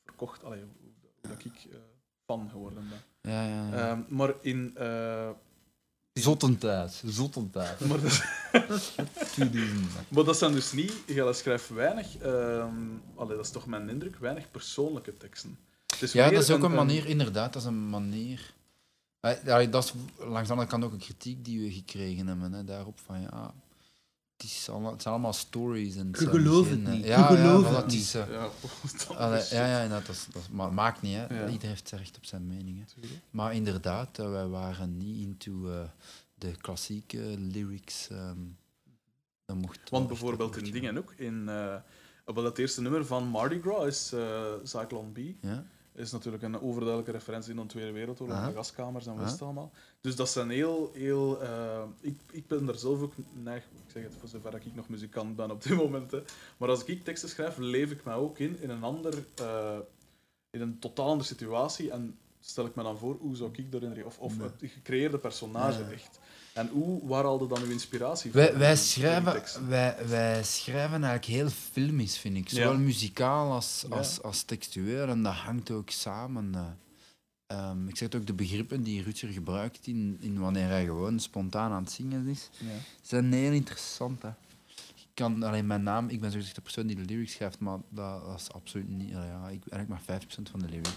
verkocht, 0.05 0.43
allee, 0.43 0.59
hoe, 0.59 0.91
hoe 1.21 1.29
dat 1.29 1.45
ik 1.45 1.71
eh, 1.71 1.77
fan 2.25 2.49
geworden 2.49 2.83
ben. 2.89 3.31
Ja, 3.33 3.43
ja, 3.47 3.67
ja. 3.69 3.89
Ehm, 3.89 4.01
maar 4.15 4.33
in... 4.41 4.71
eh, 4.77 5.29
Zottentijd. 6.13 7.03
Zottentijd. 7.05 7.79
maar, 7.79 8.01
dat, 8.01 8.21
2000. 9.31 10.09
maar 10.09 10.23
dat 10.23 10.37
zijn 10.37 10.51
dus 10.51 10.71
niet, 10.71 10.93
Gelle 11.07 11.33
schrijft 11.33 11.69
weinig, 11.69 12.17
ehm, 12.17 12.75
allee, 13.15 13.35
dat 13.35 13.45
is 13.45 13.51
toch 13.51 13.65
mijn 13.65 13.89
indruk, 13.89 14.15
weinig 14.17 14.51
persoonlijke 14.51 15.17
teksten. 15.17 15.57
Ja, 16.13 16.29
dat 16.29 16.41
is 16.43 16.51
ook 16.51 16.63
een 16.63 16.73
manier, 16.73 17.05
inderdaad, 17.05 17.53
dat 17.53 17.61
is 17.61 17.67
een 17.67 17.89
manier. 17.89 18.53
Eh, 19.19 19.43
Ja, 19.45 19.65
dat 19.65 19.83
is 19.83 19.93
langs 20.17 20.47
de 20.47 20.53
andere 20.53 20.69
kant 20.69 20.83
ook 20.83 20.91
een 20.91 20.97
kritiek 20.97 21.45
die 21.45 21.59
we 21.59 21.71
gekregen 21.71 22.27
hebben. 22.27 22.53
Hè, 22.53 22.63
daarop 22.63 22.99
van 22.99 23.21
ja, 23.21 23.53
het, 24.37 24.43
is 24.45 24.69
allemaal, 24.69 24.91
het 24.91 25.01
zijn 25.01 25.13
allemaal 25.13 25.33
stories. 25.33 25.95
En 25.95 26.07
Je 26.11 26.27
gelooft 26.27 26.69
geen, 26.69 26.79
het 26.79 26.87
eh, 26.87 26.93
niet. 26.93 27.05
Ja, 27.05 27.17
ja, 27.17 27.25
gelooft 27.25 27.65
voilà, 27.69 27.73
het 27.75 27.83
het 27.83 27.93
is, 27.93 28.15
eh, 28.15 28.29
Ja, 28.31 28.49
dat 29.07 29.17
allee, 29.17 29.39
is- 29.39 29.49
ja, 29.49 29.65
ja, 29.67 29.81
inderdaad, 29.81 30.05
dat, 30.07 30.15
is, 30.15 30.27
dat 30.33 30.41
is- 30.41 30.49
maar 30.49 30.73
maakt 30.73 31.01
niet, 31.01 31.15
hè. 31.15 31.21
Ja. 31.21 31.47
Iedereen 31.49 31.69
heeft 31.69 31.91
recht 31.91 32.17
op 32.17 32.25
zijn 32.25 32.47
mening. 32.47 32.85
Hè. 33.01 33.07
Maar 33.29 33.53
inderdaad, 33.55 34.19
eh, 34.19 34.29
wij 34.31 34.47
waren 34.47 34.97
niet 34.97 35.17
into 35.27 35.69
eh, 35.71 35.79
de 36.35 36.55
klassieke 36.57 37.19
lyrics. 37.37 38.07
ehm 38.09 38.37
dat 39.45 39.55
mocht 39.55 39.89
Want 39.89 40.07
bijvoorbeeld 40.07 40.57
in 40.57 40.71
dingen 40.71 40.97
ook, 40.97 41.13
in, 41.17 41.49
eh, 41.49 41.75
wel 42.25 42.43
het 42.43 42.57
eerste 42.57 42.81
nummer 42.81 43.05
van 43.05 43.27
Mardi 43.27 43.61
Gras 43.61 43.85
is 43.87 44.11
eh 44.13 44.53
Cyclone 44.63 45.11
B. 45.11 45.17
Ja, 45.41 45.65
is 45.97 46.11
natuurlijk 46.11 46.43
een 46.43 46.61
overduidelijke 46.61 47.11
referentie 47.11 47.51
in 47.53 47.57
de 47.61 47.65
Tweede 47.65 47.91
Wereldoorlog, 47.91 48.37
Aha. 48.37 48.47
de 48.47 48.53
gaskamers 48.53 49.05
en 49.05 49.11
Aha. 49.11 49.19
wat 49.19 49.27
is 49.27 49.33
het 49.33 49.41
allemaal. 49.43 49.71
Dus 50.01 50.15
dat 50.15 50.29
zijn 50.29 50.49
heel... 50.49 50.91
heel 50.93 51.41
eh, 51.41 51.83
ik, 52.01 52.19
ik 52.31 52.47
ben 52.47 52.65
daar 52.65 52.75
zelf 52.77 53.01
ook 53.01 53.13
neig, 53.33 53.63
ik 53.63 53.91
zeg 53.91 54.03
het 54.03 54.15
voor 54.19 54.29
zover 54.29 54.55
ik 54.55 54.75
nog 54.75 54.89
muzikant 54.89 55.35
ben 55.35 55.51
op 55.51 55.63
dit 55.63 55.73
moment, 55.83 56.11
hè. 56.11 56.21
maar 56.57 56.69
als 56.69 56.83
ik 56.83 57.03
teksten 57.03 57.29
schrijf, 57.29 57.57
leef 57.57 57.91
ik 57.91 58.03
mij 58.03 58.13
ook 58.15 58.39
in, 58.39 58.61
in 58.61 58.69
een 58.69 58.83
ander... 58.83 59.13
eh, 59.35 59.77
in 60.49 60.61
een 60.61 60.79
totaal 60.79 61.05
andere 61.07 61.29
situatie 61.29 61.91
en 61.91 62.17
stel 62.39 62.65
ik 62.65 62.75
me 62.75 62.83
dan 62.83 62.97
voor, 62.97 63.15
hoe 63.19 63.35
zou 63.35 63.49
ik 63.53 63.71
daarin... 63.71 63.93
re- 63.93 64.03
Of, 64.03 64.19
of 64.19 64.37
Nee. 64.37 64.47
het 64.47 64.71
gecreëerde 64.71 65.17
personage 65.17 65.83
echt. 65.83 66.19
En 66.57 66.67
hoe, 66.67 67.07
waar 67.07 67.23
haalde 67.23 67.47
dan 67.47 67.61
uw 67.63 67.71
inspiratie 67.71 68.31
Wij, 68.31 68.47
voor 68.49 68.57
wij, 68.57 68.69
in 68.69 68.75
die 68.75 68.83
schrijven, 68.85 69.67
wij, 69.67 69.95
wij 70.07 70.43
schrijven 70.43 71.03
eigenlijk 71.03 71.25
heel 71.25 71.49
filmisch, 71.49 72.17
vind 72.17 72.37
ik. 72.37 72.47
Ja. 72.47 72.55
Zowel 72.63 72.77
muzikaal 72.77 73.51
als, 73.51 73.85
Ja. 73.89 73.95
als, 73.95 74.21
als 74.21 74.43
textueel. 74.43 75.07
En 75.07 75.23
dat 75.23 75.33
hangt 75.33 75.71
ook 75.71 75.89
samen. 75.89 76.55
eh. 76.55 76.65
Ehm, 77.47 77.87
ik 77.87 77.97
zeg 77.97 78.07
het 78.11 78.21
ook, 78.21 78.27
de 78.27 78.33
begrippen 78.33 78.83
die 78.83 79.03
Rutger 79.03 79.29
gebruikt 79.29 79.87
in, 79.87 80.17
in 80.19 80.39
wanneer 80.39 80.67
hij 80.67 80.85
gewoon 80.85 81.19
spontaan 81.19 81.71
aan 81.71 81.83
het 81.83 81.91
zingen 81.91 82.27
is, 82.27 82.49
Ja. 82.57 82.65
zijn 83.01 83.33
heel 83.33 83.51
interessant. 83.51 84.21
Hè. 84.21 84.29
Ik 85.17 85.23
kan 85.23 85.43
alleen 85.43 85.67
mijn 85.67 85.83
naam, 85.83 86.09
ik 86.09 86.21
ben 86.21 86.31
zogezegd 86.31 86.55
de 86.55 86.61
persoon 86.61 86.87
die 86.87 86.95
de 86.95 87.01
lyrics 87.05 87.31
schrijft, 87.33 87.59
maar 87.59 87.77
dat, 87.89 88.25
dat 88.25 88.39
is 88.39 88.51
absoluut 88.53 88.89
niet. 88.89 89.09
Ja, 89.09 89.47
ik 89.49 89.61
eigenlijk 89.71 89.87
maar 90.07 90.21
5% 90.21 90.51
van 90.51 90.59
de 90.59 90.65
lyrics. 90.69 90.89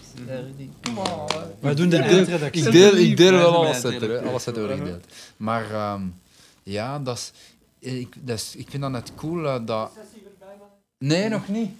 Wij 1.59 1.75
doen 1.75 1.89
de 1.89 1.97
Ik 1.97 2.03
deel- 2.03 2.17
eindredactie. 2.17 2.65
Ik 2.65 2.71
deel, 2.71 2.95
ik 2.95 3.17
deel 3.17 3.31
wel 3.31 3.55
alles 3.55 3.85
uit, 3.85 4.23
alles 4.23 4.47
uit 4.47 4.57
Uh-huh. 4.57 4.77
gedeeld. 4.77 5.05
Maar 5.37 5.71
ehm, 5.71 6.01
ja, 6.63 6.99
dat 6.99 7.17
is, 7.17 7.31
ik, 7.99 8.15
dat 8.27 8.37
is, 8.37 8.55
ik 8.55 8.69
vind 8.69 8.81
dat 8.81 8.91
net 8.91 9.11
cool 9.15 9.45
eh, 9.47 9.65
dat. 9.65 9.91
Nee, 10.97 11.29
nog 11.29 11.47
niet. 11.47 11.71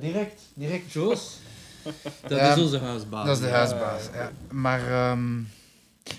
Direct, 0.00 0.42
direct. 0.54 0.92
Joos? 0.92 1.38
Dat 2.28 2.56
is 2.56 2.62
onze 2.62 2.78
huisbaas. 2.78 3.26
Dat 3.26 3.36
is 3.36 3.42
de 3.42 3.48
huisbaas. 3.50 4.02
Ja. 4.14 4.32
Maar 4.50 4.90
ehm, 5.10 5.40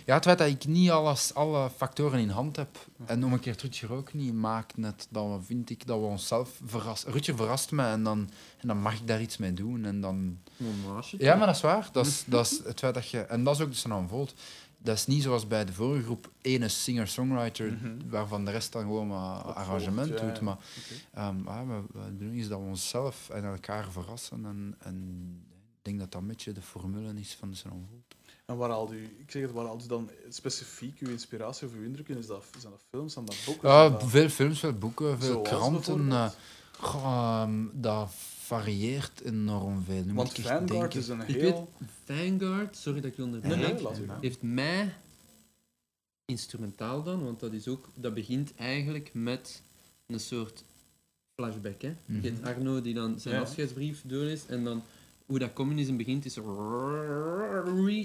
ja, 0.05 0.13
het 0.13 0.23
feit 0.23 0.37
dat 0.37 0.47
ik 0.47 0.65
niet 0.65 0.89
alles, 0.89 1.33
alle 1.33 1.69
factoren 1.69 2.19
in 2.19 2.29
hand 2.29 2.55
heb, 2.55 2.87
en 3.05 3.25
om 3.25 3.33
een 3.33 3.39
keer 3.39 3.55
Rutger 3.61 3.91
ook 3.93 4.13
niet, 4.13 4.33
maakt 4.33 4.77
net 4.77 5.07
dat 5.09 5.25
we, 5.27 5.41
vind 5.45 5.69
ik, 5.69 5.87
dat 5.87 5.99
we 5.99 6.05
onszelf 6.05 6.59
verrassen. 6.65 7.11
Rutger 7.11 7.35
verrast 7.35 7.71
me 7.71 7.83
en 7.85 8.03
dan, 8.03 8.29
en 8.57 8.67
dan 8.67 8.77
mag 8.81 8.93
ik 8.93 9.07
daar 9.07 9.21
iets 9.21 9.37
mee 9.37 9.53
doen. 9.53 9.85
En 9.85 10.01
dan... 10.01 10.15
Een. 10.15 10.39
Ja, 11.17 11.35
maar 11.35 11.45
dat 11.45 11.55
is 11.55 11.61
waar. 11.61 11.89
Dat 11.91 12.05
is, 12.05 12.23
dat 12.27 12.45
is 12.45 12.61
het 12.63 12.79
feit 12.79 12.93
dat 12.93 13.09
je... 13.09 13.19
En 13.19 13.43
dat 13.43 13.55
is 13.55 13.61
ook 13.61 13.69
de 13.69 13.75
Sanan 13.75 14.07
Volt. 14.07 14.33
Dat 14.77 14.95
is 14.95 15.05
niet 15.07 15.23
zoals 15.23 15.47
bij 15.47 15.65
de 15.65 15.73
vorige 15.73 16.03
groep 16.03 16.31
ene 16.41 16.67
singer-songwriter, 16.67 17.71
Mhm. 17.71 18.09
waarvan 18.09 18.45
de 18.45 18.51
rest 18.51 18.71
dan 18.71 18.81
gewoon 18.81 19.07
maar 19.07 19.37
arrangement 19.41 20.07
ja, 20.19 20.25
doet. 20.25 20.37
ja. 20.37 20.43
Maar 20.43 20.53
Oké. 20.57 21.01
Ehm, 21.13 21.43
ja, 21.45 21.65
we, 21.65 21.81
we 21.99 22.17
doen 22.17 22.33
is 22.33 22.47
dat 22.47 22.59
we 22.59 22.65
onszelf 22.65 23.29
en 23.29 23.43
elkaar 23.43 23.91
verrassen. 23.91 24.45
En, 24.45 24.75
en 24.79 24.97
ik 25.77 25.81
denk 25.81 25.99
dat 25.99 26.11
dat 26.11 26.21
een 26.21 26.27
beetje 26.27 26.51
de 26.51 26.61
formule 26.61 27.13
is 27.19 27.35
van 27.39 27.51
de 27.51 27.57
Volt. 27.57 28.15
En 28.45 28.57
waar 28.57 28.69
haalt 28.69 28.91
u, 28.91 29.03
ik 29.19 29.31
zeg 29.31 29.41
het, 29.41 29.51
waar 29.51 29.65
haalt 29.65 29.83
u 29.83 29.87
dan 29.87 30.09
specifiek 30.29 30.99
uw 30.99 31.09
inspiratie 31.09 31.67
of 31.67 31.73
uw 31.73 31.83
indrukken? 31.83 32.17
Is 32.17 32.27
dat, 32.27 32.43
zijn 32.59 32.71
dat 32.71 32.81
films, 32.89 33.13
zijn 33.13 33.25
dat 33.25 33.37
boeken? 33.45 33.69
Ja, 33.69 33.79
Zijn 33.79 33.91
dat- 33.91 34.09
veel 34.09 34.29
films, 34.29 34.59
veel 34.59 34.73
boeken, 34.73 35.19
veel 35.21 35.45
Zoals 35.45 35.47
kranten. 35.49 36.11
eh, 36.11 36.29
goh, 36.79 37.41
ehm, 37.41 37.65
dat 37.73 38.09
varieert 38.39 39.21
enorm 39.21 39.83
veel. 39.83 40.03
Nu 40.03 40.13
Want 40.13 40.27
moet 40.29 40.37
ik 40.37 40.43
Vanguard 40.45 40.67
denken. 40.67 40.99
is 40.99 41.07
een 41.07 41.21
Ik 41.21 41.27
heel... 41.41 41.69
Vanguard, 42.05 42.75
sorry 42.77 43.01
dat 43.01 43.11
ik 43.11 43.17
je 43.17 43.23
Nee, 43.25 43.33
onderbreek, 43.33 43.73
nee, 43.73 43.81
laat 43.81 43.99
u 43.99 44.07
gaan. 44.07 44.17
heeft 44.21 44.41
mij 44.41 44.93
instrumentaal 46.25 47.03
dan, 47.03 47.23
want 47.23 47.39
dat 47.39 47.53
is 47.53 47.67
ook, 47.67 47.89
dat 47.95 48.13
begint 48.13 48.55
eigenlijk 48.55 49.09
met 49.13 49.61
een 50.07 50.19
soort 50.19 50.63
flashback. 51.35 51.81
Hè? 51.81 51.95
Je 52.05 52.29
hebt 52.29 52.43
Arno 52.45 52.81
die 52.81 52.93
dan 52.93 53.19
zijn 53.19 53.35
Ja. 53.35 53.41
afscheidsbrief 53.41 54.01
doorleest 54.05 54.49
en 54.49 54.63
dan 54.63 54.83
hoe 55.25 55.39
dat 55.39 55.53
communisme 55.53 55.95
begint 55.95 56.25
is 56.25 56.37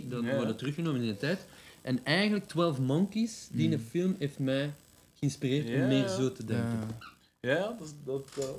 dan 0.09 0.25
Ja. 0.25 0.35
wordt 0.35 0.49
het 0.49 0.59
teruggenomen 0.59 1.01
in 1.01 1.07
de 1.07 1.17
tijd. 1.17 1.47
En 1.83 2.05
eigenlijk 2.05 2.47
12 2.47 2.79
Monkeys, 2.79 3.49
die 3.53 3.69
Mhm. 3.69 3.77
een 3.79 3.85
film 3.85 4.17
heeft 4.19 4.39
mij 4.39 4.73
geïnspireerd 5.15 5.69
Ja. 5.69 5.83
om 5.83 5.89
meer 5.89 6.09
zo 6.09 6.33
te 6.33 6.45
denken. 6.45 6.79
Ja. 7.41 7.51
Ja, 7.51 7.73
dat, 7.79 7.81
is- 7.81 7.95
dat, 8.05 8.29
dat, 8.37 8.57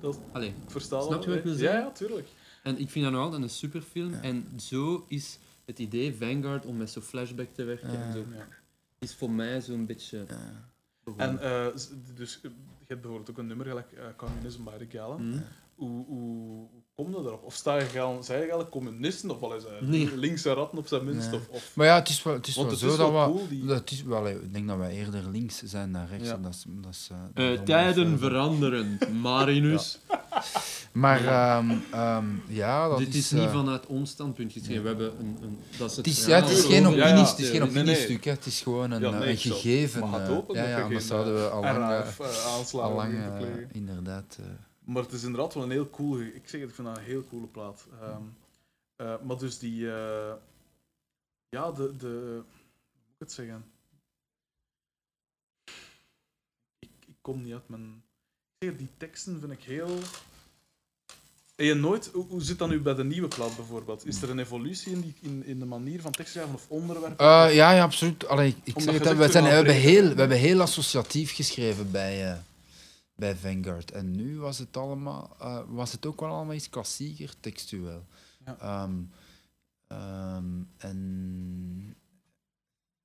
dat 0.00 0.18
Allee, 0.32 0.48
ik 0.48 0.54
versta 0.66 1.00
Snap 1.00 1.10
dat 1.12 1.24
je 1.24 1.28
wat 1.28 1.38
ik 1.38 1.44
wel, 1.44 1.52
wil 1.52 1.60
zeggen? 1.62 1.78
Ja, 1.80 1.86
ja, 1.86 1.92
tuurlijk. 1.92 2.28
En 2.62 2.78
ik 2.78 2.90
vind 2.90 3.04
dat 3.04 3.14
nog 3.14 3.22
altijd 3.22 3.42
een 3.42 3.48
superfilm. 3.50 4.10
Ja. 4.12 4.22
En 4.22 4.46
zo 4.56 5.04
is 5.08 5.38
het 5.64 5.78
idee 5.78 6.14
Vanguard 6.14 6.66
om 6.66 6.76
met 6.76 6.90
zo'n 6.90 7.02
flashback 7.02 7.48
te 7.52 7.64
werken. 7.64 7.92
Ja. 7.92 8.02
En 8.02 8.12
zo, 8.12 8.24
is 8.98 9.14
voor 9.14 9.30
mij 9.30 9.60
zo'n 9.60 9.86
beetje. 9.86 10.24
Ja. 10.28 10.72
En 11.16 11.40
eh, 11.40 11.66
dus, 12.14 12.36
eh, 12.36 12.50
je 12.78 12.86
hebt 12.86 13.00
bijvoorbeeld 13.00 13.30
ook 13.30 13.38
een 13.38 13.46
nummer 13.46 13.66
gelijk 13.66 13.92
eh, 13.92 14.04
Communism 14.16 14.64
by 14.64 14.76
the 14.78 14.86
hoe, 15.74 16.04
hoe 16.06 16.68
kom 16.94 17.08
je 17.16 17.22
daarop? 17.22 17.42
Of 17.44 17.54
sta 17.54 17.76
je 17.76 17.84
gaan, 17.84 18.24
zijn 18.24 18.36
je 18.36 18.42
eigenlijk 18.42 18.70
communisten 18.70 19.30
of 19.30 19.40
wel 19.40 19.54
eens 19.54 19.64
eh, 19.64 19.70
Nee. 19.80 20.16
linkse 20.16 20.52
ratten 20.52 20.78
op 20.78 20.86
zijn 20.86 21.04
minst? 21.04 21.30
Nee. 21.30 21.40
Of, 21.40 21.48
of, 21.48 21.70
Maar 21.74 21.86
ja, 21.86 21.94
het 21.94 22.08
is 22.08 22.22
wel, 22.22 22.34
het 22.34 22.46
is 22.46 22.56
wel 22.56 22.66
het 22.68 22.78
zo 22.78 22.86
is 22.90 22.96
dat 22.96 23.10
wel 23.10 23.26
we... 23.26 23.32
cool, 23.32 23.48
die... 23.48 23.64
Dat 23.64 23.90
is 23.90 24.02
wel, 24.02 24.28
ik 24.28 24.52
denk 24.52 24.68
dat 24.68 24.76
wij 24.76 24.90
eerder 24.92 25.28
links 25.30 25.62
zijn 25.64 25.92
dan 25.92 26.06
rechts. 26.06 26.28
Ja. 26.28 26.34
en 26.34 26.42
Dat 26.42 26.52
is, 26.54 26.64
dat 26.82 26.90
is, 26.92 27.08
dat 27.34 27.44
is 27.50 27.58
tijden 27.64 28.08
veel- 28.18 28.28
veranderen, 28.28 28.98
Marinus. 29.20 29.98
Maar 30.92 31.24
ehm, 31.26 31.70
ehm, 31.92 32.24
ja, 32.48 32.88
dat 32.88 32.98
Dit 32.98 33.08
is... 33.08 33.14
is 33.16 33.30
niet 33.30 33.48
vanuit 33.50 33.86
ons 33.86 34.10
standpunt 34.10 34.52
geschreven. 34.52 34.82
We 34.82 34.88
hebben 34.88 35.12
een, 35.20 35.38
een, 35.42 35.58
dat 35.78 35.90
is 35.90 35.96
het, 35.96 36.06
Het 36.06 36.14
is, 36.16 36.26
ja, 36.26 36.36
het 36.40 36.48
is 36.50 36.64
geen, 36.64 36.82
ja, 36.82 36.88
ja. 36.90 37.04
opinies, 37.10 37.30
het 37.30 37.38
is 37.38 37.48
geen 37.50 37.62
opiniestuk, 37.62 38.24
het 38.24 38.46
is 38.46 38.60
gewoon 38.60 38.90
een, 38.90 39.00
Ja, 39.00 39.10
nee, 39.10 39.30
een 39.30 39.36
gegeven. 39.36 40.00
maar 40.00 40.20
gaat 40.20 40.28
eh, 40.28 40.36
open, 40.36 40.54
ja, 40.56 40.60
dat 40.62 40.70
ja, 40.70 40.82
anders 40.82 41.06
zouden 41.06 41.34
we 41.34 41.48
al 41.48 41.60
lang, 41.62 41.76
aanslagen 42.58 43.36
plegen. 43.38 43.68
inderdaad... 43.72 44.38
Maar 44.84 45.02
het 45.02 45.12
is 45.12 45.22
inderdaad 45.22 45.54
wel 45.54 45.62
een 45.62 45.70
heel 45.70 45.90
cool. 45.90 46.20
Ik 46.20 46.48
zeg 46.48 46.60
het, 46.60 46.68
ik 46.68 46.74
vind 46.74 46.88
dat 46.88 46.96
een 46.96 47.02
heel 47.04 47.24
coole 47.28 47.46
plaat. 47.46 47.86
Ehm, 48.00 48.22
eh, 48.96 49.14
maar 49.22 49.38
dus 49.38 49.58
die. 49.58 49.92
eh, 49.92 50.32
ja, 51.48 51.72
de. 51.72 51.96
de 51.96 52.06
hoe 52.06 52.44
moet 52.92 53.14
ik 53.14 53.18
het 53.18 53.32
zeggen? 53.32 53.64
Ik, 56.78 56.90
ik 57.06 57.16
kom 57.20 57.42
niet 57.42 57.52
uit 57.52 57.68
mijn. 57.68 58.02
Ik 58.58 58.68
zeg, 58.68 58.76
die 58.78 58.88
teksten 58.96 59.40
vind 59.40 59.52
ik 59.52 59.62
heel. 59.62 59.98
En 61.56 61.64
je 61.64 61.74
nooit, 61.74 62.10
hoe, 62.28 62.42
zit 62.42 62.58
dat 62.58 62.68
nu 62.68 62.80
bij 62.80 62.94
de 62.94 63.04
nieuwe 63.04 63.28
plaat 63.28 63.56
bijvoorbeeld? 63.56 64.06
Is 64.06 64.22
er 64.22 64.30
een 64.30 64.38
evolutie 64.38 64.92
in, 64.92 65.00
die, 65.00 65.14
in, 65.20 65.44
in 65.44 65.58
de 65.58 65.64
manier 65.64 66.00
van 66.00 66.12
tekstschrijven 66.12 66.54
of 66.54 66.64
onderwerpen? 66.68 67.18
Eh, 67.18 67.54
ja, 67.54 67.70
ja, 67.72 67.82
absoluut. 67.82 68.26
Allee, 68.26 68.48
ik- 68.48 68.56
ik 68.76 68.82
zeg 68.82 68.98
het, 68.98 69.16
we, 69.16 69.28
zijn, 69.30 69.44
we, 69.44 69.50
hebben 69.50 69.74
heel, 69.74 70.08
we 70.14 70.18
hebben 70.20 70.38
heel 70.38 70.60
associatief 70.60 71.34
geschreven 71.34 71.90
bij, 71.90 72.32
eh, 72.32 72.38
bij 73.16 73.36
Vanguard. 73.36 73.90
En 73.90 74.10
nu 74.10 74.38
was 74.38 74.58
het, 74.58 74.76
allemaal, 74.76 75.36
eh, 75.40 75.60
was 75.68 75.92
het 75.92 76.06
ook 76.06 76.20
wel 76.20 76.30
allemaal 76.30 76.54
iets 76.54 76.68
klassieker, 76.68 77.34
textueel. 77.40 78.06
Ja. 78.44 78.56
Ehm, 78.58 79.02
ehm, 79.86 80.62
en 80.76 81.96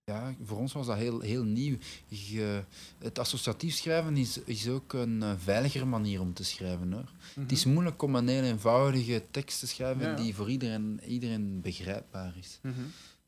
ja, 0.09 0.35
voor 0.43 0.57
ons 0.57 0.73
was 0.73 0.85
dat 0.85 0.97
heel, 0.97 1.19
heel 1.19 1.43
nieuw. 1.43 1.77
Je, 2.07 2.63
het 2.97 3.19
associatief 3.19 3.75
schrijven 3.75 4.17
is, 4.17 4.43
is 4.43 4.67
ook 4.67 4.93
een 4.93 5.23
eh, 5.23 5.31
veiligere 5.37 5.85
manier 5.85 6.21
om 6.21 6.33
te 6.33 6.43
schrijven. 6.43 6.93
Hoor. 6.93 7.11
Het 7.39 7.51
is 7.51 7.65
moeilijk 7.65 8.01
om 8.01 8.15
een 8.15 8.27
heel 8.27 8.43
eenvoudige 8.43 9.23
tekst 9.31 9.59
te 9.59 9.67
schrijven 9.67 10.03
Ja, 10.03 10.15
die 10.15 10.35
voor 10.35 10.49
iedereen, 10.49 10.99
iedereen 11.07 11.61
begrijpbaar 11.61 12.37
is. 12.37 12.59
Mhm. 12.61 12.75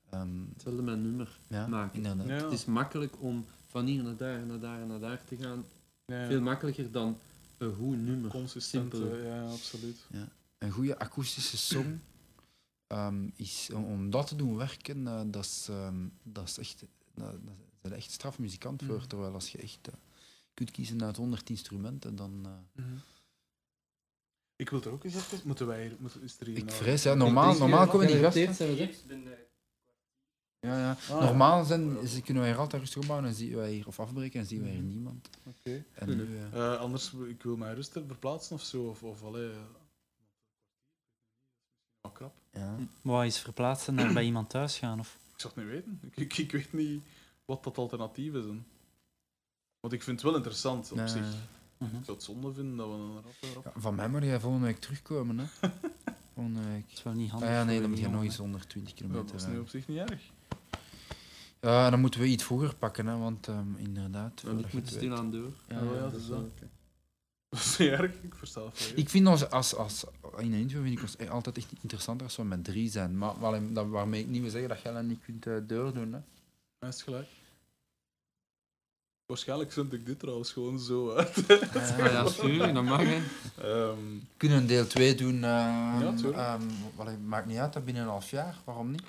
Ehm, 0.10 0.30
Hetzelfde 0.54 0.82
met 0.82 1.00
nummer 1.00 1.40
ja, 1.48 1.68
maken. 1.68 2.20
Het 2.30 2.52
is 2.52 2.66
makkelijk 2.66 3.22
om 3.22 3.46
van 3.68 3.86
hier 3.86 4.04
naar 4.04 4.18
daar, 4.18 4.46
naar 4.46 4.60
daar, 4.60 4.86
naar 4.86 5.00
daar 5.00 5.24
te 5.26 5.38
gaan. 5.38 5.66
Ja. 6.20 6.28
Veel 6.28 6.42
makkelijker 6.42 6.92
dan 6.92 7.18
een 7.58 7.74
goed 7.76 7.98
nummer. 7.98 8.30
consistent. 8.30 8.94
Simpel. 8.94 9.16
ja, 9.18 9.50
absoluut. 9.50 9.98
een 10.58 10.72
goede 10.72 11.00
akoestische 11.00 11.58
song, 11.58 12.00
ehm, 12.88 13.30
is, 13.36 13.70
om, 13.74 13.84
om 13.84 14.10
dat 14.10 14.28
te 14.28 14.36
doen 14.36 14.58
werken, 14.58 15.08
eh, 15.08 15.22
dat, 15.26 15.46
is, 15.46 15.68
ehm, 15.70 16.08
dat 16.24 16.48
is 16.48 16.58
echt, 16.58 16.80
dat, 17.16 17.32
dat 17.32 17.54
is 17.84 17.90
een 17.92 17.98
echt 17.98 18.12
straf 18.12 18.40
muzikant 18.40 18.84
voor. 18.84 18.96
Mhm. 18.98 19.08
Terwijl 19.08 19.34
als 19.34 19.52
je 19.52 19.58
echt 19.58 19.88
eh, 19.88 19.94
kunt 20.54 20.72
kiezen 20.72 21.04
uit 21.04 21.18
100 21.18 21.50
instrumenten, 21.50 22.16
dan... 22.16 22.42
eh, 22.46 22.84
Mhm. 22.84 22.96
Ik 24.56 24.70
wil 24.70 24.82
er 24.82 24.90
ook 24.90 25.04
eens 25.04 25.16
even. 25.16 25.40
Moeten 25.44 25.68
wij 25.68 25.82
hier. 25.82 25.96
Moeten, 26.00 26.22
is 26.22 26.40
er 26.40 26.46
hier 26.48 26.58
ik 26.58 26.66
nou- 26.66 26.78
vrees, 26.78 27.04
ja, 27.04 27.14
normaal, 27.14 27.58
normaal 27.58 27.88
komen 27.88 28.08
die 28.08 28.20
gasten... 28.20 28.78
Ja, 30.68 30.78
ja. 30.80 30.98
Ah, 31.10 31.22
Normaal 31.24 31.64
zijn, 31.64 32.08
ze 32.08 32.22
kunnen 32.22 32.44
wij 32.44 32.52
hier 32.52 32.62
altijd 32.62 32.82
rustig 32.82 33.02
opbouwen 33.02 33.28
en 33.30 33.36
zien 33.36 33.56
wij 33.56 33.72
hier, 33.72 33.88
of 33.88 34.00
afbreken 34.00 34.40
en 34.40 34.46
zien 34.46 34.62
wij 34.62 34.70
hier 34.72 34.80
Mhm. 34.82 34.88
niemand. 34.90 35.30
Oké. 35.44 35.84
En 35.94 36.18
nu, 36.18 36.38
eh, 36.38 36.74
Eh, 36.74 36.80
anders, 36.80 37.12
wil- 37.12 37.28
ik 37.30 37.44
wil 37.44 37.58
mij 37.58 37.74
rustig 37.74 38.04
verplaatsen 38.08 38.56
of 38.56 38.62
zo. 38.64 38.84
Of, 38.84 39.04
of 39.04 39.24
allee, 39.24 39.52
wat 42.02 42.12
krap. 42.14 42.34
ja. 42.52 42.76
Wat 43.02 43.26
is 43.26 43.40
verplaatsen 43.40 43.94
naar 43.96 44.14
bij 44.14 44.24
iemand 44.24 44.50
thuis 44.50 44.78
gaan? 44.78 45.00
Of? 45.00 45.18
Ik 45.34 45.40
zou 45.40 45.54
het 45.56 45.64
niet 45.64 45.74
weten. 45.74 46.00
Ik, 46.04 46.16
ik, 46.16 46.38
ik 46.38 46.52
weet 46.52 46.74
niet 46.74 47.04
wat 47.46 47.64
dat 47.64 47.78
alternatief 47.78 48.34
is. 48.34 48.46
Want 49.80 49.94
ik 49.94 50.04
vind 50.04 50.22
het 50.22 50.22
wel 50.22 50.36
interessant 50.36 50.92
op 50.92 50.98
Nee, 50.98 51.08
zich. 51.08 51.36
Mhm. 51.78 51.96
Ik 51.98 52.04
zou 52.06 52.18
het 52.18 52.26
zonde 52.26 52.54
vinden 52.54 52.78
dat 52.78 52.88
we 52.88 52.94
een 52.94 53.14
rap, 53.14 53.24
rap. 53.54 53.64
ja, 53.76 53.82
van 53.82 53.96
mij 53.96 54.10
moet 54.10 54.24
jij 54.24 54.40
volgende 54.40 54.66
week 54.66 54.80
terugkomen. 54.80 55.38
Hè. 55.40 55.46
volgende 56.36 56.62
week. 56.70 56.84
Dat 56.90 56.98
is 56.98 57.04
wel 57.04 57.14
niet 57.14 57.26
Ah, 57.26 57.32
handig. 57.32 57.50
ja, 57.50 57.64
nee, 57.64 57.82
dan 57.82 57.90
moet 57.90 58.00
je 58.00 58.10
nog 58.10 58.24
eens 58.24 58.38
120 58.38 58.94
Dat 58.94 59.02
kilometer 59.08 59.36
is 59.36 59.46
nu 59.46 59.60
op 59.60 59.70
zich 59.70 59.88
niet 59.88 59.98
erg. 59.98 60.22
Ja, 61.62 61.90
dan 61.90 62.00
moeten 62.00 62.20
we 62.20 62.26
iets 62.28 62.44
vroeger 62.44 62.76
pakken, 62.76 63.08
hè, 63.08 63.18
want 63.18 63.48
ehm, 63.48 63.76
inderdaad... 63.76 64.30
Want 64.30 64.42
voordat 64.42 64.66
ik 64.66 64.74
moet 64.74 64.82
het 64.86 64.94
stilaan 64.94 65.32
door. 65.32 65.46
Oh, 65.72 65.96
ja, 65.96 66.02
dat 66.02 66.14
is 66.14 66.28
wel 66.28 66.40
oké. 66.40 66.70
Dat 67.50 67.60
is 67.60 67.78
niet 67.78 67.90
erg, 67.90 68.12
ik 68.22 68.36
versta 68.36 68.66
het. 68.66 68.94
Ik 68.96 69.10
vind 69.10 69.28
ons 69.28 69.50
als, 69.50 69.76
als, 69.76 70.04
in 70.38 70.54
een 70.54 70.60
interview 70.60 70.84
vind 70.98 70.98
ik 71.00 71.02
ons 71.26 71.30
altijd 71.30 71.58
echt 71.58 71.72
interessanter 71.82 72.26
als 72.28 72.36
we 72.36 72.44
met 72.44 72.64
drie 72.64 72.90
zijn. 72.90 73.18
Maar 73.18 73.40
wel- 73.40 73.74
dat- 73.74 73.88
waarmee 73.88 74.22
ik 74.22 74.28
niet 74.28 74.42
wil 74.42 74.50
zeggen 74.50 74.70
dat 74.70 74.82
jij 74.82 74.94
dat 74.94 75.04
niet 75.04 75.20
kunt 75.26 75.46
eh, 75.48 75.56
doordoen. 75.68 76.14
Hè. 76.14 76.20
Hij 76.80 76.90
is 76.90 77.02
gelijk. 77.04 77.28
Waarschijnlijk 79.26 79.72
vind 79.72 79.94
ik 79.94 80.06
dit 80.06 80.20
trouwens 80.20 80.52
gewoon 80.52 80.80
zo 80.80 81.12
uit. 81.14 81.36
Ah 81.76 81.98
ja, 81.98 82.24
tuurlijk, 82.42 82.74
dat 82.74 82.84
mag 82.84 83.02
hè. 83.04 83.22
Ehm, 83.62 83.98
We 83.98 84.20
kunnen 84.38 84.58
een 84.58 84.68
deel 84.68 84.88
2 84.88 85.16
doen. 85.16 85.34
ehm, 85.44 86.00
Ja, 86.00 86.14
ehm, 86.34 86.62
wel, 86.98 87.06
het 87.06 87.26
maakt 87.26 87.46
niet 87.46 87.58
uit, 87.58 87.74
dat 87.74 87.86
binnen 87.86 88.04
een 88.04 88.10
half 88.10 88.30
jaar. 88.30 88.56
Waarom 88.64 88.92
niet? 88.92 89.02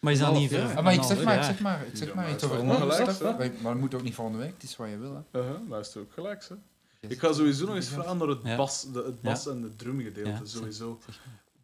Maar 0.00 0.12
is 0.12 0.18
dat 0.18 0.32
niet 0.32 0.50
ver? 0.50 0.76
Ah, 0.76 0.84
maar 0.84 0.92
ik 0.94 1.02
zeg 1.02 1.24
maar, 1.24 1.36
ik 1.38 1.42
zeg 1.44 1.60
maar, 1.60 1.86
ik 1.86 1.96
zeg 1.96 2.14
maar 2.14 2.24
iets 2.32 2.42
het 2.42 2.50
is 2.50 2.56
over 2.58 2.66
wel 2.66 2.80
het 2.80 2.94
gelijk, 2.94 3.08
onderwerp. 3.10 3.38
hè? 3.38 3.48
Maar 3.52 3.62
maar 3.62 3.72
het 3.72 3.80
moet 3.80 3.94
ook 3.94 4.02
niet 4.02 4.14
volgende 4.14 4.38
week, 4.38 4.52
het 4.52 4.62
is 4.62 4.76
wat 4.76 4.88
je 4.88 4.98
wil. 4.98 5.24
Hè. 5.30 5.58
maar 5.68 5.80
is 5.80 5.86
het 5.86 5.96
ook 5.96 6.12
gelijk, 6.12 6.48
hè? 6.48 6.54
Ik 7.08 7.18
ga 7.18 7.32
sowieso 7.32 7.66
nog 7.66 7.74
eens 7.74 7.88
vragen 7.88 8.16
naar 8.18 8.28
het 8.28 8.38
Ja. 8.42 8.56
bas, 8.56 8.92
de, 8.92 9.02
het 9.02 9.22
bas 9.22 9.44
Ja. 9.44 9.50
en 9.50 9.60
de 9.62 9.76
drumgedeelte, 9.76 10.30
Ja, 10.30 10.40
sowieso. 10.44 10.98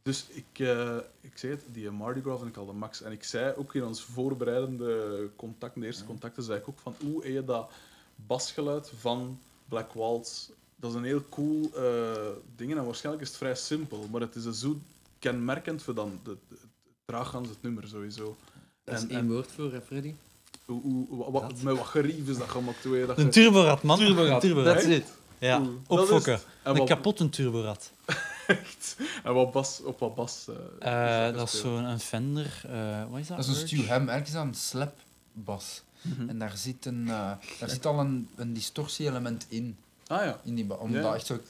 Dus 0.03 0.27
ik, 0.29 0.59
eh, 0.59 0.97
ik 1.21 1.39
zei 1.39 1.53
het, 1.53 1.65
die 1.73 1.91
Mardi 1.91 2.21
Gras 2.21 2.39
vind 2.39 2.51
ik 2.51 2.57
al 2.57 2.67
de 2.67 2.73
max. 2.73 3.03
En 3.03 3.13
ik 3.13 3.25
zei 3.25 3.55
ook 3.57 3.75
in 3.75 3.85
ons 3.85 4.03
voorbereidende 4.03 5.29
contact, 5.37 5.75
de 5.81 5.87
eerste 5.87 6.05
contacten, 6.05 6.43
zei 6.43 6.59
ik 6.59 6.69
ook 6.69 6.79
van 6.79 6.95
hoe 7.01 7.23
heb 7.25 7.33
je 7.33 7.45
dat 7.45 7.71
basgeluid 8.17 8.93
van 8.99 9.39
Black 9.69 9.93
Waltz. 9.93 10.49
Dat 10.77 10.91
is 10.91 10.97
een 10.97 11.05
heel 11.05 11.29
cool 11.29 11.71
eh 11.75 12.29
ding 12.57 12.77
en 12.77 12.85
waarschijnlijk 12.85 13.25
is 13.25 13.29
het 13.31 13.39
vrij 13.39 13.55
simpel, 13.55 14.07
maar 14.11 14.21
het 14.21 14.35
is 14.35 14.45
een 14.45 14.55
zo 14.55 14.79
kenmerkend 15.19 15.83
voor 15.83 15.95
dan 15.95 16.21
de, 16.23 16.37
de, 16.49 16.57
het 17.07 17.15
draaggans 17.17 17.49
het 17.49 17.63
nummer 17.63 17.89
sowieso. 17.89 18.37
Dat 18.85 18.95
is 18.97 19.03
En- 19.03 19.11
één 19.11 19.19
en- 19.19 19.29
woord 19.33 19.53
voor, 19.53 19.73
hè, 19.73 19.81
Freddy. 19.81 20.15
Hoe, 20.65 20.83
hoe, 20.83 21.07
wa- 21.09 21.31
wa- 21.31 21.47
met 21.63 21.77
wat 21.77 21.87
gerief 21.87 22.29
is 22.29 22.37
dat 22.39 22.49
gemaakt? 22.49 22.85
Hoe 22.85 23.07
dat 23.07 23.19
Een 23.19 23.25
ge- 23.25 23.31
turborad, 23.31 23.83
man. 23.83 23.99
Turborad, 23.99 24.31
Een 24.43 24.49
turborad. 24.49 24.75
that's 24.75 24.87
it. 24.87 25.07
Ja, 25.39 25.59
Oeh, 25.61 25.69
dat 25.89 25.99
is 25.99 26.05
opfokken. 26.05 26.41
Een 26.63 26.77
wat, 26.77 26.89
kapotte 26.89 27.29
turborad. 27.29 27.91
echt. 28.47 28.97
En 29.25 29.35
wat 29.35 29.53
bas, 29.53 29.81
op 29.83 29.99
wat 29.99 30.15
bas? 30.15 30.47
eh, 30.79 31.29
Eh, 31.29 31.35
dat 31.37 31.53
is 31.53 31.61
zo'n 31.61 31.85
een 31.85 32.01
Fender. 32.01 32.63
eh, 32.69 33.05
wat 33.11 33.21
is 33.21 33.27
dat? 33.27 33.37
Dat 33.37 33.47
is 33.47 33.61
een? 33.61 33.67
Stu 33.69 33.77
Ham, 33.79 33.89
eigenlijk 34.09 34.27
is 34.27 34.33
dat 34.33 34.45
een 34.45 34.55
slapbas. 34.55 35.83
Mhm. 36.03 36.29
En 36.29 36.39
daar 36.39 36.57
zit, 36.57 36.87
een, 36.87 37.03
eh, 37.09 37.31
daar 37.59 37.69
zit 37.71 37.87
al 37.87 37.99
een, 38.01 38.29
een 38.37 38.53
distortie-element 38.53 39.47
in, 39.49 39.77
Ah 40.07 40.25
ja, 40.25 40.41
in 40.45 40.55
die 40.55 40.65
ba- 40.65 40.75
om 40.75 40.93
Ja. 40.93 41.01
dat 41.03 41.15
echt 41.15 41.27
zo, 41.27 41.41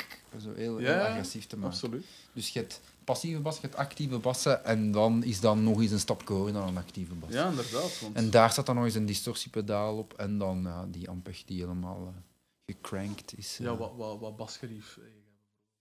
zo 0.42 0.52
heel, 0.54 0.76
heel 0.76 0.94
agressief 0.94 1.46
te 1.46 1.56
maken. 1.56 1.70
absoluut. 1.74 2.04
Dus 2.32 2.48
je 2.48 2.58
hebt 2.58 2.80
passieve 3.04 3.40
bas, 3.40 3.54
je 3.54 3.60
hebt 3.62 3.76
actieve 3.76 4.18
bassen 4.18 4.64
en 4.64 4.90
dan 4.92 5.22
is 5.24 5.40
dan 5.40 5.62
nog 5.62 5.80
eens 5.80 5.90
een 5.90 5.98
stap 6.00 6.28
hoger 6.28 6.52
dan 6.52 6.68
een 6.68 6.76
actieve 6.76 7.14
bas. 7.14 7.30
Ja, 7.32 7.48
inderdaad. 7.48 8.00
Want 8.00 8.16
En 8.16 8.30
daar 8.30 8.50
staat 8.50 8.66
dan 8.66 8.74
nog 8.74 8.84
eens 8.84 8.94
een 8.94 9.06
distortiepedaal 9.06 9.96
op 9.98 10.12
en 10.12 10.38
dan 10.38 10.62
ja, 10.62 10.86
die 10.86 11.08
ampeg 11.08 11.44
die 11.44 11.60
helemaal 11.60 12.06
eh, 12.06 12.22
gecrankt 12.74 13.36
is. 13.38 13.58
eh. 13.60 13.66
ja, 13.66 13.76
wat, 13.76 13.92
wat, 13.96 14.18
wat 14.20 14.36
basgerief. 14.36 14.96
eh, 14.96 15.04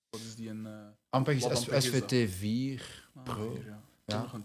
Wat 0.10 0.22
is 0.22 0.36
die 0.36 0.50
een... 0.50 0.66
eh 0.66 0.72
Ampeg 1.10 1.36
is 1.36 1.42
wat 1.44 1.52
S- 1.52 1.56
ampeg 1.60 1.84
is 1.84 1.92
dat? 2.00 2.10
SVT 2.12 2.32
4 2.32 3.10
ah, 3.16 3.24
Pro. 3.24 3.52
hier, 3.52 3.66
ja. 3.66 3.82
Ja, 4.06 4.22
Nog 4.22 4.34
een. 4.34 4.42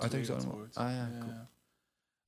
Ah, 0.72 0.90
ja, 0.90 1.10
cool. 1.20 1.32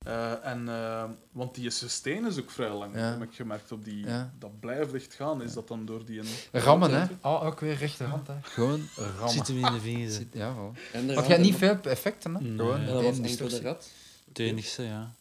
Eh, 0.05 0.45
en, 0.45 0.69
eh, 0.69 1.03
want 1.31 1.55
die 1.55 1.69
sustain 1.69 2.25
is 2.27 2.39
ook 2.39 2.51
vrij 2.51 2.69
lang, 2.69 2.95
Ja. 2.95 3.01
heb 3.11 3.21
ik 3.21 3.35
gemerkt. 3.35 3.71
Op 3.71 3.85
die, 3.85 4.05
Ja. 4.07 4.33
Dat 4.39 4.59
blijft 4.59 4.93
echt 4.93 5.13
gaan. 5.13 5.41
Is 5.41 5.53
dat 5.53 5.67
dan 5.67 5.85
door 5.85 6.05
die... 6.05 6.19
Een... 6.19 6.27
Rammen, 6.61 6.93
hè? 7.01 7.05
Ah, 7.21 7.45
ook 7.45 7.59
weer 7.59 7.75
rechterhand, 7.75 8.27
hè? 8.27 8.33
Gewoon 8.41 8.87
rammen. 8.95 9.29
Zit 9.29 9.47
hem 9.47 9.65
in 9.65 9.73
de 9.73 9.79
vingers. 9.79 10.15
Zit- 10.15 10.33
ja, 10.33 10.53
Want 10.55 11.05
je 11.05 11.13
hebt 11.13 11.41
niet 11.41 11.55
veel 11.55 11.77
effecten, 11.83 12.35
hè? 12.35 12.41
Nee. 12.41 12.57
Gewoon 12.57 12.81
Ja, 12.81 12.87
En 12.87 12.93
dat 12.93 13.03
was 13.03 13.19
enkel 13.19 13.47
de 13.49 13.61
rat. 13.61 13.89
Het 14.27 14.39
enigste, 14.39 14.83
ja. 14.83 15.13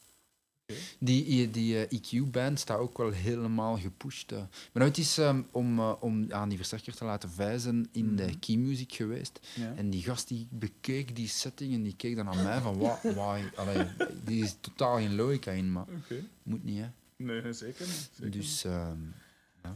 Die, 0.99 1.51
die 1.51 1.87
eh, 1.87 1.99
EQ-band 1.99 2.59
staat 2.61 2.79
ook 2.79 2.99
wel 2.99 3.11
helemaal 3.11 3.79
gepusht. 3.79 4.31
Maar 4.31 4.49
nou, 4.73 4.89
het 4.89 4.99
is 4.99 5.19
ehm, 5.19 5.43
om, 5.51 5.79
eh, 5.79 5.93
om 6.01 6.33
aan 6.33 6.49
die 6.49 6.59
versterker 6.59 6.95
te 6.95 7.05
laten 7.05 7.31
wijzen 7.37 7.89
in 7.93 8.17
de 8.17 8.23
Mhm. 8.25 8.39
key 8.39 8.57
music 8.57 8.93
geweest. 8.93 9.41
Ja. 9.55 9.75
En 9.77 9.91
die 9.91 10.03
gast 10.03 10.29
die 10.29 10.47
bekeek 10.51 11.17
die 11.17 11.29
setting 11.29 11.75
en 11.75 11.83
die 11.83 11.97
keek 11.97 12.17
dan 12.17 12.25
naar 12.25 12.43
mij 12.43 12.61
van, 12.61 12.79
wat, 12.79 13.03
why? 13.21 13.43
Allee, 13.57 13.87
die 14.25 14.45
is 14.45 14.57
totaal 14.61 14.97
geen 14.97 15.15
logica 15.15 15.51
in, 15.51 15.73
maar 15.73 15.87
Oké. 15.97 16.25
moet 16.43 16.65
niet, 16.65 16.79
hè. 16.79 16.89
Nee, 17.17 17.53
zeker 17.53 17.87
niet. 17.87 18.11
Zeker. 18.15 18.31
Dus, 18.31 18.65
ehm, 18.65 18.97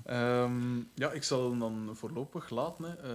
Ehm, 0.04 0.76
ja, 0.94 1.10
ik 1.12 1.22
zal 1.22 1.50
hem 1.50 1.58
dan 1.58 1.90
voorlopig 1.92 2.50
laten. 2.50 2.84
Hè. 2.84 2.94
Ehm, 2.96 3.10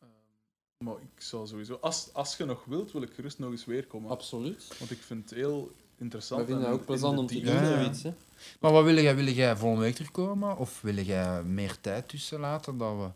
ehm, 0.00 0.84
maar 0.84 0.94
ik 0.94 1.22
zou 1.22 1.46
sowieso... 1.46 1.74
Als, 1.80 2.10
als 2.12 2.36
je 2.36 2.44
nog 2.44 2.64
wilt, 2.64 2.92
wil 2.92 3.02
ik 3.02 3.12
gerust 3.14 3.38
nog 3.38 3.50
eens 3.50 3.64
weer 3.64 3.86
komen. 3.86 4.10
Absoluut. 4.10 4.74
Want 4.78 4.90
ik 4.90 4.98
vind 5.02 5.30
het 5.30 5.38
heel 5.38 5.72
interessant. 5.98 6.40
We 6.40 6.46
vinden 6.46 6.64
en 6.66 6.70
het 6.70 6.80
ook 6.80 6.86
plezant 6.86 7.18
om 7.18 7.26
te 7.26 7.40
doen, 7.40 7.52
Ja, 7.54 7.66
zoiets. 7.82 8.02
Hè. 8.02 8.14
Maar 8.60 8.72
wat 8.72 8.84
wil 8.84 8.98
jij? 8.98 9.16
Wil 9.16 9.28
jij 9.28 9.56
volgende 9.56 9.84
week 9.84 9.94
terugkomen? 9.94 10.56
Of 10.56 10.80
wil 10.80 10.98
jij 10.98 11.42
meer 11.42 11.80
tijd 11.80 12.08
tussen 12.08 12.40
laten 12.40 12.78
dat 12.78 12.96
we... 12.96 13.10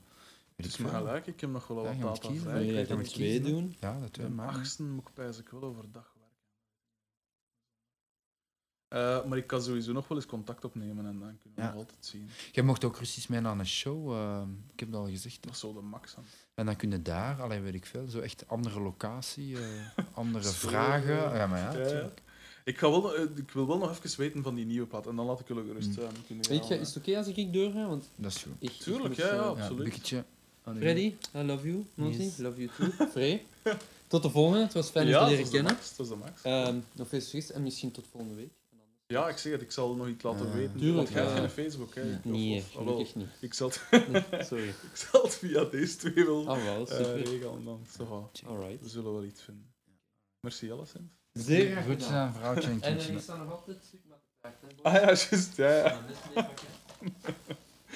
Het 0.57 0.67
is 0.67 0.77
veel. 0.77 0.89
gelijk, 0.89 1.27
ik 1.27 1.41
heb 1.41 1.51
nog 1.51 1.67
wel 1.67 1.85
Ja, 1.85 1.97
wat 1.97 2.23
je 2.23 2.29
data 2.29 2.41
vrij. 2.41 2.65
Wil 2.67 2.75
je 2.77 2.87
dat 2.87 3.05
twee 3.05 3.41
doen? 3.41 3.77
Ja, 3.81 3.99
dat 4.01 4.13
twee 4.13 4.27
De 4.27 4.33
maar. 4.33 4.49
achtste 4.49 4.83
moet 4.83 5.09
ik 5.17 5.37
ik 5.39 5.49
wel 5.49 5.63
overdag 5.63 6.13
werken. 8.89 9.23
Eh, 9.23 9.29
maar 9.29 9.39
ik 9.39 9.47
kan 9.47 9.63
sowieso 9.63 9.93
nog 9.93 10.09
wel 10.09 10.19
eens 10.19 10.27
contact 10.27 10.65
opnemen 10.65 11.07
en 11.07 11.19
dan 11.19 11.39
kunnen 11.39 11.53
we 11.55 11.61
Ja. 11.63 11.67
nog 11.69 11.77
altijd 11.77 12.07
zien. 12.07 12.29
Jij 12.53 12.65
mocht 12.65 12.85
ook 12.85 12.97
rustig 12.99 13.29
mee 13.29 13.41
naar 13.41 13.59
een 13.59 13.67
show, 13.67 14.13
eh, 14.13 14.43
ik 14.73 14.81
heb 14.81 14.89
het 14.89 14.99
al 14.99 15.07
gezegd. 15.09 15.43
Dat 15.43 15.53
is 15.53 15.59
zo 15.61 15.73
de 15.73 15.81
max. 15.81 16.17
aan. 16.17 16.25
En 16.55 16.67
dan 16.67 16.77
kun 16.77 16.91
je 16.91 17.03
daar, 17.03 17.43
alleen 17.43 17.63
weet 17.63 17.75
ik 17.75 17.87
veel, 17.87 18.09
zo 18.09 18.21
echt 18.21 18.49
andere 18.49 18.81
locatie, 18.81 19.57
eh, 19.59 19.65
andere 20.15 20.49
vragen. 20.49 21.15
ja. 21.37 21.47
Maar 21.47 21.59
ja. 21.79 21.89
Ja. 21.91 22.11
Ik, 22.69 22.79
ga 22.79 22.91
wel, 22.91 23.15
eh, 23.15 23.23
ik 23.37 23.51
wil 23.51 23.67
wel 23.67 23.79
nog 23.79 23.91
even 23.91 24.19
weten 24.21 24.43
van 24.43 24.55
die 24.55 24.65
nieuwe 24.67 24.87
plaat 24.87 25.07
en 25.07 25.17
dan 25.17 25.27
laat 25.27 25.41
ik 25.41 25.49
jullie 25.49 25.65
gerust 25.65 25.89
Mm. 25.89 25.95
Weet 26.29 26.47
gaan, 26.47 26.69
je, 26.69 26.75
eh, 26.75 26.81
is 26.81 26.89
het 26.89 26.97
oké 26.97 27.17
als 27.17 27.27
ik 27.27 27.37
ik 27.37 27.53
doorga? 27.53 27.87
Want 27.87 28.11
Dat 28.17 28.31
is 28.33 28.43
goed. 28.43 28.53
ik, 28.59 28.71
Tuurlijk, 28.71 29.15
ja, 29.15 29.35
ja. 29.35 29.41
Absoluut. 29.41 30.09
Ja. 30.09 30.25
Freddy, 30.77 31.15
I 31.37 31.43
love 31.43 31.67
you. 31.69 31.87
Monty, 31.95 32.23
Yes. 32.23 32.37
love 32.37 32.61
you 32.65 32.91
too. 32.91 33.07
Frey. 33.13 33.45
Tot 34.07 34.23
de 34.23 34.31
volgende. 34.31 34.63
Het 34.65 34.73
was 34.73 34.91
fijn 34.91 35.07
je 35.07 35.13
ja, 35.13 35.19
te 35.19 35.25
dat 35.25 35.35
leren 35.37 35.51
kennen. 35.53 35.73
max. 35.73 35.97
Dat 35.97 36.07
is 36.07 36.13
de 36.13 36.19
max. 36.19 36.43
Ehm, 36.43 36.79
nog 36.93 37.09
veel 37.09 37.21
succes 37.21 37.51
en 37.53 37.63
misschien 37.63 37.91
tot 37.91 38.07
volgende 38.11 38.35
week. 38.37 38.51
Ja, 39.07 39.29
ik 39.29 39.37
zeg 39.37 39.53
het, 39.53 39.63
ik 39.63 39.73
zal 39.73 39.95
nog 39.95 40.09
iets 40.09 40.23
laten 40.23 40.47
Eh, 40.47 40.53
weten. 40.53 40.73
tuurlijk, 40.79 40.97
Want 40.97 41.09
jij 41.09 41.23
hebt 41.23 41.33
ja. 41.35 41.39
geen 41.41 41.51
Facebook, 41.65 41.95
hè? 41.95 42.03
Nee, 42.25 42.59
of- 42.59 42.77
ah, 42.77 42.97
niet. 42.97 43.15
ik, 43.41 43.55
zal 43.55 43.69
het, 43.69 44.47
Sorry. 44.47 44.69
ik 44.93 44.97
zal 45.11 45.23
het 45.23 45.35
via 45.35 45.65
deze 45.65 45.97
twee 45.97 46.25
wel 46.25 46.49
Ah, 46.49 46.65
wel, 46.65 46.87
super. 46.87 47.17
regelen. 47.17 47.65
Dan. 47.65 47.81
Zo, 47.97 48.31
we 48.43 48.49
Alright. 48.49 48.91
zullen 48.91 49.13
wel 49.13 49.25
iets 49.25 49.43
vinden. 49.43 49.67
Merci, 50.41 50.71
alleszins. 50.73 51.13
Zeer 51.45 51.71
graag 51.71 51.85
Groetjes 51.85 52.09
aan 52.11 52.35
vrouwtje 52.35 52.69
en 52.69 52.73
En 52.73 52.81
kindje. 52.81 53.13
er 53.13 53.21
staat 53.21 53.39
nog 53.39 53.51
altijd 53.53 53.77
stuk 53.87 54.01
met 54.09 54.19
de 54.19 54.33
taart? 54.41 54.83
Ah 54.83 54.93
ja, 54.93 55.07
juist. 55.07 55.57
Ja, 55.57 55.71
ja. 55.71 56.01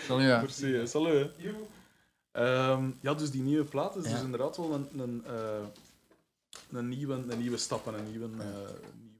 Salut, 0.07 0.27
ja. 0.27 0.41
Merci, 0.41 0.73
hè. 0.75 0.87
salut. 0.87 1.31
hè. 1.37 1.51
Ehm, 2.33 2.91
ja, 3.01 3.15
dus 3.15 3.31
die 3.31 3.43
nieuwe 3.43 3.65
plaat 3.65 3.97
is 3.97 4.05
Ja. 4.05 4.11
dus 4.11 4.21
inderdaad 4.23 4.57
wel 4.57 4.73
een, 4.75 4.89
een, 5.01 5.25
eh, 5.27 5.65
een, 6.71 6.89
nieuwe, 6.89 7.15
een 7.15 7.39
nieuwe 7.39 7.57
stap 7.57 7.87
en 7.87 7.95
een 7.95 8.11
nieuwe, 8.11 8.29
eh, 8.39 8.47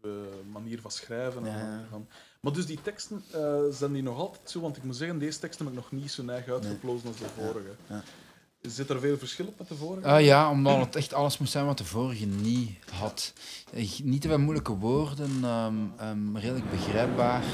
nieuwe 0.03 0.29
manier 0.53 0.81
van 0.81 0.91
schrijven. 0.91 1.47
en 1.47 1.59
Ja. 1.59 1.85
van- 1.91 2.09
Maar 2.41 2.53
dus 2.53 2.67
die 2.67 2.83
teksten 2.83 3.23
eh, 3.33 3.61
zijn 3.71 3.93
die 3.93 4.03
nog 4.03 4.19
altijd 4.19 4.51
zo, 4.51 4.61
want 4.61 4.77
ik 4.77 4.83
moet 4.83 4.97
zeggen, 4.97 5.19
deze 5.19 5.39
teksten 5.39 5.65
heb 5.67 5.75
ik 5.75 5.81
nog 5.81 5.93
niet 6.01 6.11
zo 6.11 6.23
neig 6.23 6.49
uitgeplozen 6.49 7.09
als 7.09 7.19
de 7.19 7.25
vorige. 7.37 7.71
Ja. 7.87 8.03
Zit 8.63 8.91
er 8.91 9.01
veel 9.01 9.19
verschil 9.19 9.47
op 9.47 9.59
met 9.59 9.69
de 9.69 9.75
vorige? 9.75 10.07
Ah 10.09 10.21
ja, 10.25 10.51
omdat 10.51 10.79
het 10.79 10.97
echt 10.97 11.13
alles 11.15 11.39
moest 11.39 11.53
zijn 11.53 11.67
wat 11.67 11.79
de 11.79 11.85
vorige 11.85 12.27
niet 12.27 12.71
had. 12.91 13.33
Eh, 13.73 13.99
Niet 14.03 14.21
te 14.21 14.29
veel 14.29 14.39
moeilijke 14.39 14.73
woorden, 14.77 15.45
ehm, 15.45 15.75
ehm, 15.97 16.37
redelijk 16.37 16.71
begrijpbaar. 16.71 17.45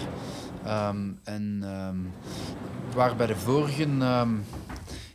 Ehm, 0.64 1.10
en 1.24 1.62
waar 2.94 3.16
bij 3.16 3.26
de 3.26 3.36
vorige 3.36 3.86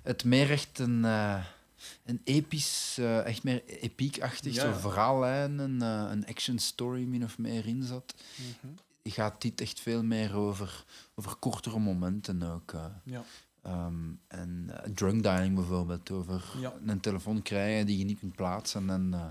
het 0.03 0.23
meer 0.23 0.51
echt 0.51 0.79
een, 0.79 1.05
eh, 1.05 1.45
een 2.05 2.21
episch, 2.23 2.97
eh, 2.99 3.25
echt 3.25 3.43
meer 3.43 3.63
epiekachtig, 3.65 4.53
Ja, 4.55 4.61
zo 4.61 4.67
ja. 4.67 4.79
verhaallijnen, 4.79 5.81
eh, 5.81 6.05
een 6.11 6.25
action 6.27 6.59
story 6.59 7.03
min 7.03 7.23
of 7.23 7.37
meer 7.37 7.67
in 7.67 7.83
zat, 7.83 8.13
Mhm. 8.35 8.73
gaat 9.03 9.41
dit 9.41 9.61
echt 9.61 9.79
veel 9.79 10.03
meer 10.03 10.35
over, 10.35 10.83
over 11.15 11.35
kortere 11.35 11.79
momenten 11.79 12.43
ook. 12.43 12.73
Ja. 13.03 13.23
Ehm, 13.63 14.11
en 14.27 14.65
eh, 14.83 14.91
drunk 14.93 15.21
dialing 15.23 15.55
bijvoorbeeld, 15.55 16.11
over 16.11 16.43
Ja. 16.59 16.73
een 16.85 16.99
telefoon 16.99 17.41
krijgen 17.41 17.85
die 17.85 17.97
je 17.97 18.03
niet 18.05 18.19
kunt 18.19 18.35
plaatsen. 18.35 18.89
En, 18.89 19.13
eh, 19.13 19.25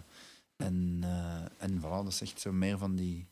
en, 0.66 0.98
eh, 1.00 1.42
en 1.58 1.78
voilà, 1.78 1.82
dat 2.04 2.06
is 2.06 2.20
echt 2.20 2.40
zo 2.40 2.52
meer 2.52 2.78
van 2.78 2.96
die 2.96 3.26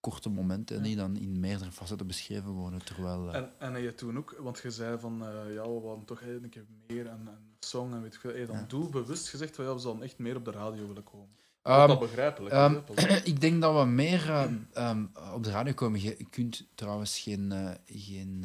korte 0.00 0.28
momenten 0.28 0.76
Ja. 0.76 0.82
die 0.82 0.96
dan 0.96 1.16
in 1.16 1.40
meerdere 1.40 1.72
facetten 1.72 2.06
beschreven 2.06 2.50
worden. 2.50 2.84
Terwijl, 2.84 3.34
En, 3.34 3.50
en 3.58 3.80
je 3.82 3.94
toen 3.94 4.18
ook, 4.18 4.36
want 4.40 4.58
je 4.58 4.70
zei 4.70 4.98
van 4.98 5.16
ja, 5.52 5.62
we 5.62 5.80
wilden 5.80 6.04
toch 6.04 6.20
een 6.22 6.48
keer 6.50 6.64
meer 6.86 7.06
en 7.06 7.26
een 7.26 7.56
song 7.60 7.92
en 7.92 8.02
weet 8.02 8.14
ik 8.14 8.20
veel. 8.20 8.30
Heb 8.30 8.40
je 8.40 8.46
dan 8.46 8.56
Ja. 8.56 8.64
doelbewust 8.68 9.28
gezegd 9.28 9.56
van 9.56 9.64
ja, 9.64 9.74
we 9.74 9.80
zullen 9.80 10.02
echt 10.02 10.18
meer 10.18 10.36
op 10.36 10.44
de 10.44 10.50
radio 10.50 10.86
willen 10.86 11.04
komen? 11.04 11.28
ehm, 11.62 11.88
dat 11.88 11.98
begrijpelijk 11.98 12.54
ehm, 12.54 12.84
pas 12.84 12.96
op. 13.04 13.08
ik 13.24 13.40
denk 13.40 13.60
dat 13.62 13.74
we 13.80 13.84
meer 13.90 14.30
ehm, 14.72 15.04
op 15.34 15.44
de 15.44 15.50
radio 15.50 15.72
komen. 15.72 16.00
Je, 16.02 16.26
kunt 16.30 16.66
trouwens 16.74 17.18
geen. 17.18 17.52
geen 17.86 18.44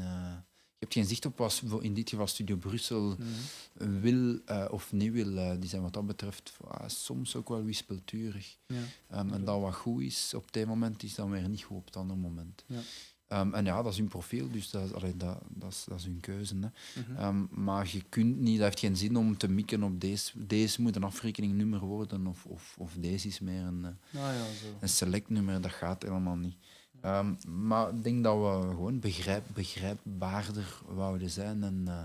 hebt 0.84 0.94
geen 0.94 1.06
zicht 1.06 1.26
op 1.26 1.38
wat 1.38 1.64
in 1.82 1.94
dit 1.94 2.10
geval 2.10 2.28
Studio 2.28 2.56
Brussel 2.56 3.16
Mhm. 3.18 4.00
wil 4.02 4.40
eh, 4.46 4.66
of 4.72 4.92
niet 4.92 5.12
wil. 5.12 5.38
eh, 5.38 5.52
die 5.60 5.70
zijn 5.70 5.82
wat 5.82 5.94
dat 5.94 6.08
betreft 6.08 6.54
ah, 6.68 6.88
soms 6.90 7.36
ook 7.36 7.50
wel 7.50 7.64
wispelturig. 7.64 8.58
Ja. 8.68 8.76
Ehm, 9.10 9.34
en 9.34 9.44
dat 9.46 9.62
wat 9.62 9.76
goed 9.76 10.02
is 10.02 10.34
op 10.34 10.56
ene 10.56 10.66
moment, 10.66 11.04
is 11.04 11.16
dan 11.16 11.30
weer 11.30 11.50
niet 11.50 11.64
goed 11.64 11.78
op 11.78 11.86
het 11.86 11.96
andere 11.96 12.20
moment. 12.20 12.64
Ja. 12.68 12.80
Ehm, 13.28 13.54
en 13.54 13.66
ja, 13.66 13.82
dat 13.82 13.92
is 13.92 13.98
hun 13.98 14.08
profiel, 14.08 14.52
dus 14.52 14.70
dat, 14.70 14.86
is- 14.86 14.94
allee, 14.94 15.18
dat, 15.18 15.40
dat, 15.50 15.72
is, 15.72 15.86
dat 15.88 16.00
is 16.00 16.06
hun 16.06 16.20
keuze. 16.20 16.56
Hè. 16.56 16.68
Mhm. 17.02 17.16
Ehm, 17.18 17.64
maar 17.64 17.90
je 17.92 18.02
kunt 18.10 18.40
niet, 18.40 18.56
dat 18.58 18.66
heeft 18.66 18.80
geen 18.80 18.98
zin 18.98 19.16
om 19.18 19.38
te 19.38 19.48
mikken 19.48 19.84
op 19.84 20.02
deze. 20.02 20.46
Deze 20.48 20.82
moet 20.82 20.96
een 20.96 21.04
afrekeningnummer 21.04 21.80
worden, 21.80 22.28
of, 22.28 22.46
of, 22.46 22.76
of 22.78 22.94
deze 23.00 23.28
is 23.28 23.40
meer 23.40 23.62
een, 23.64 23.86
eh, 23.86 24.22
Ah 24.22 24.34
ja, 24.36 24.44
zo. 24.62 24.66
een 24.80 24.90
selectnummer. 24.90 25.62
Dat 25.62 25.72
gaat 25.72 26.04
helemaal 26.04 26.36
niet. 26.36 26.56
Ehm, 27.04 27.34
maar 27.66 27.90
ik 27.96 28.04
denk 28.04 28.24
dat 28.24 28.36
we 28.38 28.68
gewoon 28.70 29.00
begrijp, 29.00 29.44
begrijpbaarder 29.54 30.82
wouden 30.88 31.30
zijn. 31.30 31.64
En, 31.64 31.84
eh, 31.88 32.04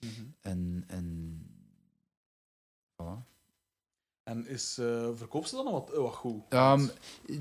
Mhm. 0.00 0.22
en, 0.40 0.84
en 0.86 1.40
voilà. 3.02 3.26
En 4.22 4.46
is, 4.46 4.78
eh 4.78 5.08
verkoopt 5.14 5.48
ze 5.48 5.54
dan 5.54 5.64
nog 5.64 5.72
wat, 5.74 5.90
eh, 5.92 5.98
wat 6.02 6.14
goed? 6.14 6.42
Ehm, 6.48 6.86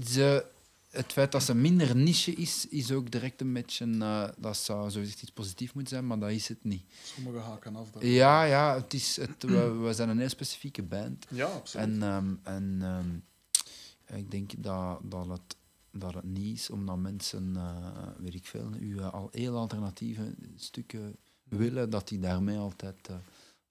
ze, 0.06 0.46
het 0.90 1.12
feit 1.14 1.32
dat 1.32 1.44
ze 1.44 1.56
minder 1.56 1.96
niche 1.96 2.32
is, 2.32 2.68
is 2.68 2.92
ook 2.92 3.12
direct 3.12 3.42
een 3.42 3.54
beetje... 3.54 3.86
eh, 4.00 4.30
dat 4.38 4.58
zou 4.58 4.90
zogezegd 4.92 5.22
iets 5.22 5.32
positiefs 5.32 5.74
moeten 5.74 5.94
zijn, 5.96 6.08
maar 6.08 6.20
dat 6.20 6.30
is 6.32 6.48
het 6.48 6.64
niet. 6.64 6.84
Sommige 7.04 7.38
haken 7.38 7.76
af. 7.76 7.92
daar. 7.92 8.06
Ja, 8.06 8.44
ja 8.44 8.76
het 8.76 8.94
is 8.94 9.16
het, 9.16 9.44
we, 9.44 9.70
we 9.72 9.94
zijn 9.94 10.10
een 10.10 10.20
heel 10.20 10.30
specifieke 10.30 10.84
band. 10.84 11.26
Ja, 11.30 11.46
absoluut. 11.46 11.86
En, 11.88 12.04
ehm, 12.04 12.36
en 12.44 14.18
ik 14.18 14.32
denk 14.32 14.52
dat, 14.64 15.00
dat, 15.04 15.28
het, 15.28 15.56
dat 16.00 16.14
het 16.14 16.24
niet 16.24 16.58
is 16.58 16.70
omdat 16.70 16.98
mensen, 16.98 17.56
eh, 17.56 18.08
weet 18.18 18.34
ik 18.34 18.46
veel, 18.46 18.74
u 18.74 18.98
eh, 19.00 19.14
al 19.14 19.28
heel 19.32 19.58
alternatieve 19.58 20.36
stukken 20.56 21.18
willen, 21.44 21.90
dat 21.90 22.08
die 22.08 22.20
daarmee 22.20 22.58
altijd 22.58 23.08
eh, 23.08 23.16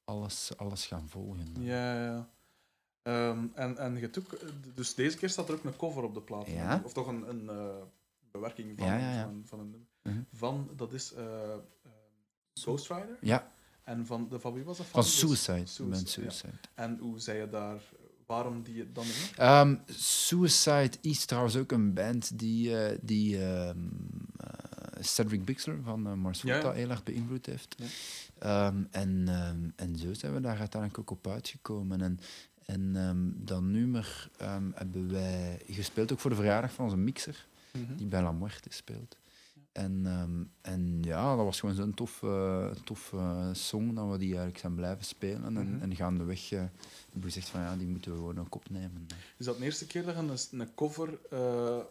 alles, 0.04 0.52
alles 0.56 0.86
gaan 0.86 1.08
volgen. 1.08 1.46
Ja, 1.58 2.04
ja. 2.04 2.30
Ehm, 3.02 3.46
en, 3.54 3.78
en 3.78 3.96
je 3.96 4.10
ook, 4.18 4.38
dus 4.74 4.94
deze 4.94 5.16
keer 5.16 5.30
staat 5.30 5.48
er 5.48 5.54
ook 5.54 5.64
een 5.64 5.76
cover 5.76 6.02
op 6.02 6.14
de 6.14 6.22
plaat. 6.22 6.46
Ja. 6.46 6.80
Of 6.84 6.92
toch 6.92 7.06
een, 7.06 7.28
een 7.28 7.50
bewerking 8.30 8.78
van, 8.78 8.86
Ja, 8.86 8.98
ja, 8.98 9.12
ja. 9.12 9.22
van, 9.24 9.42
van 9.46 9.60
een 9.60 9.70
nummer. 9.70 9.88
Mhm. 10.02 10.20
Van, 10.32 10.70
dat 10.76 10.92
is 10.92 11.14
Ghost 12.54 12.88
Rider. 12.88 13.18
Ja, 13.20 13.52
En 13.82 14.06
van, 14.06 14.28
de, 14.28 14.40
van 14.40 14.52
wie 14.52 14.64
was 14.64 14.76
dat? 14.76 14.86
van 14.86 15.00
Dus- 15.00 15.18
Suicide. 15.18 15.66
Suicide. 15.66 16.08
Suicide. 16.08 16.52
En 16.74 16.98
hoe 16.98 17.18
zei 17.18 17.38
je 17.38 17.48
daar, 17.48 17.82
waarom 18.26 18.62
die 18.62 18.92
dan 18.92 19.04
in? 19.04 19.36
Ehm, 19.36 19.76
Suicide 19.86 20.92
is 21.00 21.24
trouwens 21.24 21.56
ook 21.56 21.72
een 21.72 21.94
band 21.94 22.38
die, 22.38 22.78
eh, 22.78 22.98
die 23.02 23.44
ehm, 23.44 23.78
eh, 24.36 24.48
Cedric 25.00 25.44
Bixler 25.44 25.78
van 25.82 26.06
uh, 26.06 26.12
Mars 26.12 26.40
Volta 26.40 26.56
ja. 26.56 26.72
heel 26.72 26.90
erg 26.90 27.02
beïnvloed 27.02 27.46
heeft. 27.46 27.76
Ja. 27.78 27.86
Ehm, 28.38 28.82
en, 28.90 29.28
en 29.76 29.96
zo 29.96 30.14
zijn 30.14 30.34
we 30.34 30.40
daar 30.40 30.58
uiteindelijk 30.58 31.00
ook 31.00 31.10
op 31.10 31.26
uitgekomen. 31.28 32.00
En, 32.00 32.18
en 32.64 33.34
dat 33.44 33.62
nummer 33.62 34.30
hebben 34.74 35.12
wij 35.12 35.60
gespeeld 35.68 36.12
ook 36.12 36.20
voor 36.20 36.30
de 36.30 36.36
verjaardag 36.36 36.72
van 36.72 36.84
onze 36.84 36.96
mixer, 36.96 37.46
Mhm. 37.72 37.96
die 37.96 38.06
bij 38.06 38.22
La 38.22 38.32
Muerte 38.32 38.68
speelt. 38.72 39.16
En, 39.76 40.00
ehm, 40.04 40.42
en 40.74 40.98
ja, 41.02 41.36
dat 41.36 41.44
was 41.44 41.60
gewoon 41.60 41.74
zo'n 41.74 41.94
tof, 41.94 42.22
eh, 42.22 42.70
tof 42.84 43.12
eh, 43.12 43.48
song 43.52 43.94
dat 43.94 44.10
we 44.10 44.18
die 44.18 44.28
eigenlijk 44.28 44.58
zijn 44.58 44.74
blijven 44.74 45.04
spelen. 45.04 45.44
En, 45.44 45.52
Mhm. 45.52 45.82
en 45.82 45.96
gaandeweg 45.96 46.50
uh, 46.52 46.58
hebben 46.58 46.70
we 47.12 47.22
gezegd 47.22 47.48
van 47.48 47.60
ja, 47.60 47.76
die 47.76 47.86
moeten 47.86 48.10
we 48.10 48.16
gewoon 48.16 48.40
ook 48.40 48.54
opnemen. 48.54 49.06
Is 49.36 49.46
dat 49.46 49.58
de 49.58 49.64
eerste 49.64 49.86
keer 49.86 50.04
dat 50.04 50.14
je 50.14 50.20
een, 50.20 50.60
een 50.60 50.74
cover... 50.74 51.08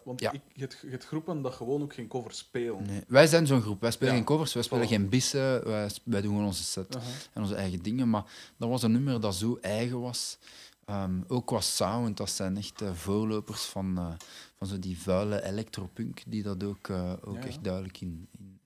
want 0.04 0.20
Ja. 0.20 0.32
ik, 0.32 0.40
je, 0.52 0.60
hebt, 0.60 0.78
je 0.82 0.90
hebt 0.90 1.06
groepen 1.06 1.42
dat 1.42 1.54
gewoon 1.54 1.82
ook 1.82 1.94
geen 1.94 2.08
cover 2.08 2.32
spelen. 2.32 2.86
Nee. 2.86 3.02
Wij 3.08 3.26
zijn 3.26 3.46
zo'n 3.46 3.60
groep. 3.62 3.80
Wij 3.80 3.90
spelen 3.90 4.12
Ja. 4.12 4.18
geen 4.18 4.26
covers, 4.26 4.52
wij 4.54 4.62
spelen 4.62 4.88
geen 4.88 5.08
bissen. 5.08 5.64
Wij, 5.64 5.90
wij 6.04 6.20
doen 6.20 6.30
gewoon 6.30 6.46
onze 6.46 6.64
set 6.64 6.96
en 7.32 7.42
onze 7.42 7.54
eigen 7.54 7.82
dingen. 7.82 8.10
Maar 8.10 8.24
dat 8.56 8.68
was 8.68 8.82
een 8.82 8.92
nummer 8.92 9.20
dat 9.20 9.34
zo 9.34 9.58
eigen 9.60 10.00
was. 10.00 10.38
Ehm, 10.86 11.20
ook 11.26 11.46
qua 11.46 11.60
sound, 11.60 12.16
dat 12.16 12.30
zijn 12.30 12.56
echt 12.56 12.80
eh, 12.82 12.92
voorlopers 12.94 13.64
van, 13.64 13.98
eh, 13.98 14.14
van 14.56 14.66
zo 14.66 14.78
die 14.78 14.98
vuile 14.98 15.42
electropunk, 15.44 16.22
die 16.26 16.42
dat 16.42 16.64
ook, 16.64 16.88
eh, 16.88 17.12
ook 17.22 17.34
Ja, 17.34 17.40
ja. 17.40 17.46
echt 17.46 17.64
duidelijk 17.64 18.00
in, 18.00 18.28
in, 18.38 18.60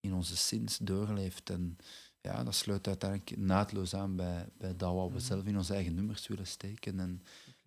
in 0.00 0.12
onze 0.14 0.36
sins 0.36 0.78
doorleeft. 0.78 1.50
En 1.50 1.76
ja, 2.20 2.44
dat 2.44 2.54
sluit 2.54 2.86
uiteindelijk 2.86 3.36
naadloos 3.36 3.94
aan 3.94 4.16
bij, 4.16 4.48
bij 4.58 4.76
dat 4.76 4.94
wat 4.94 5.08
we 5.08 5.14
Mhm. 5.14 5.24
zelf 5.24 5.44
in 5.44 5.56
onze 5.56 5.74
eigen 5.74 5.94
nummers 5.94 6.26
willen 6.26 6.46
steken. 6.46 7.00
En 7.00 7.22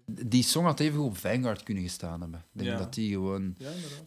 die 0.05 0.43
song 0.43 0.65
had 0.65 0.79
even 0.79 0.99
op 1.01 1.17
Vanguard 1.17 1.63
kunnen 1.63 1.83
gestaan 1.83 2.21
hebben. 2.21 2.39
Ik 2.39 2.45
denk 2.59 2.69
Ja. 2.69 2.77
dat 2.77 2.93
die 2.93 3.11
gewoon 3.11 3.57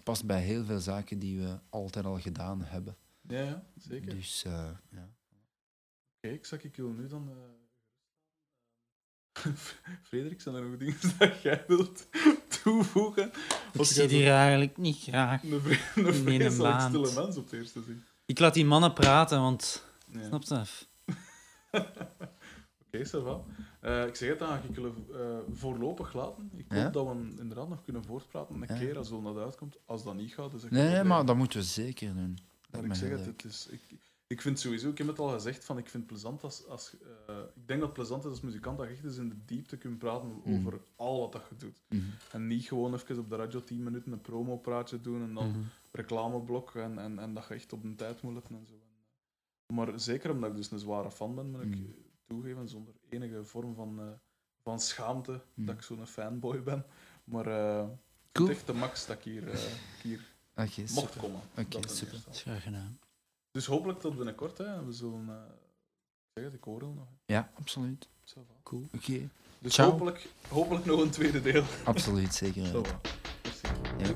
past 0.02 0.24
bij 0.26 0.42
heel 0.42 0.64
veel 0.64 0.80
zaken 0.80 1.18
die 1.18 1.38
we 1.40 1.58
altijd 1.68 2.04
al 2.04 2.20
gedaan 2.20 2.62
hebben. 2.62 2.96
Ja, 3.28 3.66
zeker. 3.76 4.14
Dus 4.14 4.42
ja. 4.42 4.80
Zag 6.42 6.62
ik 6.62 6.76
wil 6.76 6.90
nu 6.90 7.06
dan. 7.06 7.28
Frederik, 10.08 10.40
zijn 10.40 10.54
er 10.54 10.62
nog 10.62 10.76
dingen 10.78 10.96
dat 11.18 11.42
jij 11.42 11.64
wilt 11.66 12.06
toevoegen? 12.62 13.30
Ik 13.72 13.84
zie 13.84 14.06
die 14.08 14.18
bent 14.18 14.30
eigenlijk 14.30 14.76
niet 14.76 14.96
graag. 15.02 15.42
een, 15.42 15.60
vre- 15.60 16.00
een 16.08 16.14
vreselijk 16.14 16.80
stille 16.80 17.12
mens 17.14 17.36
op 17.36 17.44
het 17.44 17.52
eerste 17.52 17.82
zin. 17.86 18.02
Ik 18.26 18.38
laat 18.38 18.54
die 18.54 18.64
mannen 18.64 18.92
praten, 18.92 19.40
want... 19.40 19.84
Ja. 20.12 20.22
Snap 20.26 20.44
je? 20.44 20.86
Oké, 22.86 23.04
ça 23.06 23.22
va. 23.24 23.40
Eh, 23.80 24.06
ik 24.06 24.14
zeg 24.16 24.28
het, 24.28 24.38
dan 24.38 24.48
ga 24.48 24.60
ik 24.68 24.74
jullie 24.76 24.92
eh, 25.12 25.38
voorlopig 25.52 26.12
laten. 26.14 26.50
Ik 26.56 26.64
hoop 26.68 26.78
Ja? 26.78 26.88
dat 26.90 27.06
we 27.06 27.12
inderdaad 27.40 27.68
nog 27.68 27.82
kunnen 27.84 28.04
voortpraten 28.04 28.54
een 28.54 28.68
Ja. 28.68 28.78
keer 28.78 28.96
als 28.98 29.10
het 29.10 29.24
dat 29.24 29.36
uitkomt. 29.38 29.76
Als 29.84 30.04
dat 30.04 30.14
niet 30.14 30.34
gaat, 30.34 30.50
dus 30.50 30.62
Nee, 30.68 30.88
nee, 30.90 31.04
maar 31.04 31.24
dat 31.26 31.36
moeten 31.36 31.58
we 31.58 31.64
zeker 31.64 32.14
doen. 32.14 32.38
Maar 32.70 32.84
ik 32.84 32.94
zeg 32.94 33.10
het, 33.10 33.26
het 33.26 33.44
is, 33.44 33.66
ik, 33.70 33.80
ik 34.26 34.40
vind 34.40 34.60
sowieso, 34.60 34.88
ik 34.90 34.98
heb 34.98 35.06
het 35.06 35.18
al 35.18 35.28
gezegd, 35.28 35.64
van, 35.64 35.78
ik 35.78 35.88
vind 35.88 36.02
het 36.02 36.12
plezant 36.12 36.42
als, 36.42 36.66
als 36.66 36.96
eh, 37.26 37.38
ik 37.54 37.66
denk 37.66 37.78
dat 37.80 37.88
het 37.88 37.92
plezant 37.98 38.24
is 38.24 38.30
als 38.30 38.40
muzikant 38.40 38.78
dat 38.78 38.86
je 38.86 38.92
echt 38.94 39.04
eens 39.04 39.16
in 39.16 39.28
de 39.28 39.44
diepte 39.44 39.76
kunt 39.76 39.98
praten 39.98 40.28
Mhm. 40.28 40.56
over 40.66 40.80
al 40.96 41.20
wat 41.20 41.32
dat 41.32 41.42
je 41.48 41.56
doet. 41.56 41.82
Mhm. 41.88 42.02
En 42.32 42.46
niet 42.46 42.64
gewoon 42.64 42.94
even 42.94 43.18
op 43.18 43.30
de 43.30 43.36
radio 43.36 43.64
10 43.64 43.82
minuten 43.82 44.12
een 44.12 44.20
promopraatje 44.20 45.00
doen 45.00 45.22
en 45.22 45.34
dan 45.34 45.48
Mhm. 45.50 45.60
reclameblok 45.92 46.74
en, 46.74 46.98
en, 46.98 47.18
en 47.18 47.34
dat 47.34 47.46
je 47.48 47.54
echt 47.54 47.72
op 47.72 47.84
een 47.84 47.96
tijd 47.96 48.22
moet 48.22 48.34
letten 48.34 48.54
en 48.56 48.66
zo. 48.66 48.74
Maar 49.74 50.00
zeker 50.00 50.30
omdat 50.30 50.50
ik 50.50 50.56
dus 50.56 50.70
een 50.70 50.78
zware 50.78 51.10
fan 51.10 51.34
ben, 51.34 51.50
moet 51.50 51.60
ik 51.62 51.76
Mm. 51.76 51.94
toegeven, 52.26 52.68
zonder 52.68 52.94
enige 53.08 53.44
vorm 53.44 53.74
van, 53.74 54.00
eh, 54.00 54.06
van 54.62 54.80
schaamte, 54.80 55.40
Mm. 55.54 55.66
dat 55.66 55.74
ik 55.74 55.82
zo'n 55.82 56.06
fanboy 56.06 56.62
ben. 56.62 56.84
Maar 57.24 57.46
eh 57.46 57.88
het 57.88 58.32
Cool. 58.32 58.48
is 58.48 58.56
echt 58.56 58.66
de 58.66 58.72
max 58.72 59.06
dat 59.06 59.16
ik 59.16 59.22
hier, 59.24 59.42
hier 60.02 60.34
Oké, 60.56 60.62
mocht 60.80 60.88
super. 60.90 61.20
komen. 61.20 61.40
Oké, 61.58 61.88
super. 61.88 62.18
graag 62.30 62.62
gedaan. 62.62 62.98
Dus 63.54 63.66
hopelijk 63.66 64.00
tot 64.00 64.16
binnenkort. 64.16 64.58
Hè. 64.58 64.84
We 64.84 64.92
zullen... 64.92 65.28
eh, 65.28 65.34
ik 66.24 66.30
zeg 66.34 66.44
het, 66.44 66.54
ik 66.54 66.64
hoor 66.64 66.80
het 66.80 66.94
nog. 66.94 67.04
hè. 67.26 67.34
Ja, 67.34 67.50
absoluut. 67.58 68.08
Cool. 68.62 68.88
Oké, 68.94 69.28
Dus 69.58 69.74
Ciao. 69.74 69.90
hopelijk, 69.90 70.28
hopelijk 70.48 70.84
nog 70.84 71.00
een 71.00 71.10
tweede 71.10 71.40
deel. 71.40 71.64
absoluut, 71.84 72.34
zeker. 72.34 72.62
Merci. 72.62 73.66
Ja. 73.98 74.14